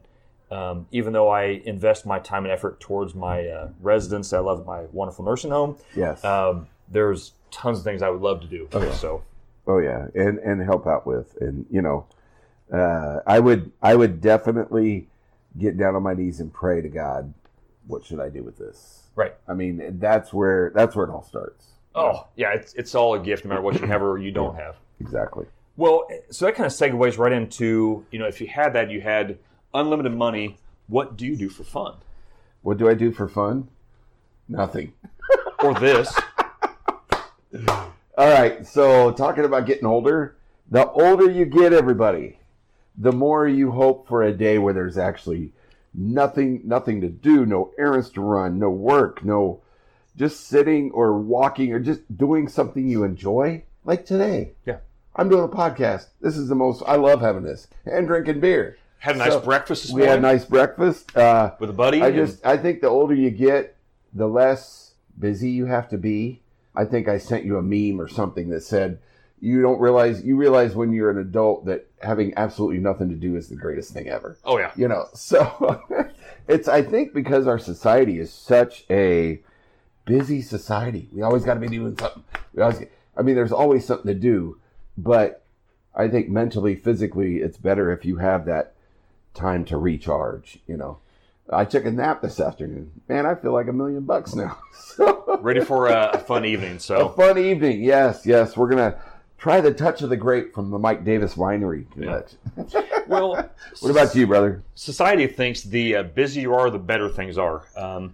um, 0.50 0.88
even 0.92 1.14
though 1.14 1.30
I 1.30 1.62
invest 1.66 2.06
my 2.08 2.18
time 2.18 2.46
and 2.46 2.52
effort 2.52 2.80
towards 2.80 3.14
my 3.14 3.46
uh, 3.48 3.70
residents, 3.80 4.34
I 4.34 4.40
love 4.40 4.66
my 4.66 4.86
wonderful 4.92 5.24
nursing 5.24 5.52
home. 5.52 5.78
yes. 5.96 6.24
Um, 6.26 6.68
there's 6.90 7.34
tons 7.52 7.80
of 7.80 7.84
things 7.84 8.02
I 8.02 8.10
would 8.10 8.22
love 8.22 8.42
to 8.42 8.48
do. 8.48 8.68
yeah. 8.74 8.92
So 8.94 9.24
Oh 9.68 9.80
yeah, 9.80 10.08
and 10.16 10.40
and 10.40 10.62
help 10.64 10.88
out 10.88 11.06
with, 11.06 11.36
and 11.42 11.66
you 11.70 11.82
know, 11.82 12.06
uh, 12.74 13.20
I 13.28 13.40
would 13.40 13.72
I 13.82 13.96
would 13.96 14.22
definitely 14.22 15.10
get 15.58 15.78
down 15.78 15.96
on 15.96 16.04
my 16.04 16.14
knees 16.14 16.40
and 16.40 16.54
pray 16.54 16.82
to 16.82 16.90
God. 16.90 17.34
What 17.88 18.06
should 18.06 18.20
I 18.20 18.30
do 18.30 18.44
with 18.44 18.58
this? 18.58 19.08
right. 19.18 19.34
I 19.48 19.54
mean, 19.54 19.98
that's 20.00 20.32
where 20.32 20.72
that's 20.74 20.96
where 20.96 21.06
it 21.06 21.12
all 21.12 21.24
starts. 21.24 21.66
Oh 21.96 22.28
yeah, 22.36 22.54
it's 22.54 22.74
it's 22.76 22.96
all 22.96 23.16
a 23.16 23.20
gift, 23.20 23.44
no 23.44 23.50
matter 23.50 23.62
what 23.62 23.82
you 23.82 23.88
have 23.88 24.02
or 24.02 24.18
you 24.18 24.32
don't 24.32 24.56
have. 24.56 24.78
Exactly. 25.02 25.46
Well, 25.76 26.08
so 26.30 26.46
that 26.46 26.56
kind 26.56 26.66
of 26.68 26.72
segues 26.72 27.18
right 27.18 27.32
into 27.32 28.06
you 28.12 28.20
know 28.20 28.28
if 28.28 28.40
you 28.40 28.48
had 28.48 28.74
that, 28.74 28.90
you 28.90 29.02
had 29.02 29.40
unlimited 29.74 30.14
money. 30.14 30.58
What 30.88 31.18
do 31.18 31.26
you 31.26 31.36
do 31.36 31.50
for 31.50 31.64
fun? 31.64 31.96
What 32.62 32.78
do 32.78 32.88
I 32.88 32.94
do 32.94 33.12
for 33.12 33.28
fun? 33.28 33.68
Nothing. 34.48 34.94
Or 35.64 35.74
this? 35.74 36.16
All 37.68 37.92
right. 38.18 38.66
So 38.66 39.12
talking 39.12 39.44
about 39.44 39.66
getting 39.66 39.88
older, 39.88 40.38
the 40.70 40.88
older 40.88 41.32
you 41.32 41.46
get, 41.46 41.74
everybody, 41.74 42.37
the 42.98 43.12
more 43.12 43.48
you 43.48 43.72
hope 43.72 44.08
for 44.08 44.24
a 44.24 44.34
day 44.34 44.58
where 44.58 44.74
there's 44.74 44.98
actually 44.98 45.54
nothing, 45.94 46.62
nothing 46.66 47.02
to 47.02 47.10
do, 47.10 47.46
no 47.46 47.72
errands 47.78 48.10
to 48.12 48.22
run, 48.22 48.58
no 48.58 48.70
work, 48.70 49.24
no, 49.24 49.62
just 50.16 50.48
sitting 50.48 50.92
or 50.92 51.18
walking 51.18 51.72
or 51.72 51.80
just 51.80 52.18
doing 52.18 52.48
something 52.48 52.90
you 52.90 53.04
enjoy, 53.04 53.64
like 53.86 54.06
today. 54.06 54.54
Yeah. 54.66 54.78
I'm 55.16 55.30
doing 55.30 55.44
a 55.44 55.48
podcast. 55.48 56.08
This 56.22 56.38
is 56.38 56.48
the 56.48 56.56
most. 56.56 56.84
I 56.86 56.96
love 56.96 57.22
having 57.22 57.44
this 57.44 57.68
and 57.86 58.08
drinking 58.08 58.40
beer. 58.40 58.78
Had 59.00 59.16
a 59.16 59.20
nice 59.20 59.32
So, 59.32 59.40
breakfast 59.42 59.84
this 59.84 59.92
We 59.92 60.04
had 60.04 60.20
a 60.20 60.22
nice 60.22 60.46
breakfast. 60.46 61.16
Uh, 61.16 61.52
with 61.60 61.70
a 61.70 61.74
buddy. 61.74 62.02
I 62.02 62.12
just 62.12 62.46
I 62.46 62.58
think 62.58 62.82
the 62.82 62.88
older 62.88 63.16
you 63.16 63.32
get, 63.32 63.76
the 64.14 64.28
less 64.28 64.94
busy 65.18 65.50
you 65.50 65.66
have 65.66 65.90
to 65.90 65.98
be. 65.98 66.42
I 66.76 66.86
think 66.86 67.08
I 67.08 67.18
sent 67.18 67.46
you 67.46 67.58
a 67.58 67.64
meme 67.64 68.00
or 68.00 68.08
something 68.08 68.50
that 68.50 68.62
said 68.62 69.00
you 69.40 69.62
don't 69.62 69.80
realize 69.80 70.24
you 70.24 70.36
realize 70.36 70.76
when 70.76 70.92
you're 70.94 71.12
an 71.12 71.18
adult 71.20 71.66
that 71.66 71.88
having 72.02 72.34
absolutely 72.38 72.80
nothing 72.80 73.10
to 73.10 73.16
do 73.16 73.36
is 73.36 73.48
the 73.50 73.56
greatest 73.56 73.94
thing 73.94 74.08
ever. 74.08 74.38
oh 74.46 74.58
yeah, 74.58 74.72
You 74.76 74.88
know, 74.88 75.06
so 75.14 75.84
it's 76.48 76.68
I 76.68 76.82
think 76.82 77.14
because 77.14 77.48
our 77.48 77.60
society 77.60 78.20
is 78.20 78.32
such 78.34 78.86
a 78.90 79.42
busy 80.06 80.42
society. 80.42 81.10
We 81.12 81.22
always 81.22 81.44
got 81.44 81.56
to 81.56 81.60
be 81.60 81.68
doing 81.68 81.98
something. 81.98 82.24
We 82.54 82.62
always 82.64 82.84
I 83.16 83.22
mean 83.22 83.36
there's 83.36 83.52
always 83.52 83.86
something 83.86 84.08
to 84.14 84.20
do, 84.20 84.60
but 84.98 85.44
I 85.96 86.08
think 86.08 86.30
mentally, 86.30 86.76
physically, 86.76 87.38
it's 87.38 87.58
better 87.58 87.92
if 87.92 88.06
you 88.06 88.18
have 88.18 88.46
that 88.46 88.74
time 89.34 89.66
to 89.66 89.78
recharge, 89.78 90.60
you 90.68 90.78
know. 90.78 91.00
I 91.50 91.64
took 91.66 91.86
a 91.86 91.92
nap 91.92 92.22
this 92.22 92.40
afternoon. 92.40 92.92
Man, 93.08 93.26
I 93.26 93.34
feel 93.34 93.54
like 93.54 93.68
a 93.68 93.74
million 93.74 94.04
bucks 94.04 94.36
now. 94.36 94.58
So 94.74 95.38
ready 95.42 95.60
for 95.62 95.88
a, 95.88 96.12
a 96.14 96.18
fun 96.20 96.44
evening. 96.46 96.80
So 96.80 97.10
a 97.10 97.14
fun 97.14 97.38
evening. 97.38 97.84
Yes, 97.84 98.26
yes. 98.26 98.58
We're 98.58 98.70
gonna 98.70 99.00
try 99.38 99.62
the 99.62 99.74
touch 99.74 100.02
of 100.02 100.10
the 100.10 100.18
grape 100.18 100.54
from 100.54 100.70
the 100.72 100.80
Mike 100.80 101.04
Davis 101.04 101.36
Winery. 101.36 101.86
collection. 101.92 102.38
well, 103.08 103.50
What 103.82 103.92
about 103.92 104.16
you, 104.16 104.28
brother? 104.28 104.64
society 104.76 105.28
thinks 105.28 105.62
the 105.64 105.98
uh, 105.98 106.04
busier 106.04 106.42
you 106.42 106.54
are, 106.56 106.70
the 106.70 106.80
better 106.80 107.10
things 107.10 107.38
are, 107.38 107.64
um, 107.76 108.14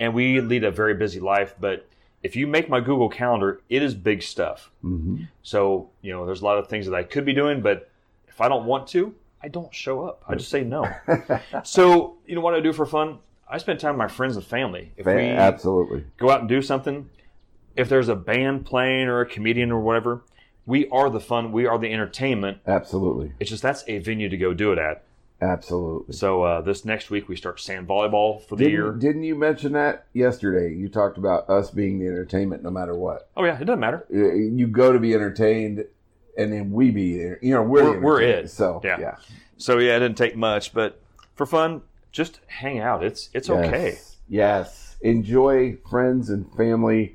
and 0.00 0.12
we 0.14 0.40
lead 0.40 0.64
a 0.64 0.70
very 0.70 0.94
busy 0.94 1.20
life. 1.20 1.54
But 1.58 1.88
if 2.22 2.36
you 2.36 2.46
make 2.46 2.68
my 2.68 2.80
Google 2.80 3.08
Calendar, 3.08 3.60
it 3.68 3.82
is 3.82 3.94
big 3.94 4.22
stuff. 4.22 4.70
hmm 4.82 5.22
So 5.42 5.88
you 6.02 6.12
know, 6.12 6.26
there's 6.26 6.42
a 6.42 6.44
lot 6.44 6.58
of 6.58 6.68
things 6.68 6.86
that 6.86 6.94
I 6.94 7.02
could 7.02 7.24
be 7.24 7.32
doing, 7.32 7.60
but 7.62 7.90
if 8.28 8.40
I 8.40 8.48
don't 8.48 8.66
want 8.66 8.86
to, 8.88 9.14
I 9.42 9.48
don't 9.48 9.72
show 9.74 10.04
up. 10.04 10.22
I 10.28 10.34
just 10.34 10.50
say 10.50 10.62
no. 10.64 10.86
so 11.64 12.16
you 12.26 12.34
know 12.34 12.40
what 12.40 12.54
I 12.54 12.60
do 12.60 12.72
for 12.72 12.86
fun? 12.86 13.18
I 13.50 13.56
spend 13.58 13.80
time 13.80 13.94
with 13.94 13.98
my 13.98 14.08
friends 14.08 14.36
and 14.36 14.44
family. 14.44 14.92
If 14.98 15.06
we 15.06 15.12
Absolutely. 15.12 16.04
go 16.18 16.28
out 16.30 16.40
and 16.40 16.48
do 16.48 16.60
something, 16.60 17.08
if 17.76 17.88
there's 17.88 18.08
a 18.08 18.16
band 18.16 18.66
playing 18.66 19.08
or 19.08 19.20
a 19.22 19.26
comedian 19.26 19.72
or 19.72 19.80
whatever, 19.80 20.20
we 20.68 20.86
are 20.90 21.08
the 21.10 21.18
fun. 21.20 21.50
We 21.50 21.66
are 21.66 21.78
the 21.78 21.92
entertainment. 21.92 22.58
Absolutely. 22.66 23.32
It's 23.40 23.50
just 23.50 23.62
that's 23.62 23.82
a 23.88 23.98
venue 23.98 24.28
to 24.28 24.36
go 24.36 24.52
do 24.54 24.70
it 24.72 24.78
at. 24.78 25.02
Absolutely. 25.40 26.14
So 26.14 26.42
uh, 26.42 26.60
this 26.60 26.84
next 26.84 27.10
week 27.10 27.28
we 27.28 27.36
start 27.36 27.60
sand 27.60 27.86
volleyball 27.88 28.42
for 28.42 28.56
the 28.56 28.64
Didn't, 28.64 28.72
year. 28.72 28.92
didn't 28.92 29.22
you 29.22 29.34
mention 29.36 29.72
that 29.72 30.06
yesterday? 30.12 30.74
You 30.74 30.88
talked 30.88 31.16
about 31.16 31.48
us 31.48 31.70
being 31.70 31.98
the 32.00 32.06
entertainment 32.06 32.62
no 32.62 32.70
matter 32.70 32.94
what. 32.94 33.28
Oh 33.36 33.44
yeah, 33.44 33.58
it 33.60 33.64
doesn't 33.64 33.80
matter. 33.80 34.04
Uh, 34.12 34.34
You 34.34 34.66
go 34.66 34.92
to 34.92 34.98
be 34.98 35.14
entertained, 35.14 35.84
and 36.36 36.52
then 36.52 36.70
we 36.72 36.90
be, 36.90 37.16
there. 37.18 37.38
you 37.40 37.54
know, 37.54 37.62
we're 37.62 37.84
We're- 37.84 38.00
we're 38.00 38.20
it. 38.20 38.50
So 38.50 38.80
Yeah. 38.84 38.98
yeah, 39.00 39.14
So 39.56 39.78
yeah, 39.78 39.96
it 39.96 40.00
didn't 40.00 40.18
take 40.18 40.36
much, 40.36 40.74
but 40.74 41.00
for 41.36 41.46
fun, 41.46 41.82
just 42.12 42.40
hang 42.48 42.80
out. 42.80 43.04
It's 43.04 43.30
it's 43.32 43.48
okay. 43.48 43.90
Yes. 43.90 44.16
Yes. 44.28 44.96
Enjoy 45.02 45.76
friends 45.88 46.30
and 46.30 46.52
family. 46.56 47.14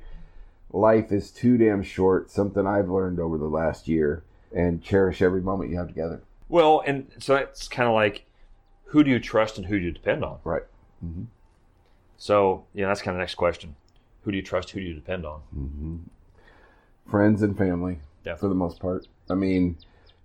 Life 0.74 1.12
is 1.12 1.30
too 1.30 1.56
damn 1.56 1.84
short. 1.84 2.30
Something 2.32 2.66
I've 2.66 2.90
learned 2.90 3.20
over 3.20 3.38
the 3.38 3.44
last 3.46 3.86
year, 3.86 4.24
and 4.52 4.82
cherish 4.82 5.22
every 5.22 5.40
moment 5.40 5.70
you 5.70 5.78
have 5.78 5.86
together. 5.86 6.22
Well, 6.48 6.82
and 6.84 7.06
so 7.18 7.36
it's 7.36 7.68
kind 7.68 7.88
of 7.88 7.94
like, 7.94 8.26
who 8.86 9.04
do 9.04 9.10
you 9.10 9.20
trust 9.20 9.56
and 9.56 9.66
who 9.68 9.78
do 9.78 9.84
you 9.84 9.92
depend 9.92 10.24
on? 10.24 10.38
Right. 10.42 10.64
So 12.16 12.64
yeah, 12.74 12.86
that's 12.88 13.02
kind 13.02 13.14
of 13.14 13.18
the 13.18 13.22
next 13.22 13.34
question. 13.36 13.76
Who 14.22 14.30
do 14.32 14.36
you 14.36 14.42
trust? 14.42 14.70
Who 14.70 14.80
do 14.80 14.86
you 14.86 14.94
depend 14.94 15.24
on? 15.24 16.08
Friends 17.08 17.42
and 17.42 17.56
family, 17.56 17.98
Yeah. 18.24 18.34
for 18.36 18.48
the 18.48 18.54
most 18.54 18.80
part. 18.80 19.06
I 19.30 19.34
mean, 19.34 19.76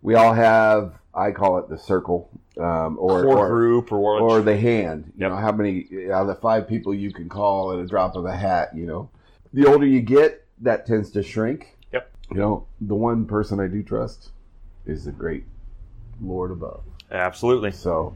we 0.02 0.16
all 0.16 0.34
have. 0.34 0.94
I 1.14 1.32
call 1.32 1.58
it 1.58 1.68
the 1.70 1.78
circle, 1.78 2.30
um, 2.58 2.98
or 3.00 3.26
or, 3.26 3.48
group 3.50 3.92
or 3.92 4.20
or 4.22 4.42
the 4.42 4.56
hand. 4.58 5.06
You 5.18 5.24
Yep. 5.24 5.32
know 5.32 5.38
how 5.38 5.52
many 5.52 5.88
out 6.12 6.22
of 6.22 6.28
the 6.28 6.36
five 6.36 6.68
people 6.68 6.94
you 6.94 7.12
can 7.12 7.28
call 7.30 7.74
at 7.74 7.80
a 7.80 7.86
drop 7.86 8.16
of 8.16 8.26
a 8.26 8.36
hat. 8.36 8.76
You 8.76 8.86
know, 8.86 9.10
the 9.54 9.66
older 9.66 9.86
you 9.86 10.02
get, 10.02 10.46
that 10.62 10.86
tends 10.86 11.10
to 11.12 11.24
shrink. 11.24 11.78
Yep. 11.94 12.12
You 12.32 12.38
know, 12.38 12.68
the 12.82 12.96
one 12.96 13.26
person 13.26 13.60
I 13.60 13.68
do 13.68 13.82
trust 13.84 14.30
is 14.86 15.06
the 15.06 15.12
great 15.12 15.46
Lord 16.22 16.52
above. 16.52 16.84
Absolutely. 17.12 17.72
So 17.72 18.16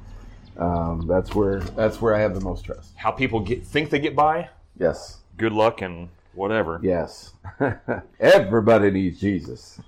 um, 0.57 1.07
that's 1.07 1.33
where 1.33 1.59
that's 1.61 2.01
where 2.01 2.15
I 2.15 2.19
have 2.19 2.33
the 2.35 2.41
most 2.41 2.65
trust. 2.65 2.91
How 2.95 3.11
people 3.11 3.39
get 3.39 3.63
think 3.65 3.89
they 3.89 3.99
get 3.99 4.15
by. 4.15 4.49
Yes, 4.79 5.17
Good 5.37 5.51
luck 5.53 5.81
and 5.81 6.09
whatever, 6.35 6.79
yes. 6.83 7.33
Everybody 8.19 8.91
needs 8.91 9.19
Jesus. 9.19 9.79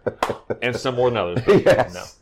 and 0.62 0.74
some 0.76 0.94
more 0.96 1.10
than 1.10 1.16
others. 1.16 1.42
yes. 1.64 2.16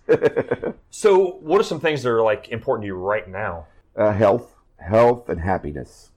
So, 0.91 1.33
what 1.41 1.61
are 1.61 1.65
some 1.65 1.81
things 1.81 2.03
that 2.03 2.11
are 2.11 2.23
like 2.23 2.49
important 2.49 2.83
to 2.85 2.87
you 2.87 2.95
right 2.95 3.29
now? 3.29 3.67
uh, 3.97 4.13
health, 4.13 4.55
health, 4.79 5.29
and 5.29 5.41
happiness. 5.41 6.11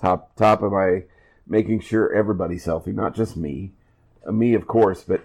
Top 0.00 0.34
top 0.36 0.62
of 0.62 0.72
my 0.72 1.02
making 1.46 1.80
sure 1.80 2.12
everybody's 2.12 2.64
healthy, 2.64 2.92
not 2.92 3.14
just 3.14 3.36
me, 3.36 3.72
Uh, 4.26 4.32
me 4.32 4.54
of 4.54 4.66
course, 4.66 5.04
but 5.04 5.20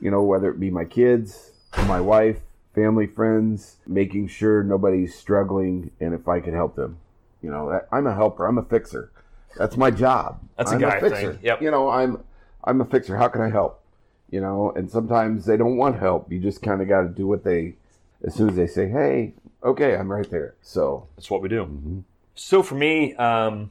you 0.00 0.10
know 0.10 0.22
whether 0.22 0.50
it 0.50 0.58
be 0.60 0.70
my 0.70 0.84
kids, 0.84 1.52
my 1.86 2.00
wife, 2.00 2.40
family, 2.74 3.06
friends, 3.06 3.76
making 3.86 4.28
sure 4.28 4.62
nobody's 4.62 5.14
struggling, 5.14 5.90
and 6.00 6.14
if 6.14 6.26
I 6.28 6.40
could 6.40 6.54
help 6.54 6.74
them, 6.76 6.98
you 7.42 7.50
know 7.50 7.80
I'm 7.92 8.06
a 8.06 8.14
helper, 8.14 8.46
I'm 8.46 8.58
a 8.58 8.62
fixer. 8.64 9.10
That's 9.56 9.76
my 9.76 9.90
job. 9.90 10.40
That's 10.56 10.72
a 10.72 10.74
I'm 10.74 10.80
guy 10.80 11.00
fixer. 11.00 11.32
thing. 11.34 11.38
Yep. 11.42 11.62
You 11.62 11.70
know 11.70 11.88
I'm 11.90 12.24
I'm 12.64 12.80
a 12.80 12.84
fixer. 12.84 13.16
How 13.16 13.28
can 13.28 13.42
I 13.42 13.50
help? 13.50 13.82
You 14.30 14.40
know, 14.40 14.72
and 14.74 14.90
sometimes 14.90 15.44
they 15.46 15.56
don't 15.56 15.76
want 15.76 15.98
help. 15.98 16.30
You 16.32 16.40
just 16.40 16.60
kind 16.62 16.82
of 16.82 16.88
got 16.88 17.02
to 17.02 17.08
do 17.08 17.26
what 17.26 17.44
they. 17.44 17.76
As 18.24 18.34
soon 18.34 18.48
as 18.48 18.56
they 18.56 18.66
say, 18.66 18.88
"Hey, 18.88 19.34
okay, 19.62 19.94
I'm 19.96 20.10
right 20.10 20.28
there." 20.30 20.54
So 20.62 21.06
That's 21.16 21.30
what 21.30 21.42
we 21.42 21.48
do. 21.48 21.64
Mm-hmm. 21.64 22.00
So 22.34 22.62
for 22.62 22.74
me, 22.74 23.14
um, 23.16 23.70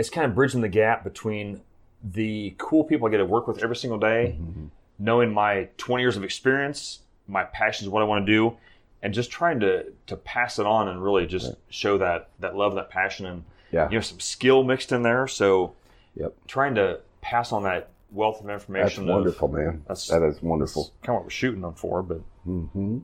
it's 0.00 0.08
kind 0.10 0.24
of 0.26 0.34
bridging 0.34 0.62
the 0.62 0.68
gap 0.68 1.04
between 1.04 1.60
the 2.02 2.54
cool 2.56 2.82
people 2.84 3.06
I 3.06 3.10
get 3.10 3.18
to 3.18 3.26
work 3.26 3.46
with 3.46 3.62
every 3.62 3.76
single 3.76 3.98
day, 3.98 4.36
Mm-hmm. 4.40 4.66
knowing 4.98 5.32
my 5.34 5.68
20 5.76 6.02
years 6.02 6.16
of 6.16 6.24
experience, 6.24 7.00
my 7.28 7.44
passion 7.44 7.84
is 7.84 7.90
what 7.90 8.02
I 8.02 8.06
want 8.06 8.24
to 8.26 8.32
do, 8.32 8.56
and 9.02 9.12
just 9.14 9.30
trying 9.30 9.60
to 9.60 9.92
to 10.06 10.16
pass 10.16 10.58
it 10.58 10.66
on 10.66 10.88
and 10.88 11.02
really 11.04 11.26
just 11.26 11.52
show 11.68 11.98
that 11.98 12.30
that 12.40 12.56
love, 12.56 12.74
that 12.76 12.88
passion, 12.90 13.26
and 13.26 13.44
yeah, 13.70 13.88
you 13.90 13.96
know 13.96 14.00
some 14.00 14.20
skill 14.20 14.64
mixed 14.64 14.90
in 14.92 15.02
there. 15.02 15.26
So 15.28 15.74
Yep. 16.16 16.34
trying 16.48 16.74
to 16.76 17.00
pass 17.20 17.52
on 17.52 17.62
that 17.64 17.90
wealth 18.10 18.40
of 18.40 18.46
That's 18.46 18.62
information. 18.62 19.02
of- 19.04 19.14
wonderful, 19.14 19.48
man. 19.48 19.82
That's- 19.86 20.08
that 20.08 20.22
is 20.22 20.42
wonderful. 20.42 20.90
kind 21.02 21.10
of 21.10 21.14
what 21.16 21.24
we're 21.24 21.30
shooting 21.30 21.60
them 21.60 21.74
for, 21.74 22.02
but. 22.02 22.20
hmm 22.44 22.98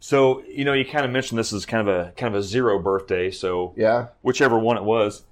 So 0.00 0.42
you 0.48 0.64
know, 0.64 0.72
you 0.72 0.84
kind 0.86 1.04
of 1.04 1.10
mentioned 1.12 1.38
this 1.38 1.52
is 1.52 1.66
kind 1.66 1.86
of 1.86 1.94
a 1.94 2.12
kind 2.16 2.34
of 2.34 2.40
a 2.40 2.42
zero 2.42 2.78
birthday. 2.78 3.30
So 3.30 3.74
Yeah, 3.76 4.08
whichever 4.22 4.58
one 4.58 4.76
it 4.78 4.84
was. 4.84 5.24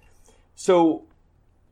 So, 0.58 1.02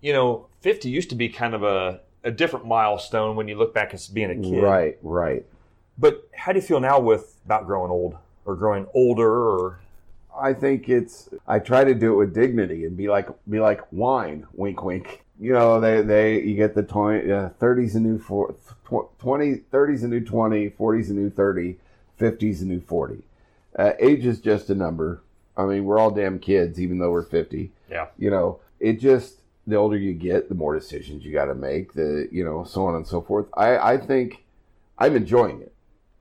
you 0.04 0.12
know, 0.12 0.46
50 0.60 0.90
used 0.90 1.08
to 1.08 1.16
be 1.16 1.30
kind 1.30 1.54
of 1.54 1.62
a, 1.62 2.00
a 2.24 2.30
different 2.30 2.66
milestone 2.66 3.36
when 3.36 3.48
you 3.48 3.56
look 3.56 3.72
back 3.72 3.94
as 3.94 4.06
being 4.06 4.30
a 4.30 4.34
kid. 4.34 4.62
right, 4.62 4.98
right. 5.02 5.46
But 5.96 6.28
how 6.34 6.52
do 6.52 6.58
you 6.58 6.62
feel 6.62 6.78
now 6.78 7.00
with 7.00 7.40
about 7.46 7.64
growing 7.64 7.90
old 7.90 8.18
or 8.44 8.54
growing 8.54 8.86
older 8.92 9.32
or 9.32 9.80
I 10.38 10.52
think 10.52 10.88
it's. 10.88 11.28
I 11.46 11.60
try 11.60 11.84
to 11.84 11.94
do 11.94 12.12
it 12.12 12.16
with 12.16 12.34
dignity 12.34 12.84
and 12.84 12.96
be 12.96 13.08
like, 13.08 13.28
be 13.48 13.60
like 13.60 13.80
wine. 13.92 14.46
Wink, 14.52 14.82
wink. 14.82 15.24
You 15.40 15.52
know, 15.52 15.80
they 15.80 16.02
they 16.02 16.42
you 16.42 16.56
get 16.56 16.74
the 16.74 16.82
twenty, 16.82 17.30
uh, 17.30 17.50
30s 17.60 17.94
a 17.94 18.00
new 18.00 18.18
four, 18.18 18.54
tw- 18.84 19.16
20, 19.20 19.62
30s 19.72 20.02
a 20.02 20.08
new 20.08 20.20
20, 20.20 20.70
40s 20.70 21.10
a 21.10 21.12
new 21.12 21.30
30, 21.30 21.76
50s 22.20 22.62
a 22.62 22.64
new 22.64 22.80
40. 22.80 23.22
Uh, 23.78 23.92
age 24.00 24.26
is 24.26 24.40
just 24.40 24.70
a 24.70 24.74
number. 24.74 25.22
I 25.56 25.66
mean, 25.66 25.84
we're 25.84 26.00
all 26.00 26.10
damn 26.10 26.40
kids, 26.40 26.80
even 26.80 26.98
though 26.98 27.12
we're 27.12 27.22
50. 27.22 27.70
yeah. 27.88 28.08
you 28.18 28.28
know, 28.28 28.58
it 28.80 28.98
just 28.98 29.36
the 29.66 29.76
older 29.76 29.96
you 29.96 30.12
get, 30.12 30.48
the 30.48 30.54
more 30.54 30.74
decisions 30.78 31.24
you 31.24 31.32
got 31.32 31.46
to 31.46 31.54
make. 31.54 31.94
The 31.94 32.28
you 32.30 32.44
know, 32.44 32.64
so 32.64 32.86
on 32.86 32.94
and 32.94 33.06
so 33.06 33.20
forth. 33.20 33.46
I 33.54 33.76
I 33.78 33.96
think 33.98 34.44
I'm 34.98 35.16
enjoying 35.16 35.60
it. 35.60 35.72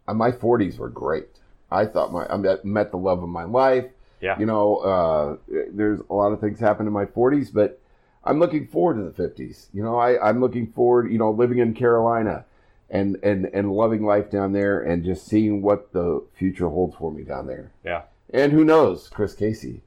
Uh, 0.07 0.13
My 0.13 0.31
40s 0.31 0.77
were 0.77 0.89
great. 0.89 1.27
I 1.71 1.85
thought 1.85 2.11
my 2.11 2.25
I 2.27 2.37
met, 2.37 2.65
met 2.65 2.91
the 2.91 2.97
love 2.97 3.23
of 3.23 3.29
my 3.29 3.43
life. 3.43 3.85
Yeah. 4.21 4.39
You 4.39 4.45
know, 4.45 4.77
uh, 4.77 5.37
there's 5.71 5.99
a 6.09 6.13
lot 6.13 6.31
of 6.31 6.39
things 6.39 6.59
happen 6.59 6.87
in 6.87 6.93
my 6.93 7.05
40s, 7.05 7.53
but 7.53 7.79
I'm 8.23 8.39
looking 8.39 8.67
forward 8.67 8.95
to 8.95 9.03
the 9.09 9.29
50s. 9.29 9.67
You 9.73 9.83
know, 9.83 9.97
I 9.97 10.29
I'm 10.29 10.39
looking 10.39 10.67
forward. 10.71 11.11
You 11.11 11.17
know, 11.17 11.31
living 11.31 11.59
in 11.59 11.73
Carolina. 11.73 12.45
And, 12.89 13.17
and, 13.23 13.49
and 13.53 13.71
loving 13.71 14.05
life 14.05 14.29
down 14.29 14.53
there 14.53 14.79
and 14.79 15.03
just 15.03 15.25
seeing 15.25 15.63
what 15.63 15.93
the 15.93 16.23
future 16.35 16.69
holds 16.69 16.95
for 16.95 17.11
me 17.11 17.23
down 17.23 17.47
there. 17.47 17.71
Yeah. 17.83 18.03
And 18.31 18.51
who 18.51 18.63
knows, 18.63 19.09
Chris 19.09 19.33
Casey, 19.33 19.81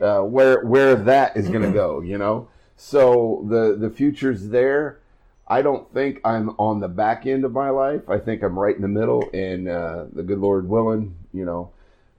uh, 0.00 0.20
where 0.20 0.64
where 0.64 0.94
that 0.94 1.36
is 1.36 1.48
going 1.48 1.62
to 1.62 1.72
go, 1.84 2.02
you 2.02 2.18
know. 2.18 2.46
So 2.76 3.44
the 3.48 3.76
the 3.78 3.90
future's 3.90 4.48
there. 4.48 5.00
I 5.48 5.62
don't 5.62 5.92
think 5.94 6.20
I'm 6.24 6.50
on 6.58 6.80
the 6.80 6.88
back 6.88 7.24
end 7.26 7.44
of 7.44 7.52
my 7.52 7.70
life. 7.70 8.08
I 8.10 8.18
think 8.18 8.42
I'm 8.42 8.58
right 8.58 8.74
in 8.74 8.82
the 8.82 8.88
middle, 8.88 9.30
and 9.32 9.68
uh, 9.68 10.06
the 10.12 10.24
good 10.24 10.38
Lord 10.40 10.68
willing, 10.68 11.14
you 11.32 11.44
know, 11.44 11.70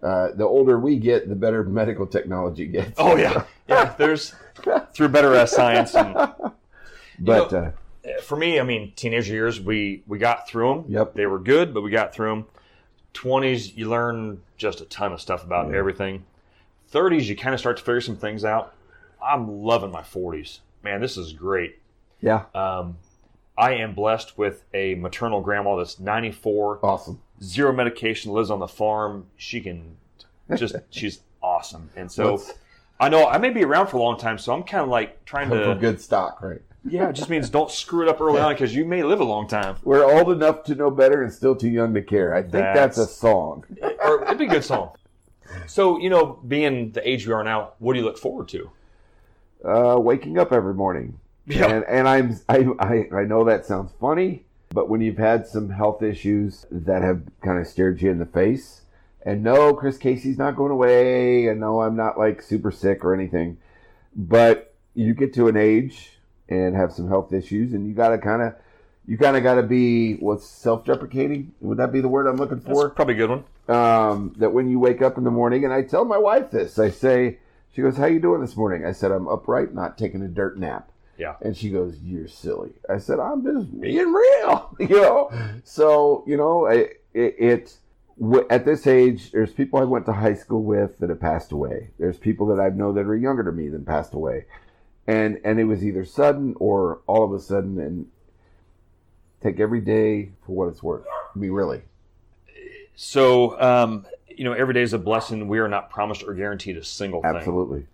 uh, 0.01 0.31
the 0.31 0.45
older 0.45 0.79
we 0.79 0.95
get, 0.97 1.27
the 1.27 1.35
better 1.35 1.63
medical 1.63 2.07
technology 2.07 2.65
gets. 2.67 2.93
Oh 2.97 3.17
yeah. 3.17 3.43
Yeah, 3.67 3.93
there's 3.97 4.33
through 4.93 5.09
better 5.09 5.33
uh, 5.35 5.45
science 5.45 5.93
and 5.93 6.13
but 7.19 7.51
know- 7.51 7.73
uh, 8.07 8.21
for 8.21 8.37
me, 8.37 8.59
I 8.59 8.63
mean, 8.63 8.93
teenage 8.95 9.29
years 9.29 9.59
we 9.59 10.03
we 10.07 10.17
got 10.17 10.47
through 10.47 10.73
them. 10.73 10.85
Yep. 10.87 11.13
They 11.15 11.25
were 11.25 11.39
good, 11.39 11.73
but 11.73 11.81
we 11.81 11.91
got 11.91 12.15
through 12.15 12.29
them. 12.29 12.45
20s 13.13 13.75
you 13.75 13.89
learn 13.89 14.41
just 14.57 14.79
a 14.79 14.85
ton 14.85 15.11
of 15.11 15.19
stuff 15.19 15.43
about 15.43 15.69
Yeah. 15.69 15.77
everything. 15.77 16.23
30s 16.93 17.25
you 17.25 17.35
kind 17.35 17.53
of 17.53 17.59
start 17.59 17.75
to 17.77 17.83
figure 17.83 17.99
some 17.99 18.15
things 18.15 18.45
out. 18.45 18.73
I'm 19.27 19.61
loving 19.63 19.91
my 19.91 20.01
40s. 20.01 20.59
Man, 20.83 21.01
this 21.01 21.17
is 21.17 21.33
great. 21.33 21.79
yeah, 22.21 22.45
Um, 22.55 22.97
I 23.57 23.73
am 23.73 23.93
blessed 23.95 24.37
with 24.37 24.63
a 24.73 24.95
maternal 24.95 25.41
grandma 25.41 25.75
that's 25.77 25.99
94, 25.99 26.79
awesome. 26.83 27.19
zero 27.41 27.73
medication, 27.73 28.31
lives 28.31 28.49
on 28.51 28.59
the 28.59 28.67
farm. 28.67 29.25
She 29.35 29.61
can 29.61 29.97
just, 30.55 30.75
she's 30.89 31.21
awesome. 31.41 31.89
And 31.95 32.11
so 32.11 32.35
Let's- 32.35 32.53
I 32.99 33.09
know 33.09 33.27
I 33.27 33.37
may 33.37 33.49
be 33.51 33.63
around 33.63 33.87
for 33.87 33.97
a 33.97 34.01
long 34.01 34.17
time, 34.17 34.37
so 34.37 34.53
I'm 34.53 34.63
kind 34.63 34.83
of 34.83 34.89
like 34.89 35.23
trying 35.25 35.49
to, 35.49 35.75
good 35.79 35.99
stock, 36.01 36.41
right? 36.41 36.61
yeah, 36.87 37.09
it 37.09 37.13
just 37.13 37.29
means 37.29 37.49
don't 37.49 37.69
screw 37.69 38.01
it 38.03 38.07
up 38.09 38.21
early 38.21 38.39
on 38.39 38.53
because 38.53 38.73
you 38.73 38.85
may 38.85 39.03
live 39.03 39.19
a 39.19 39.23
long 39.25 39.47
time. 39.47 39.75
We're 39.83 40.03
old 40.05 40.31
enough 40.31 40.63
to 40.65 40.75
know 40.75 40.89
better 40.89 41.21
and 41.23 41.31
still 41.33 41.55
too 41.55 41.69
young 41.69 41.93
to 41.95 42.01
care. 42.01 42.33
I 42.33 42.41
think 42.41 42.53
that's, 42.53 42.95
That's- 42.95 42.97
a 42.97 43.05
song. 43.07 43.65
Or 44.03 44.23
it'd 44.23 44.37
be 44.37 44.45
a 44.45 44.49
good 44.49 44.63
song. 44.63 44.91
So, 45.65 45.97
you 45.99 46.09
know, 46.09 46.39
being 46.47 46.91
the 46.91 47.07
age 47.07 47.27
we 47.27 47.33
are 47.33 47.43
now, 47.43 47.73
what 47.79 47.93
do 47.93 47.99
you 47.99 48.05
look 48.05 48.17
forward 48.17 48.47
to? 48.49 48.69
Uh, 49.63 49.97
waking 49.99 50.37
up 50.37 50.51
every 50.51 50.73
morning. 50.73 51.19
Yeah. 51.45 51.67
And, 51.67 51.85
and 51.85 52.07
I'm 52.09 52.39
I, 52.49 52.67
I 52.79 53.19
I 53.19 53.23
know 53.23 53.45
that 53.45 53.65
sounds 53.65 53.91
funny, 54.01 54.43
but 54.69 54.89
when 54.89 54.99
you've 55.01 55.17
had 55.17 55.47
some 55.47 55.69
health 55.69 56.03
issues 56.03 56.65
that 56.69 57.01
have 57.01 57.21
kind 57.41 57.57
of 57.59 57.67
stared 57.67 58.01
you 58.01 58.11
in 58.11 58.19
the 58.19 58.25
face, 58.25 58.81
and 59.25 59.43
no, 59.43 59.73
Chris 59.73 59.97
Casey's 59.97 60.37
not 60.37 60.55
going 60.57 60.71
away, 60.71 61.47
and 61.47 61.59
no, 61.61 61.81
I'm 61.81 61.95
not 61.95 62.17
like 62.17 62.41
super 62.41 62.71
sick 62.71 63.05
or 63.05 63.13
anything, 63.13 63.57
but 64.15 64.73
you 64.93 65.13
get 65.13 65.33
to 65.35 65.47
an 65.47 65.55
age 65.55 66.17
and 66.49 66.75
have 66.75 66.91
some 66.91 67.07
health 67.07 67.31
issues, 67.31 67.73
and 67.73 67.87
you 67.87 67.93
got 67.93 68.09
to 68.09 68.17
kind 68.17 68.41
of 68.41 68.55
you 69.05 69.17
kind 69.17 69.37
of 69.37 69.43
got 69.43 69.55
to 69.55 69.63
be 69.63 70.15
what's 70.15 70.45
self-deprecating. 70.45 71.53
Would 71.61 71.77
that 71.77 71.93
be 71.93 72.01
the 72.01 72.09
word 72.09 72.27
I'm 72.27 72.35
looking 72.35 72.59
That's 72.59 72.77
for? 72.77 72.89
probably 72.89 73.13
a 73.13 73.17
good 73.17 73.29
one. 73.29 73.43
um, 73.69 74.33
that 74.37 74.51
when 74.51 74.69
you 74.69 74.79
wake 74.79 75.01
up 75.01 75.17
in 75.17 75.23
the 75.23 75.31
morning, 75.31 75.63
and 75.63 75.73
I 75.73 75.81
tell 75.83 76.03
my 76.03 76.17
wife 76.17 76.51
this, 76.51 76.77
I 76.77 76.89
say, 76.89 77.37
she 77.73 77.81
goes, 77.81 77.97
"How 77.97 78.05
you 78.05 78.19
doing 78.19 78.41
this 78.41 78.55
morning?" 78.55 78.85
I 78.85 78.91
said, 78.91 79.11
"I'm 79.11 79.27
upright, 79.27 79.73
not 79.73 79.97
taking 79.97 80.21
a 80.21 80.27
dirt 80.27 80.57
nap." 80.57 80.91
Yeah. 81.17 81.35
And 81.41 81.55
she 81.55 81.69
goes, 81.69 81.97
"You're 82.01 82.27
silly." 82.27 82.73
I 82.89 82.97
said, 82.97 83.19
"I'm 83.19 83.43
just 83.43 83.79
being 83.79 84.11
real," 84.11 84.75
you 84.79 85.01
know. 85.01 85.31
So 85.63 86.23
you 86.27 86.37
know, 86.37 86.65
it, 86.65 87.03
it, 87.13 87.35
it 87.39 87.77
at 88.49 88.65
this 88.65 88.87
age, 88.87 89.31
there's 89.31 89.53
people 89.53 89.79
I 89.79 89.83
went 89.83 90.05
to 90.07 90.13
high 90.13 90.33
school 90.33 90.63
with 90.63 90.97
that 90.99 91.09
have 91.09 91.19
passed 91.19 91.51
away. 91.51 91.91
There's 91.99 92.17
people 92.17 92.47
that 92.47 92.59
I 92.59 92.69
know 92.69 92.93
that 92.93 93.05
are 93.05 93.15
younger 93.15 93.43
than 93.43 93.55
me 93.55 93.69
that 93.69 93.85
passed 93.85 94.13
away, 94.13 94.45
and 95.05 95.39
and 95.43 95.59
it 95.59 95.65
was 95.65 95.83
either 95.83 96.05
sudden 96.05 96.55
or 96.59 97.01
all 97.07 97.23
of 97.23 97.33
a 97.33 97.39
sudden. 97.39 97.79
And 97.79 98.07
take 99.41 99.59
every 99.59 99.81
day 99.81 100.31
for 100.45 100.53
what 100.53 100.69
it's 100.69 100.83
worth. 100.83 101.05
I 101.07 101.39
mean, 101.39 101.51
really. 101.51 101.81
So, 102.95 103.59
um, 103.61 104.05
you 104.37 104.43
know, 104.43 104.53
every 104.53 104.73
day 104.73 104.83
is 104.83 104.93
a 104.93 104.99
blessing. 104.99 105.47
We 105.47 105.59
are 105.59 105.67
not 105.67 105.89
promised 105.89 106.23
or 106.23 106.33
guaranteed 106.33 106.77
a 106.77 106.83
single 106.83 107.21
thing. 107.21 107.35
Absolutely. 107.35 107.85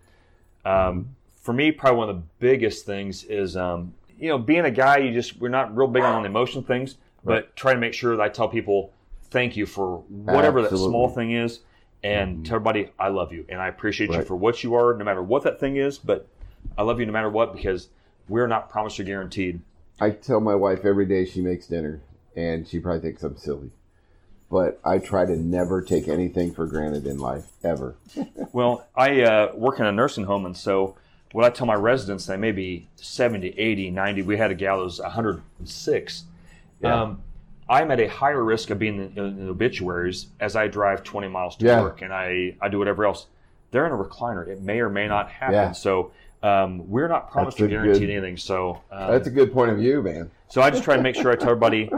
Um, 0.64 1.16
for 1.40 1.52
me, 1.52 1.72
probably 1.72 1.98
one 1.98 2.10
of 2.10 2.16
the 2.16 2.22
biggest 2.38 2.86
things 2.86 3.24
is, 3.24 3.56
um, 3.56 3.94
you 4.18 4.28
know, 4.28 4.38
being 4.38 4.64
a 4.64 4.70
guy, 4.70 4.98
you 4.98 5.12
just, 5.12 5.40
we're 5.40 5.48
not 5.48 5.76
real 5.76 5.88
big 5.88 6.02
on 6.02 6.22
the 6.22 6.28
emotion 6.28 6.62
things, 6.62 6.96
but 7.24 7.56
try 7.56 7.72
to 7.72 7.80
make 7.80 7.94
sure 7.94 8.16
that 8.16 8.22
I 8.22 8.28
tell 8.28 8.48
people 8.48 8.92
thank 9.30 9.56
you 9.56 9.66
for 9.66 9.98
whatever 10.08 10.62
that 10.62 10.76
small 10.76 11.08
thing 11.08 11.32
is. 11.32 11.60
And 12.02 12.44
tell 12.44 12.56
everybody, 12.56 12.90
I 12.98 13.08
love 13.08 13.32
you 13.32 13.46
and 13.48 13.60
I 13.60 13.68
appreciate 13.68 14.10
you 14.10 14.22
for 14.22 14.36
what 14.36 14.62
you 14.62 14.74
are, 14.74 14.94
no 14.94 15.04
matter 15.04 15.22
what 15.22 15.42
that 15.44 15.58
thing 15.58 15.78
is. 15.78 15.96
But 15.96 16.28
I 16.76 16.82
love 16.82 17.00
you 17.00 17.06
no 17.06 17.12
matter 17.12 17.30
what 17.30 17.54
because 17.54 17.88
we're 18.28 18.46
not 18.46 18.68
promised 18.68 19.00
or 19.00 19.04
guaranteed. 19.04 19.60
I 20.00 20.10
tell 20.10 20.40
my 20.40 20.54
wife 20.54 20.84
every 20.84 21.06
day 21.06 21.24
she 21.24 21.40
makes 21.40 21.66
dinner, 21.66 22.02
and 22.36 22.66
she 22.66 22.78
probably 22.78 23.00
thinks 23.00 23.22
I'm 23.22 23.36
silly. 23.38 23.70
But 24.54 24.78
I 24.84 24.98
try 24.98 25.24
to 25.24 25.34
never 25.36 25.82
take 25.82 26.06
anything 26.06 26.54
for 26.54 26.64
granted 26.66 27.08
in 27.08 27.18
life, 27.18 27.46
ever. 27.64 27.96
Well, 28.52 28.86
I 28.94 29.22
uh, 29.22 29.52
work 29.56 29.80
in 29.80 29.86
a 29.86 29.90
nursing 29.90 30.26
home, 30.26 30.46
and 30.46 30.56
so 30.56 30.94
what 31.32 31.44
I 31.44 31.50
tell 31.50 31.66
my 31.66 31.74
residents, 31.74 32.26
they 32.26 32.36
may 32.36 32.52
be 32.52 32.86
70, 32.94 33.48
80, 33.58 33.90
90. 33.90 34.22
We 34.22 34.36
had 34.36 34.52
a 34.52 34.54
gal 34.54 34.78
that 34.78 34.84
was 34.84 35.00
106. 35.00 36.24
Yeah. 36.80 37.02
Um, 37.02 37.20
I'm 37.68 37.90
at 37.90 37.98
a 37.98 38.06
higher 38.06 38.44
risk 38.44 38.70
of 38.70 38.78
being 38.78 39.10
in, 39.16 39.18
in 39.24 39.44
the 39.46 39.50
obituaries 39.50 40.28
as 40.38 40.54
I 40.54 40.68
drive 40.68 41.02
20 41.02 41.26
miles 41.26 41.56
to 41.56 41.64
Yeah. 41.66 41.80
work 41.82 42.02
and 42.02 42.12
I, 42.14 42.54
I 42.62 42.68
do 42.68 42.78
whatever 42.78 43.04
else. 43.06 43.26
They're 43.72 43.86
in 43.86 43.92
a 43.92 43.96
recliner. 43.96 44.46
It 44.46 44.62
may 44.62 44.78
or 44.78 44.88
may 44.88 45.08
not 45.08 45.28
happen. 45.28 45.54
Yeah. 45.54 45.72
So 45.72 46.12
um, 46.44 46.88
we're 46.88 47.08
not 47.08 47.28
promised 47.28 47.60
or 47.60 47.66
guaranteed 47.66 48.02
good- 48.02 48.10
anything. 48.10 48.36
So 48.36 48.80
um, 48.92 49.10
That's 49.10 49.26
a 49.26 49.32
good 49.32 49.52
point 49.52 49.72
of 49.72 49.78
view, 49.78 50.00
man. 50.00 50.30
so 50.46 50.62
I 50.62 50.70
just 50.70 50.84
try 50.84 50.94
to 50.96 51.02
make 51.02 51.16
sure 51.16 51.32
I 51.32 51.34
tell 51.34 51.50
everybody, 51.50 51.90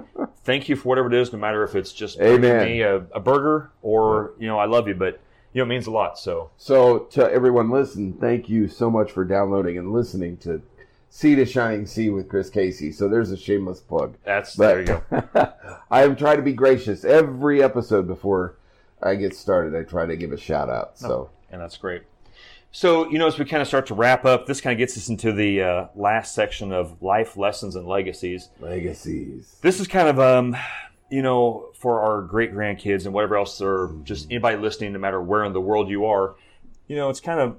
thank 0.47 0.69
you 0.69 0.77
for 0.77 0.89
whatever 0.89 1.09
it 1.09 1.15
is, 1.15 1.33
no 1.33 1.39
matter 1.39 1.63
if 1.65 1.75
it's 1.75 1.93
just 1.93 2.19
me 2.19 2.81
a, 2.81 2.97
a 3.13 3.21
burger 3.21 3.71
or 3.83 4.33
you 4.39 4.47
know 4.47 4.59
I 4.59 4.65
love 4.65 4.89
you, 4.89 4.95
but 4.95 5.21
you 5.53 5.61
know 5.61 5.65
it 5.65 5.69
means 5.69 5.87
a 5.87 5.91
lot. 5.91 6.19
So 6.19 6.51
So, 6.57 7.01
to 7.11 7.31
everyone 7.31 7.71
listening, 7.71 8.15
thank 8.15 8.49
you 8.49 8.69
so 8.69 8.91
much 8.91 9.13
for 9.13 9.25
downloading 9.25 9.77
and 9.77 9.93
listening 9.93 10.39
to 10.39 10.63
Sea 11.11 11.35
to 11.35 11.45
Shining 11.45 11.87
Sea 11.87 12.11
with 12.11 12.29
Chris 12.29 12.49
Casey. 12.49 12.93
So, 12.93 13.09
there's 13.09 13.31
a 13.31 13.37
shameless 13.37 13.81
plug. 13.81 14.17
that's 14.25 14.57
But 14.57 14.69
there 14.69 14.81
you 14.81 14.87
go. 14.87 15.53
I 15.91 16.05
am 16.05 16.17
trying 16.17 16.37
to 16.37 16.43
be 16.43 16.53
gracious 16.53 17.05
every 17.05 17.63
episode 17.63 18.07
before 18.07 18.57
I 19.03 19.17
get 19.17 19.35
started. 19.35 19.77
I 19.77 19.83
try 19.83 20.07
to 20.07 20.17
give 20.17 20.33
a 20.33 20.39
shout 20.39 20.71
out. 20.71 20.99
So, 20.99 21.31
and 21.51 21.61
that's 21.61 21.77
great. 21.77 22.03
So, 22.73 23.09
you 23.09 23.19
know, 23.19 23.27
as 23.27 23.39
we 23.39 23.47
kind 23.47 23.63
of 23.63 23.69
start 23.69 23.87
to 23.87 23.95
wrap 23.95 24.25
up, 24.25 24.47
this 24.47 24.61
kind 24.61 24.73
of 24.73 24.79
gets 24.79 24.97
us 24.99 25.09
into 25.09 25.33
the 25.33 25.63
uh, 25.63 25.87
last 25.95 26.35
section 26.35 26.73
of 26.73 27.03
life 27.03 27.37
lessons 27.37 27.75
and 27.75 27.87
legacies. 27.87 28.51
legacies. 28.61 29.57
This 29.63 29.81
is 29.81 29.89
kind 29.89 30.09
of, 30.09 30.21
um, 30.21 30.55
you 31.11 31.23
know, 31.23 31.71
for 31.79 32.01
our 32.01 32.21
great 32.23 32.53
grandkids 32.53 33.07
and 33.07 33.15
whatever 33.15 33.37
else, 33.37 33.61
or 33.63 33.95
just 34.05 34.31
anybody 34.31 34.59
listening, 34.59 34.93
no 34.93 34.99
matter 34.99 35.23
where 35.23 35.45
in 35.45 35.55
the 35.55 35.61
world 35.61 35.89
you 35.89 36.05
are, 36.05 36.35
you 36.87 36.97
know, 36.97 37.09
it's 37.09 37.21
kind 37.21 37.41
of 37.41 37.59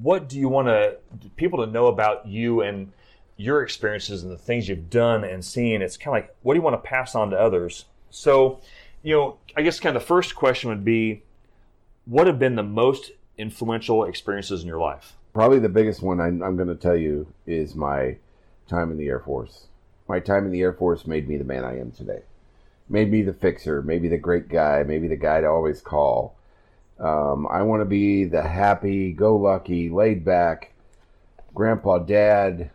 what 0.00 0.28
do 0.28 0.38
you 0.38 0.48
want 0.48 0.66
to 0.66 0.96
people 1.36 1.64
to 1.64 1.70
know 1.70 1.86
about 1.86 2.26
you 2.26 2.62
and 2.62 2.90
your 3.36 3.62
experiences 3.62 4.22
and 4.22 4.32
the 4.32 4.38
things 4.38 4.68
you've 4.68 4.90
done 4.90 5.22
and 5.22 5.44
seen. 5.44 5.82
It's 5.82 5.96
kind 5.96 6.08
of 6.08 6.22
like 6.22 6.36
what 6.42 6.54
do 6.54 6.58
you 6.58 6.62
want 6.62 6.82
to 6.82 6.88
pass 6.88 7.14
on 7.14 7.30
to 7.30 7.38
others. 7.38 7.84
So, 8.10 8.60
you 9.02 9.14
know, 9.14 9.36
I 9.56 9.62
guess 9.62 9.78
kind 9.78 9.94
of 9.96 10.02
the 10.02 10.06
first 10.06 10.34
question 10.34 10.70
would 10.70 10.84
be, 10.84 11.22
what 12.06 12.26
have 12.26 12.38
been 12.38 12.54
the 12.54 12.62
most 12.62 13.10
influential 13.38 14.04
experiences 14.04 14.62
in 14.62 14.68
your 14.68 14.80
life? 14.80 15.14
Probably 15.32 15.58
the 15.58 15.68
biggest 15.68 16.02
one 16.02 16.20
I'm, 16.20 16.42
I'm 16.42 16.56
going 16.56 16.68
to 16.68 16.74
tell 16.74 16.96
you 16.96 17.26
is 17.46 17.74
my 17.74 18.16
time 18.68 18.90
in 18.90 18.96
the 18.96 19.08
Air 19.08 19.20
Force. 19.20 19.66
My 20.08 20.20
time 20.20 20.46
in 20.46 20.52
the 20.52 20.62
Air 20.62 20.72
Force 20.72 21.06
made 21.06 21.28
me 21.28 21.36
the 21.36 21.44
man 21.44 21.64
I 21.64 21.78
am 21.78 21.90
today. 21.90 22.22
Made 22.88 23.10
me 23.10 23.22
the 23.22 23.32
fixer, 23.32 23.82
maybe 23.82 24.08
the 24.08 24.16
great 24.16 24.48
guy, 24.48 24.84
maybe 24.84 25.08
the 25.08 25.16
guy 25.16 25.40
to 25.40 25.48
always 25.48 25.80
call. 25.80 26.36
Um, 26.98 27.46
I 27.50 27.62
want 27.62 27.80
to 27.82 27.84
be 27.84 28.24
the 28.24 28.42
happy, 28.42 29.12
go 29.12 29.36
lucky, 29.36 29.90
laid 29.90 30.24
back, 30.24 30.72
grandpa, 31.54 31.98
dad, 31.98 32.70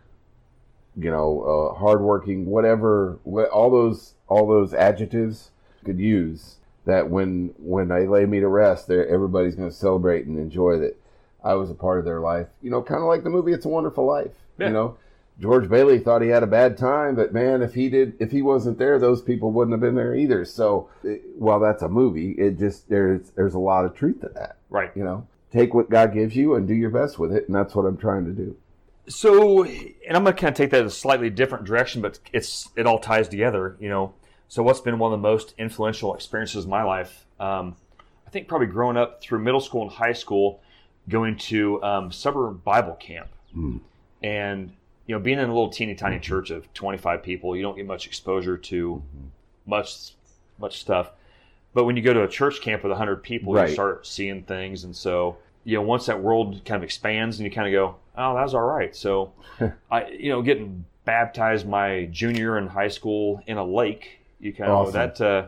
you 0.96 1.10
know, 1.10 1.42
uh, 1.74 1.78
hardworking, 1.78 2.46
whatever, 2.46 3.18
wh- 3.24 3.50
all 3.52 3.70
those, 3.70 4.14
all 4.28 4.46
those 4.46 4.74
adjectives 4.74 5.50
could 5.84 5.98
use. 5.98 6.56
That 6.84 7.08
when 7.08 7.54
when 7.58 7.88
they 7.88 8.06
lay 8.06 8.26
me 8.26 8.40
to 8.40 8.48
rest, 8.48 8.88
there 8.88 9.06
everybody's 9.06 9.54
going 9.54 9.70
to 9.70 9.74
celebrate 9.74 10.26
and 10.26 10.38
enjoy 10.38 10.78
that 10.78 10.96
I 11.44 11.54
was 11.54 11.70
a 11.70 11.74
part 11.74 11.98
of 11.98 12.04
their 12.04 12.20
life. 12.20 12.48
You 12.60 12.70
know, 12.70 12.82
kind 12.82 13.00
of 13.00 13.06
like 13.06 13.22
the 13.22 13.30
movie 13.30 13.52
"It's 13.52 13.66
a 13.66 13.68
Wonderful 13.68 14.06
Life." 14.06 14.32
Yeah. 14.58 14.68
You 14.68 14.72
know, 14.72 14.96
George 15.40 15.68
Bailey 15.68 15.98
thought 15.98 16.22
he 16.22 16.28
had 16.28 16.42
a 16.42 16.48
bad 16.48 16.76
time, 16.76 17.14
but 17.14 17.32
man, 17.32 17.62
if 17.62 17.74
he 17.74 17.88
did, 17.88 18.14
if 18.20 18.30
he 18.30 18.42
wasn't 18.42 18.78
there, 18.78 18.98
those 18.98 19.22
people 19.22 19.50
wouldn't 19.50 19.72
have 19.72 19.80
been 19.80 19.94
there 19.94 20.14
either. 20.14 20.44
So, 20.44 20.88
it, 21.02 21.22
while 21.36 21.58
that's 21.60 21.82
a 21.82 21.88
movie, 21.88 22.32
it 22.32 22.58
just 22.58 22.88
there's 22.88 23.30
there's 23.30 23.54
a 23.54 23.58
lot 23.58 23.84
of 23.84 23.94
truth 23.94 24.20
to 24.20 24.28
that. 24.30 24.56
Right. 24.68 24.90
You 24.94 25.04
know, 25.04 25.26
take 25.52 25.74
what 25.74 25.90
God 25.90 26.12
gives 26.12 26.36
you 26.36 26.54
and 26.54 26.68
do 26.68 26.74
your 26.74 26.90
best 26.90 27.18
with 27.18 27.32
it, 27.32 27.46
and 27.46 27.54
that's 27.54 27.74
what 27.74 27.86
I'm 27.86 27.96
trying 27.96 28.24
to 28.26 28.32
do. 28.32 28.56
So, 29.08 29.64
and 29.64 30.16
I'm 30.16 30.22
going 30.22 30.36
to 30.36 30.40
kind 30.40 30.52
of 30.52 30.56
take 30.56 30.70
that 30.70 30.80
in 30.80 30.86
a 30.86 30.90
slightly 30.90 31.28
different 31.28 31.64
direction, 31.64 32.02
but 32.02 32.20
it's 32.32 32.68
it 32.76 32.86
all 32.86 32.98
ties 32.98 33.28
together, 33.28 33.76
you 33.80 33.88
know. 33.88 34.14
So, 34.52 34.62
what's 34.62 34.80
been 34.80 34.98
one 34.98 35.14
of 35.14 35.18
the 35.18 35.22
most 35.26 35.54
influential 35.56 36.14
experiences 36.14 36.64
of 36.64 36.68
my 36.68 36.82
life? 36.82 37.24
Um, 37.40 37.74
I 38.26 38.30
think 38.30 38.48
probably 38.48 38.66
growing 38.66 38.98
up 38.98 39.22
through 39.22 39.38
middle 39.38 39.60
school 39.60 39.80
and 39.80 39.90
high 39.90 40.12
school, 40.12 40.60
going 41.08 41.38
to 41.38 41.82
um, 41.82 42.12
suburb 42.12 42.62
Bible 42.62 42.92
camp, 42.96 43.28
Mm. 43.56 43.80
and 44.22 44.70
you 45.06 45.14
know, 45.14 45.18
being 45.22 45.38
in 45.38 45.44
a 45.46 45.48
little 45.54 45.70
teeny 45.70 45.94
tiny 45.94 46.18
church 46.18 46.50
of 46.50 46.70
25 46.74 47.22
people, 47.22 47.56
you 47.56 47.62
don't 47.62 47.76
get 47.76 47.86
much 47.86 48.06
exposure 48.06 48.58
to 48.58 49.02
much 49.64 50.12
much 50.58 50.80
stuff. 50.80 51.12
But 51.72 51.84
when 51.84 51.96
you 51.96 52.02
go 52.02 52.12
to 52.12 52.22
a 52.24 52.28
church 52.28 52.60
camp 52.60 52.82
with 52.82 52.90
100 52.92 53.22
people, 53.22 53.54
Right. 53.54 53.68
you 53.70 53.72
start 53.74 54.06
seeing 54.06 54.42
things, 54.42 54.84
and 54.84 54.94
so 54.94 55.38
you 55.64 55.78
know, 55.78 55.82
once 55.82 56.04
that 56.06 56.22
world 56.22 56.60
kind 56.66 56.76
of 56.76 56.82
expands, 56.84 57.38
and 57.38 57.46
you 57.46 57.50
kind 57.50 57.68
of 57.68 57.72
go, 57.72 57.94
"Oh, 58.18 58.34
that 58.34 58.42
was 58.42 58.54
all 58.54 58.60
right." 58.66 58.94
So, 58.94 59.32
I, 59.90 60.08
you 60.08 60.28
know, 60.28 60.42
getting 60.42 60.84
baptized 61.06 61.66
my 61.66 62.04
junior 62.12 62.58
in 62.58 62.66
high 62.66 62.88
school 62.88 63.40
in 63.46 63.56
a 63.56 63.64
lake, 63.64 64.18
you 64.42 64.52
kind 64.52 64.70
of 64.70 64.88
Awesome. 64.88 64.92
that 64.94 65.20
uh, 65.20 65.46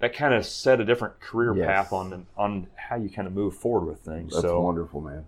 that 0.00 0.14
kind 0.14 0.34
of 0.34 0.44
set 0.44 0.78
a 0.80 0.84
different 0.84 1.18
career 1.20 1.54
Yes. 1.56 1.66
path 1.66 1.92
on 1.94 2.26
on 2.36 2.66
how 2.74 2.96
you 2.96 3.08
kind 3.08 3.26
of 3.26 3.32
move 3.34 3.54
forward 3.56 3.86
with 3.86 4.00
things. 4.00 4.32
That's 4.32 4.42
so, 4.42 4.60
wonderful, 4.60 5.00
man. 5.00 5.24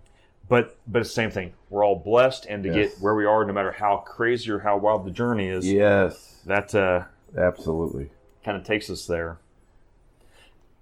but 0.47 0.77
but 0.85 0.99
it's 1.01 1.09
the 1.09 1.13
same 1.15 1.31
thing. 1.31 1.53
We're 1.71 1.83
all 1.85 1.95
blessed, 1.95 2.45
and 2.47 2.61
to 2.63 2.69
Yes. 2.69 2.75
get 2.93 3.01
where 3.01 3.15
we 3.15 3.25
are, 3.25 3.43
no 3.45 3.53
matter 3.53 3.71
how 3.71 3.97
crazy 3.97 4.51
or 4.51 4.59
how 4.59 4.77
wild 4.77 5.05
the 5.05 5.11
journey 5.11 5.47
is, 5.47 5.71
Yes, 5.71 6.41
that 6.45 6.75
uh, 6.75 7.05
absolutely. 7.35 8.09
kind 8.43 8.57
of 8.57 8.63
takes 8.63 8.89
us 8.89 9.07
there. 9.07 9.37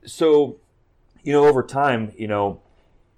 So, 0.06 0.58
you 1.24 1.34
know, 1.34 1.46
over 1.46 1.62
time, 1.64 2.14
you 2.18 2.28
know, 2.28 2.62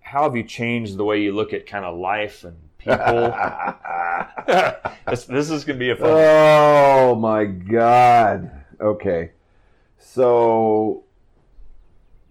how 0.02 0.24
have 0.24 0.36
you 0.36 0.43
changed 0.43 0.97
the 0.97 1.04
way 1.06 1.22
you 1.22 1.34
look 1.34 1.54
at 1.54 1.68
kind 1.68 1.86
of 1.86 1.97
life 1.97 2.43
and 2.43 2.58
people? 2.80 3.36
this, 5.08 5.26
this 5.26 5.50
is 5.52 5.64
going 5.66 5.78
to 5.78 5.80
be 5.80 5.91
a 5.91 5.95
fun. 5.95 6.10
Oh 6.12 7.16
my 7.16 7.45
god. 7.45 8.59
Okay. 8.82 9.32
So 9.98 11.04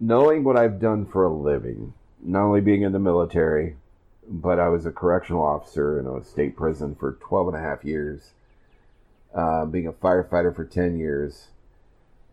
knowing 0.01 0.45
what 0.45 0.57
I've 0.57 0.81
done 0.81 1.07
for 1.07 1.25
a 1.25 1.33
living, 1.33 1.95
not 2.23 2.45
only 2.45 2.61
being 2.61 2.83
in 2.83 2.93
the 2.93 2.99
military, 2.99 3.77
but 4.29 4.59
I 4.59 4.69
was 4.69 4.87
a 4.87 4.93
correctional 4.93 5.45
officer 5.45 5.99
in 5.99 6.07
a 6.07 6.25
state 6.25 6.57
prison 6.57 6.95
for 6.95 7.13
12 7.21 7.49
and 7.49 7.57
a 7.57 7.61
half 7.61 7.85
years, 7.85 8.33
uh, 9.35 9.65
being 9.65 9.87
a 9.87 9.93
firefighter 9.93 10.55
for 10.55 10.65
10 10.65 10.99
years. 10.99 11.49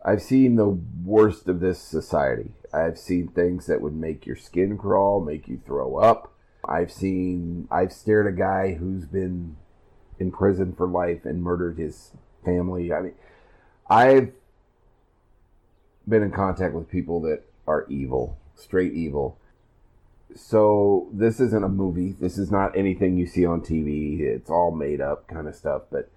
I've 0.04 0.22
seen 0.22 0.56
the 0.56 0.78
worst 1.04 1.48
of 1.48 1.60
this 1.60 1.80
society. 1.80 2.52
I've 2.72 2.98
seen 2.98 3.28
things 3.28 3.66
that 3.66 3.80
would 3.80 3.94
make 3.94 4.26
your 4.26 4.36
skin 4.36 4.78
crawl, 4.78 5.20
make 5.20 5.48
you 5.48 5.60
throw 5.64 5.96
up. 5.96 6.32
I've 6.68 6.92
seen, 6.92 7.66
I've 7.70 7.92
stared 7.92 8.26
a 8.26 8.36
guy 8.36 8.74
who's 8.74 9.06
been 9.06 9.56
in 10.18 10.30
prison 10.30 10.74
for 10.74 10.86
life 10.86 11.24
and 11.24 11.42
murdered 11.42 11.78
his 11.78 12.12
family. 12.44 12.92
I 12.92 13.00
mean, 13.00 13.14
I've 13.88 14.32
been 16.08 16.22
in 16.22 16.30
contact 16.30 16.74
with 16.74 16.90
people 16.90 17.20
that 17.22 17.42
are 17.66 17.86
evil, 17.88 18.38
straight 18.54 18.92
evil. 18.92 19.38
So 20.34 21.08
this 21.12 21.40
isn't 21.40 21.64
a 21.64 21.68
movie. 21.68 22.16
This 22.18 22.36
is 22.36 22.50
not 22.50 22.76
anything 22.76 23.16
you 23.16 23.26
see 23.26 23.46
on 23.46 23.60
TV. 23.60 24.20
It's 24.20 24.50
all 24.50 24.70
made 24.70 25.00
up 25.00 25.26
kind 25.28 25.48
of 25.48 25.54
stuff. 25.54 25.82
But 25.90 26.10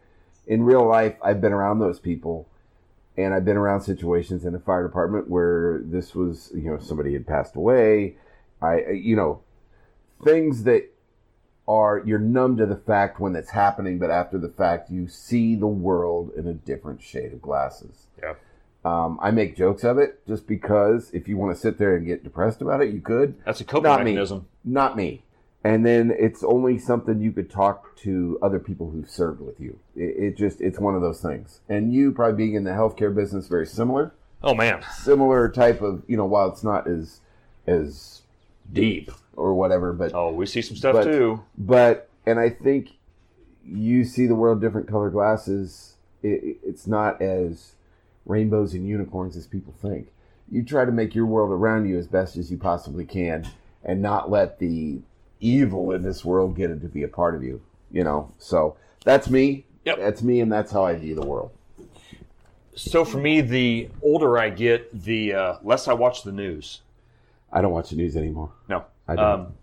in 0.48 0.64
real 0.64 0.86
life, 0.86 1.16
I've 1.24 1.42
been 1.42 1.54
around 1.54 1.80
those 1.80 2.00
people, 2.00 2.48
and 3.16 3.34
I've 3.34 3.46
been 3.46 3.58
around 3.58 3.82
situations 3.82 4.46
in 4.46 4.54
the 4.54 4.60
fire 4.60 4.84
department 4.84 5.30
where 5.30 5.80
this 5.84 6.16
was, 6.16 6.52
you 6.54 6.72
know, 6.72 6.80
somebody 6.80 7.14
had 7.14 7.28
passed 7.28 7.56
away. 7.56 8.16
I, 8.62 8.92
you 8.92 9.16
know, 9.16 9.42
things 10.24 10.64
that 10.64 10.90
are 11.70 12.02
you're 12.06 12.20
numb 12.20 12.58
to 12.58 12.66
the 12.66 12.76
fact 12.76 13.20
when 13.20 13.36
it's 13.36 13.52
happening, 13.52 14.00
but 14.00 14.10
after 14.10 14.38
the 14.38 14.50
fact, 14.50 14.90
you 14.90 15.08
see 15.08 15.56
the 15.56 15.68
world 15.68 16.32
in 16.36 16.48
a 16.48 16.54
different 16.54 17.02
shade 17.02 17.32
of 17.32 17.42
glasses. 17.42 18.08
Yeah. 18.22 18.34
Um, 18.84 19.20
I 19.22 19.32
make 19.32 19.56
jokes 19.56 19.84
of 19.84 19.98
it 19.98 20.26
just 20.28 20.48
because 20.48 21.12
if 21.14 21.28
you 21.28 21.38
want 21.38 21.56
to 21.56 21.62
sit 21.62 21.78
there 21.78 21.96
and 21.96 22.06
get 22.08 22.24
depressed 22.24 22.62
about 22.62 22.82
it, 22.82 22.94
you 22.94 23.02
could. 23.02 23.36
That's 23.46 23.62
a 23.62 23.66
coping 23.66 23.84
Not 23.84 24.00
me. 24.00 24.12
mechanism. 24.12 24.48
Not 24.66 24.98
me. 24.98 25.24
And 25.64 25.86
then 25.86 26.12
it's 26.18 26.44
only 26.44 26.80
something 26.80 27.22
you 27.22 27.34
could 27.34 27.52
talk 27.52 27.96
to 27.98 28.40
other 28.42 28.60
people 28.60 28.90
who've 28.90 29.10
served 29.10 29.42
with 29.42 29.60
you. 29.60 29.78
It, 29.96 30.16
it 30.18 30.38
just 30.38 30.62
it's 30.62 30.80
one 30.80 30.96
of 30.96 31.02
those 31.02 31.22
things. 31.22 31.60
And 31.70 31.94
you 31.94 32.12
probably 32.14 32.38
being 32.38 32.56
in 32.56 32.64
the 32.64 32.72
healthcare 32.72 33.14
business, 33.14 33.48
very 33.48 33.68
similar, 33.68 34.14
Oh 34.42 34.56
man, 34.56 34.84
similar 34.94 35.50
type 35.50 35.82
of 35.82 36.04
you 36.08 36.16
know 36.16 36.26
while 36.26 36.50
it's 36.50 36.64
not 36.64 36.88
as 36.88 37.20
as 37.68 38.22
deep 38.72 39.12
or 39.36 39.54
whatever, 39.54 39.94
but 39.94 40.14
oh 40.14 40.32
we 40.32 40.46
see 40.46 40.62
some 40.62 40.76
stuff 40.78 40.94
But- 40.94 41.04
too. 41.06 41.42
but 41.58 42.10
and 42.26 42.40
I 42.40 42.50
think 42.50 42.98
you 43.66 44.04
see 44.04 44.26
the 44.28 44.36
world 44.36 44.62
different 44.62 44.88
color 44.88 45.10
glasses. 45.10 45.96
It, 46.24 46.58
it's 46.64 46.86
not 46.88 47.22
as 47.22 47.74
rainbows 48.26 48.74
and 48.74 48.88
unicorns 48.88 49.36
as 49.38 49.48
people 49.48 49.74
think. 49.82 50.08
You 50.52 50.64
try 50.64 50.84
to 50.86 50.92
make 50.92 51.14
your 51.16 51.26
world 51.26 51.52
around 51.52 51.88
you 51.88 51.98
as 51.98 52.08
best 52.08 52.36
as 52.36 52.52
you 52.52 52.58
possibly 52.58 53.06
can, 53.06 53.48
and 53.84 54.02
not 54.02 54.30
let 54.30 54.60
the 54.60 55.00
evil 55.40 55.92
in 55.92 56.02
this 56.02 56.26
world 56.26 56.56
get 56.56 56.70
it 56.72 56.82
to 56.82 56.88
be 56.88 57.04
a 57.04 57.08
part 57.08 57.36
of 57.36 57.44
you. 57.44 57.62
You 57.92 58.04
know, 58.04 58.32
so 58.38 58.76
that's 59.06 59.30
me. 59.30 59.66
Yep. 59.86 59.98
That's 59.98 60.22
me, 60.22 60.42
and 60.42 60.52
that's 60.52 60.72
how 60.72 60.84
I 60.84 60.96
view 60.96 61.16
the 61.16 61.26
world. 61.26 61.52
So 62.76 63.04
for 63.06 63.18
me, 63.18 63.42
the 63.42 63.90
older 64.02 64.38
I 64.38 64.50
get, 64.50 65.04
the 65.04 65.34
uh, 65.34 65.56
less 65.64 65.88
I 65.88 65.94
watch 65.94 66.24
the 66.24 66.32
news. 66.32 66.82
I 67.52 67.62
don't 67.62 67.72
watch 67.72 67.90
the 67.90 67.96
news 67.96 68.16
anymore. 68.16 68.52
No, 68.68 68.86
I 69.08 69.16
don't. 69.16 69.26
Um, 69.26 69.54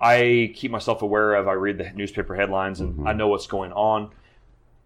I 0.00 0.52
keep 0.54 0.70
myself 0.70 1.02
aware 1.02 1.34
of. 1.34 1.48
I 1.48 1.52
read 1.52 1.78
the 1.78 1.90
newspaper 1.92 2.34
headlines 2.34 2.80
and 2.80 2.94
Mm-hmm. 2.94 3.06
I 3.06 3.12
know 3.12 3.28
what's 3.28 3.46
going 3.46 3.72
on, 3.72 4.10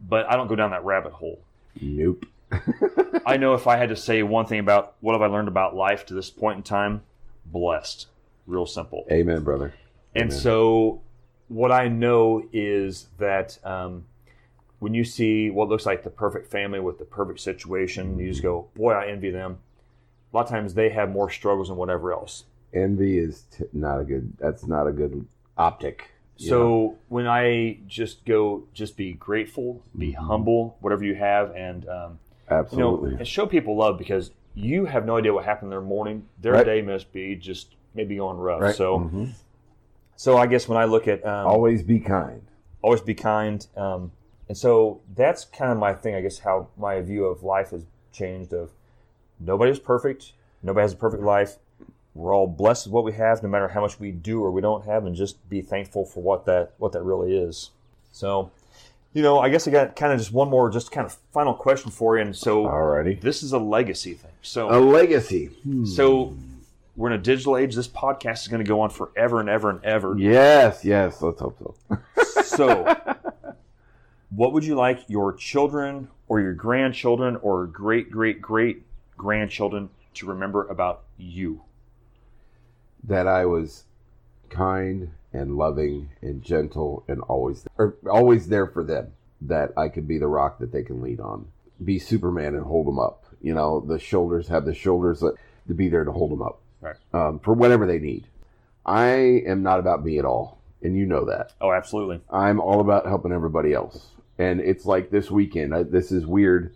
but 0.00 0.30
I 0.30 0.36
don't 0.36 0.48
go 0.48 0.56
down 0.56 0.70
that 0.70 0.84
rabbit 0.84 1.12
hole. 1.12 1.40
nope. 1.80 2.24
I 3.26 3.36
know 3.36 3.52
if 3.54 3.66
I 3.66 3.76
had 3.76 3.90
to 3.90 3.96
say 3.96 4.22
one 4.22 4.46
thing 4.46 4.58
about 4.60 4.94
what 5.00 5.12
have 5.12 5.20
I 5.20 5.26
learned 5.26 5.48
about 5.48 5.74
life 5.76 6.06
to 6.06 6.14
this 6.14 6.30
point 6.30 6.56
in 6.56 6.62
time, 6.62 7.02
blessed. 7.44 8.06
Real 8.46 8.64
simple. 8.64 9.04
Amen, 9.12 9.42
brother. 9.44 9.74
And 10.14 10.30
Amen. 10.30 10.38
so, 10.40 11.02
what 11.48 11.70
I 11.70 11.88
know 11.88 12.48
is 12.52 13.08
that 13.18 13.58
um, 13.64 14.06
when 14.78 14.94
you 14.94 15.04
see 15.04 15.50
what 15.50 15.68
looks 15.68 15.84
like 15.84 16.04
the 16.04 16.10
perfect 16.10 16.50
family 16.50 16.80
with 16.80 16.98
the 16.98 17.04
perfect 17.04 17.40
situation, 17.40 18.18
you 18.18 18.30
just 18.30 18.42
go, 18.42 18.68
"Boy, 18.74 18.92
I 18.92 19.08
envy 19.08 19.30
them." 19.30 19.58
A 20.32 20.36
lot 20.36 20.44
of 20.44 20.50
times 20.50 20.74
they 20.74 20.90
have 20.90 21.10
more 21.10 21.30
struggles 21.30 21.68
than 21.68 21.76
whatever 21.76 22.12
else. 22.12 22.44
Envy 22.74 23.18
is 23.18 23.42
t- 23.50 23.64
not 23.72 24.00
a 24.00 24.04
good. 24.04 24.32
That's 24.38 24.66
not 24.66 24.86
a 24.86 24.92
good 24.92 25.26
optic. 25.56 26.10
So 26.36 26.58
know? 26.58 26.98
when 27.08 27.26
I 27.26 27.78
just 27.86 28.24
go, 28.24 28.64
just 28.72 28.96
be 28.96 29.12
grateful, 29.14 29.82
be 29.96 30.12
Mm-hmm. 30.12 30.26
humble, 30.26 30.76
whatever 30.80 31.04
you 31.04 31.14
have, 31.14 31.50
and 31.56 31.88
um, 31.88 32.18
you 32.50 32.54
know, 32.54 32.56
absolutely. 32.60 33.14
and 33.14 33.26
show 33.26 33.46
people 33.46 33.76
love 33.76 33.98
because 33.98 34.30
you 34.54 34.84
have 34.84 35.06
no 35.06 35.16
idea 35.16 35.32
what 35.32 35.44
happened 35.44 35.66
in 35.66 35.70
their 35.70 35.80
morning. 35.80 36.26
Their 36.40 36.52
Right. 36.52 36.66
day 36.66 36.82
must 36.82 37.12
be 37.12 37.34
just 37.36 37.74
maybe 37.94 38.16
going 38.16 38.36
rough. 38.38 38.60
Right. 38.60 38.74
So, 38.74 38.98
Mhm. 39.00 39.30
so 40.16 40.36
I 40.36 40.46
guess 40.46 40.68
when 40.68 40.78
I 40.78 40.84
look 40.84 41.08
at 41.08 41.24
um, 41.26 41.46
always 41.46 41.82
be 41.82 41.98
kind. 42.00 42.42
always 42.82 43.00
be 43.00 43.14
kind. 43.14 43.66
Um, 43.76 44.12
and 44.48 44.56
so 44.56 45.00
that's 45.14 45.44
kind 45.46 45.72
of 45.72 45.78
my 45.78 45.94
thing. 45.94 46.14
I 46.14 46.20
guess 46.20 46.38
how 46.40 46.68
my 46.76 47.00
view 47.00 47.24
of 47.24 47.42
life 47.42 47.70
has 47.70 47.84
changed. 48.12 48.52
Of 48.52 48.70
nobody's 49.40 49.78
perfect. 49.78 50.32
Nobody 50.62 50.82
has 50.82 50.92
a 50.92 50.96
perfect 50.96 51.22
life. 51.22 51.56
We're 52.14 52.34
all 52.34 52.46
blessed 52.48 52.86
with 52.86 52.92
what 52.92 53.04
we 53.04 53.12
have, 53.12 53.42
no 53.42 53.48
matter 53.48 53.68
how 53.68 53.80
much 53.80 54.00
we 54.00 54.10
do 54.10 54.42
or 54.42 54.50
we 54.50 54.60
don't 54.60 54.84
have, 54.86 55.04
and 55.06 55.14
just 55.14 55.48
be 55.48 55.60
thankful 55.62 56.04
for 56.04 56.22
what 56.22 56.46
that 56.46 56.72
what 56.78 56.92
that 56.92 57.02
really 57.02 57.36
is. 57.36 57.70
So, 58.10 58.50
you 59.12 59.22
know, 59.22 59.38
I 59.38 59.48
guess 59.50 59.68
I 59.68 59.70
got 59.70 59.94
kind 59.94 60.12
of 60.12 60.18
just 60.18 60.32
one 60.32 60.50
more, 60.50 60.68
just 60.70 60.90
kind 60.90 61.06
of 61.06 61.16
final 61.32 61.54
question 61.54 61.90
for 61.92 62.16
you. 62.16 62.22
And 62.22 62.34
so, 62.34 62.64
Alrighty. 62.64 63.20
this 63.20 63.42
is 63.44 63.52
a 63.52 63.58
legacy 63.58 64.14
thing. 64.14 64.32
So, 64.42 64.68
A 64.68 64.78
legacy. 64.80 65.46
Hmm. 65.62 65.84
so 65.84 66.34
we're 66.96 67.08
in 67.08 67.12
a 67.12 67.22
digital 67.22 67.56
age. 67.56 67.76
This 67.76 67.86
podcast 67.86 68.42
is 68.42 68.48
going 68.48 68.64
to 68.64 68.68
go 68.68 68.80
on 68.80 68.90
forever 68.90 69.38
and 69.38 69.48
ever 69.48 69.70
and 69.70 69.84
ever. 69.84 70.16
Yes, 70.18 70.84
yes. 70.84 71.22
Let's 71.22 71.40
hope 71.40 71.56
so. 71.86 72.42
So, 72.42 72.96
what 74.30 74.52
would 74.52 74.64
you 74.64 74.74
like 74.74 75.08
your 75.08 75.32
children 75.34 76.08
or 76.26 76.40
your 76.40 76.54
grandchildren 76.54 77.36
or 77.36 77.66
great 77.66 78.10
great 78.10 78.42
great 78.42 78.82
grandchildren 79.18 79.90
to 80.14 80.26
remember 80.26 80.66
about 80.66 81.02
you? 81.18 81.62
that 83.04 83.28
I 83.28 83.46
was 83.46 83.84
kind 84.50 85.12
and 85.32 85.56
loving 85.56 86.10
and 86.20 86.42
gentle 86.42 87.04
and 87.06 87.20
always 87.22 87.64
or 87.78 87.94
always 88.10 88.48
there 88.48 88.66
for 88.66 88.82
them. 88.82 89.12
That 89.40 89.72
I 89.76 89.88
could 89.88 90.08
be 90.08 90.18
the 90.18 90.26
rock 90.26 90.58
that 90.58 90.72
they 90.72 90.82
can 90.82 91.00
lean 91.00 91.20
on. 91.20 91.46
Be 91.84 92.00
Superman 92.00 92.56
and 92.56 92.64
hold 92.64 92.88
them 92.88 92.98
up. 92.98 93.24
You 93.40 93.54
know, 93.54 93.78
the 93.80 94.00
shoulders 94.00 94.48
have 94.48 94.64
the 94.64 94.74
shoulders 94.74 95.20
that, 95.20 95.36
to 95.68 95.74
be 95.74 95.88
there 95.88 96.02
to 96.02 96.10
hold 96.10 96.32
them 96.32 96.42
up 96.42 96.60
Right. 96.80 96.96
um, 97.14 97.38
for 97.38 97.54
whatever 97.54 97.86
they 97.86 98.00
need. 98.00 98.26
I 98.84 99.10
am 99.46 99.62
not 99.62 99.78
about 99.78 100.04
me 100.04 100.18
at 100.18 100.24
all, 100.24 100.58
and 100.82 100.96
you 100.96 101.06
know 101.06 101.24
that. 101.26 101.52
Oh, 101.60 101.72
absolutely. 101.72 102.20
I'm 102.30 102.58
all 102.58 102.80
about 102.80 103.06
helping 103.06 103.30
everybody 103.32 103.72
else. 103.74 104.08
And 104.38 104.60
it's 104.60 104.86
like 104.86 105.10
this 105.10 105.30
weekend. 105.30 105.72
I, 105.72 105.84
this 105.84 106.10
is 106.10 106.26
weird 106.26 106.74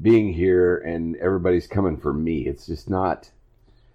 being 0.00 0.32
here 0.32 0.78
and 0.78 1.16
everybody's 1.16 1.66
coming 1.66 1.96
for 1.96 2.12
me. 2.12 2.46
It's 2.46 2.66
just 2.66 2.88
not. 2.88 3.30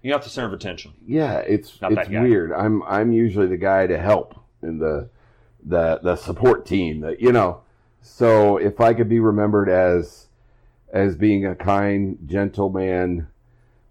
You're 0.01 0.15
not 0.15 0.23
the 0.23 0.29
center 0.29 0.47
of 0.47 0.53
attention. 0.53 0.93
Yeah, 1.05 1.37
it's 1.37 1.81
Not 1.81 1.93
it's 1.93 2.09
weird. 2.09 2.51
I'm 2.51 2.83
I'm 2.83 3.11
usually 3.11 3.47
the 3.47 3.57
guy 3.57 3.87
to 3.87 3.97
help 3.97 4.39
in 4.61 4.77
the 4.77 5.09
the 5.63 5.99
the 6.03 6.15
support 6.15 6.65
team. 6.65 7.01
That 7.01 7.19
you 7.19 7.31
know. 7.31 7.61
So 8.01 8.57
if 8.57 8.79
I 8.79 8.93
could 8.93 9.09
be 9.09 9.19
remembered 9.19 9.67
as 9.67 10.27
as 10.93 11.15
being 11.15 11.45
a 11.45 11.55
kind, 11.55 12.19
gentle 12.25 12.69
man 12.69 13.27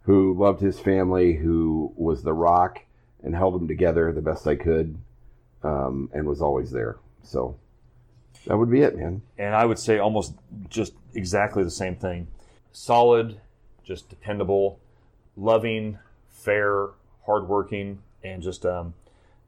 who 0.02 0.34
loved 0.38 0.60
his 0.60 0.78
family, 0.78 1.34
who 1.34 1.92
was 1.96 2.22
the 2.22 2.32
rock 2.32 2.80
and 3.22 3.34
held 3.34 3.54
them 3.54 3.66
together 3.66 4.12
the 4.12 4.22
best 4.22 4.46
I 4.46 4.54
could, 4.54 4.96
um, 5.62 6.10
and 6.14 6.26
was 6.26 6.40
always 6.40 6.70
there. 6.70 6.96
So 7.22 7.56
that 8.46 8.56
would 8.56 8.70
be 8.70 8.82
it, 8.82 8.96
man. 8.96 9.22
And 9.38 9.54
I 9.54 9.64
would 9.64 9.78
say 9.78 9.98
almost 9.98 10.34
just 10.68 10.94
exactly 11.14 11.64
the 11.64 11.70
same 11.70 11.96
thing. 11.96 12.28
Solid, 12.72 13.40
just 13.84 14.08
dependable, 14.08 14.78
loving, 15.36 15.98
fair, 16.30 16.88
hardworking, 17.26 18.00
and 18.22 18.42
just 18.42 18.66
um, 18.66 18.94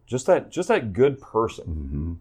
just 0.07 0.27
that 0.27 0.51
just 0.51 0.69
that 0.69 0.93
good 0.93 1.21
person. 1.21 1.65
Mm-hmm. 1.65 2.13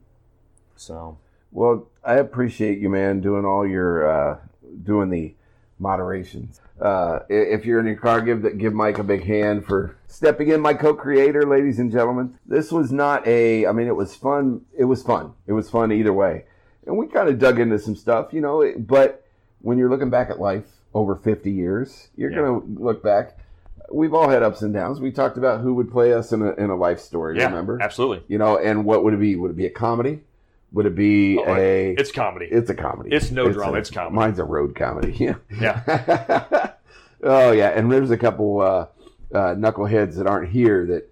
So 0.76 1.18
Well, 1.52 1.88
I 2.04 2.16
appreciate 2.16 2.80
you, 2.80 2.90
man, 2.90 3.22
doing 3.22 3.46
all 3.46 3.66
your 3.66 4.10
uh, 4.10 4.40
doing 4.84 5.10
the 5.10 5.36
moderations. 5.80 6.60
Uh, 6.80 7.20
if 7.30 7.66
you're 7.66 7.80
in 7.80 7.86
your 7.86 7.96
car, 7.96 8.22
give 8.22 8.58
give 8.58 8.74
Mike 8.74 8.98
a 8.98 9.04
big 9.04 9.24
hand 9.24 9.66
for 9.66 9.98
stepping 10.08 10.50
in, 10.50 10.60
my 10.60 10.74
co-creator, 10.74 11.44
ladies 11.44 11.80
and 11.80 11.92
gentlemen. 11.92 12.38
This 12.46 12.72
was 12.72 12.92
not 12.92 13.26
a. 13.28 13.66
I 13.66 13.72
mean, 13.72 13.88
it 13.88 13.96
was 13.96 14.16
fun. 14.16 14.66
It 14.78 14.86
was 14.86 15.02
fun. 15.02 15.34
It 15.48 15.54
was 15.54 15.70
fun 15.70 15.92
either 15.92 16.12
way, 16.12 16.46
and 16.86 16.98
we 16.98 17.08
kind 17.08 17.30
of 17.30 17.40
dug 17.40 17.60
into 17.60 17.80
some 17.80 17.96
stuff, 17.96 18.34
you 18.34 18.42
know. 18.42 18.74
But 18.78 19.24
when 19.62 19.78
you're 19.78 19.90
looking 19.90 20.10
back 20.10 20.30
at 20.30 20.40
life 20.40 20.66
over 20.94 21.16
50 21.16 21.52
years, 21.52 22.10
you're 22.16 22.32
Yeah. 22.32 22.38
gonna 22.38 22.62
look 22.80 23.02
back. 23.04 23.38
We've 23.92 24.14
all 24.14 24.30
had 24.30 24.42
ups 24.44 24.62
and 24.64 24.74
downs. 24.74 25.00
We 25.00 25.12
talked 25.12 25.38
about 25.38 25.62
who 25.62 25.74
would 25.76 25.92
play 25.92 26.14
us 26.14 26.32
in 26.32 26.42
a 26.42 26.54
in 26.54 26.70
a 26.70 26.76
life 26.76 27.00
story. 27.00 27.38
yeah, 27.38 27.46
remember? 27.46 27.78
absolutely. 27.82 28.24
You 28.28 28.38
know, 28.38 28.58
and 28.58 28.84
what 28.86 29.04
would 29.04 29.14
it 29.14 29.20
be? 29.20 29.36
Would 29.36 29.52
it 29.52 29.58
be 29.58 29.66
a 29.68 29.70
comedy? 29.72 30.22
Would 30.72 30.88
it 30.88 30.96
be 30.96 31.38
Oh, 31.38 31.56
a? 31.56 31.92
It's 31.94 32.12
comedy. 32.12 32.48
It's 32.52 32.70
a 32.70 32.74
comedy. 32.74 33.12
It's 33.16 33.32
no 33.32 33.50
drama, 33.52 33.74
a- 33.74 33.80
it's 33.80 33.92
comedy. 33.92 34.16
Mine's 34.16 34.40
a 34.40 34.44
road 34.44 34.76
comedy. 34.76 35.14
Yeah. 35.20 35.36
Yeah. 35.62 36.72
oh 37.24 37.52
yeah, 37.52 37.70
and 37.70 37.92
there's 37.92 38.12
a 38.12 38.18
couple 38.18 38.62
uh, 38.62 38.88
uh, 39.34 39.56
knuckleheads 39.56 40.16
that 40.16 40.28
aren't 40.28 40.50
here. 40.50 40.86
That. 40.88 41.12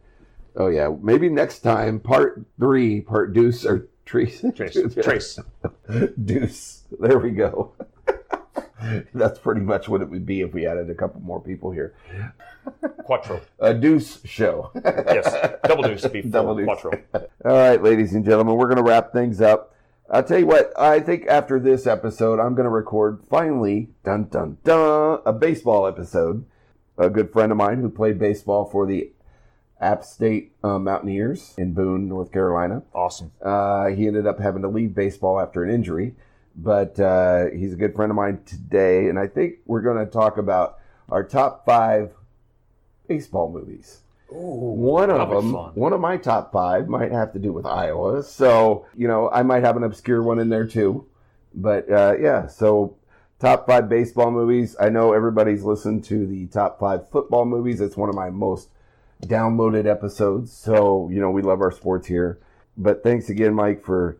Oh 0.55 0.67
yeah, 0.67 0.89
maybe 1.01 1.29
next 1.29 1.59
time, 1.59 1.99
part 1.99 2.41
three, 2.59 3.01
part 3.01 3.33
deuce 3.33 3.65
or 3.65 3.87
Trace. 4.05 4.43
Trace. 4.55 4.77
Trace. 5.01 5.39
Deuce. 6.25 6.83
There 6.99 7.19
we 7.19 7.31
go. 7.31 7.71
That's 9.13 9.39
pretty 9.39 9.61
much 9.61 9.87
what 9.87 10.01
it 10.01 10.09
would 10.09 10.25
be 10.25 10.41
if 10.41 10.53
we 10.53 10.67
added 10.67 10.89
a 10.89 10.93
couple 10.93 11.21
more 11.21 11.39
people 11.39 11.71
here. 11.71 11.93
Quattro. 13.05 13.41
A 13.59 13.73
deuce 13.73 14.19
show. 14.25 14.71
Yes. 14.83 15.57
Double 15.65 15.83
deuce 15.83 16.01
Double 16.29 16.55
deuce. 16.55 16.65
quattro. 16.65 16.91
All 17.13 17.21
right, 17.51 17.81
ladies 17.81 18.13
and 18.13 18.25
gentlemen, 18.25 18.55
we're 18.55 18.67
going 18.67 18.77
to 18.77 18.83
wrap 18.83 19.13
things 19.13 19.39
up. 19.41 19.73
I'll 20.09 20.23
tell 20.23 20.39
you 20.39 20.45
what, 20.47 20.77
I 20.77 20.99
think 20.99 21.25
after 21.27 21.59
this 21.59 21.87
episode, 21.87 22.39
I'm 22.39 22.55
going 22.55 22.65
to 22.65 22.69
record 22.69 23.21
finally, 23.29 23.89
dun 24.03 24.25
dun 24.25 24.57
dun, 24.65 25.21
a 25.25 25.31
baseball 25.33 25.87
episode. 25.87 26.45
A 26.97 27.09
good 27.09 27.31
friend 27.31 27.51
of 27.51 27.57
mine 27.57 27.79
who 27.79 27.89
played 27.89 28.19
baseball 28.19 28.65
for 28.65 28.85
the 28.85 29.11
App 29.83 30.03
State 30.03 30.53
uh, 30.63 30.79
Mountaineers 30.79 31.53
in 31.57 31.73
Boone, 31.73 32.07
North 32.07 32.31
Carolina. 32.31 32.83
Awesome. 32.93 33.31
Uh, 33.41 33.87
he 33.87 34.07
ended 34.07 34.25
up 34.25 34.39
having 34.39 34.61
to 34.61 34.67
leave 34.67 34.95
baseball 34.95 35.39
after 35.39 35.63
an 35.63 35.69
injury, 35.69 36.15
but 36.55 36.99
uh, 36.99 37.45
he's 37.51 37.73
a 37.73 37.75
good 37.75 37.95
friend 37.95 38.09
of 38.09 38.15
mine 38.15 38.41
today, 38.45 39.09
and 39.09 39.19
I 39.19 39.27
think 39.27 39.55
we're 39.65 39.81
going 39.81 40.03
to 40.03 40.11
talk 40.11 40.37
about 40.37 40.79
our 41.09 41.23
top 41.23 41.65
five 41.65 42.11
baseball 43.07 43.51
movies. 43.51 43.99
One 44.29 45.11
of 45.11 45.29
them, 45.29 45.53
one 45.75 45.93
of 45.93 45.99
my 45.99 46.17
top 46.17 46.51
five, 46.51 46.87
might 46.87 47.11
have 47.11 47.33
to 47.33 47.39
do 47.39 47.53
with 47.53 47.67
Iowa. 47.67 48.23
So 48.23 48.87
you 48.97 49.07
know, 49.07 49.29
I 49.29 49.43
might 49.43 49.63
have 49.63 49.77
an 49.77 49.83
obscure 49.83 50.23
one 50.23 50.39
in 50.39 50.49
there 50.49 50.65
too. 50.65 51.05
But 51.53 51.91
uh, 51.91 52.15
yeah, 52.19 52.47
so 52.47 52.95
top 53.37 53.67
five 53.67 53.89
baseball 53.89 54.31
movies. 54.31 54.75
I 54.79 54.89
know 54.89 55.13
everybody's 55.13 55.63
listened 55.63 56.03
to 56.05 56.25
the 56.25 56.47
top 56.47 56.79
five 56.79 57.09
football 57.11 57.45
movies. 57.45 57.79
It's 57.79 57.97
one 57.97 58.09
of 58.09 58.15
my 58.15 58.31
most 58.31 58.69
downloaded 59.27 59.85
episodes. 59.85 60.51
So, 60.51 61.09
you 61.11 61.19
know, 61.19 61.31
we 61.31 61.41
love 61.41 61.61
our 61.61 61.71
sports 61.71 62.07
here. 62.07 62.39
But 62.77 63.03
thanks 63.03 63.29
again, 63.29 63.53
Mike, 63.53 63.83
for 63.83 64.17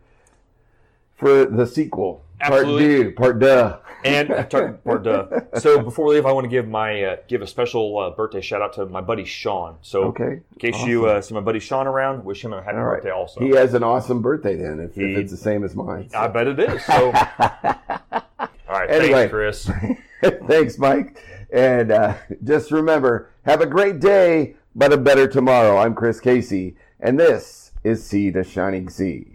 for 1.16 1.46
the 1.46 1.66
sequel. 1.66 2.24
Absolutely. 2.42 3.12
Part 3.12 3.12
two, 3.12 3.12
part 3.16 3.40
duh. 3.40 3.78
And 4.06 4.28
part 4.84 5.04
duh. 5.04 5.60
So 5.60 5.82
before 5.82 6.06
we 6.08 6.16
leave, 6.16 6.26
I 6.26 6.32
want 6.34 6.44
to 6.44 6.50
give 6.50 6.68
my 6.68 7.04
uh, 7.04 7.16
give 7.30 7.42
a 7.42 7.48
special 7.48 7.98
uh, 7.98 8.10
birthday 8.10 8.42
shout 8.42 8.62
out 8.62 8.74
to 8.74 8.86
my 8.86 9.00
buddy 9.00 9.24
Sean. 9.24 9.78
So 9.82 10.04
Okay. 10.06 10.42
in 10.52 10.60
case 10.60 10.84
you 10.84 11.06
uh, 11.08 11.22
see 11.22 11.34
my 11.34 11.40
buddy 11.40 11.60
Sean 11.60 11.88
around, 11.88 12.26
wish 12.26 12.44
him 12.44 12.52
a 12.52 12.62
happy 12.62 12.76
right. 12.78 12.96
birthday 12.98 13.12
also. 13.12 13.40
He 13.40 13.52
has 13.52 13.74
an 13.74 13.84
awesome 13.84 14.22
birthday 14.22 14.56
then, 14.58 14.80
if, 14.82 14.94
He- 14.96 15.14
if 15.14 15.18
it's 15.20 15.32
the 15.32 15.38
same 15.38 15.64
as 15.64 15.74
mine. 15.74 16.10
I 16.14 16.28
bet 16.28 16.48
it 16.48 16.60
is. 16.60 16.84
So 16.86 17.12
all 17.14 17.14
right, 18.70 18.90
Anyway. 18.90 19.30
thanks, 19.30 19.32
Chris. 19.32 19.70
Thanks, 20.48 20.78
Mike. 20.78 21.18
And 21.52 21.92
uh, 21.92 22.16
just 22.44 22.72
remember, 22.72 23.30
have 23.46 23.62
a 23.62 23.66
great 23.66 24.00
day, 24.00 24.56
but 24.76 24.94
a 24.94 24.98
better 24.98 25.28
tomorrow. 25.28 25.78
I'm 25.78 25.94
Chris 25.94 26.20
Casey, 26.20 26.76
and 27.00 27.20
this 27.20 27.72
is 27.84 28.04
Sea 28.04 28.32
to 28.32 28.44
Shining 28.44 28.90
Sea. 28.90 29.33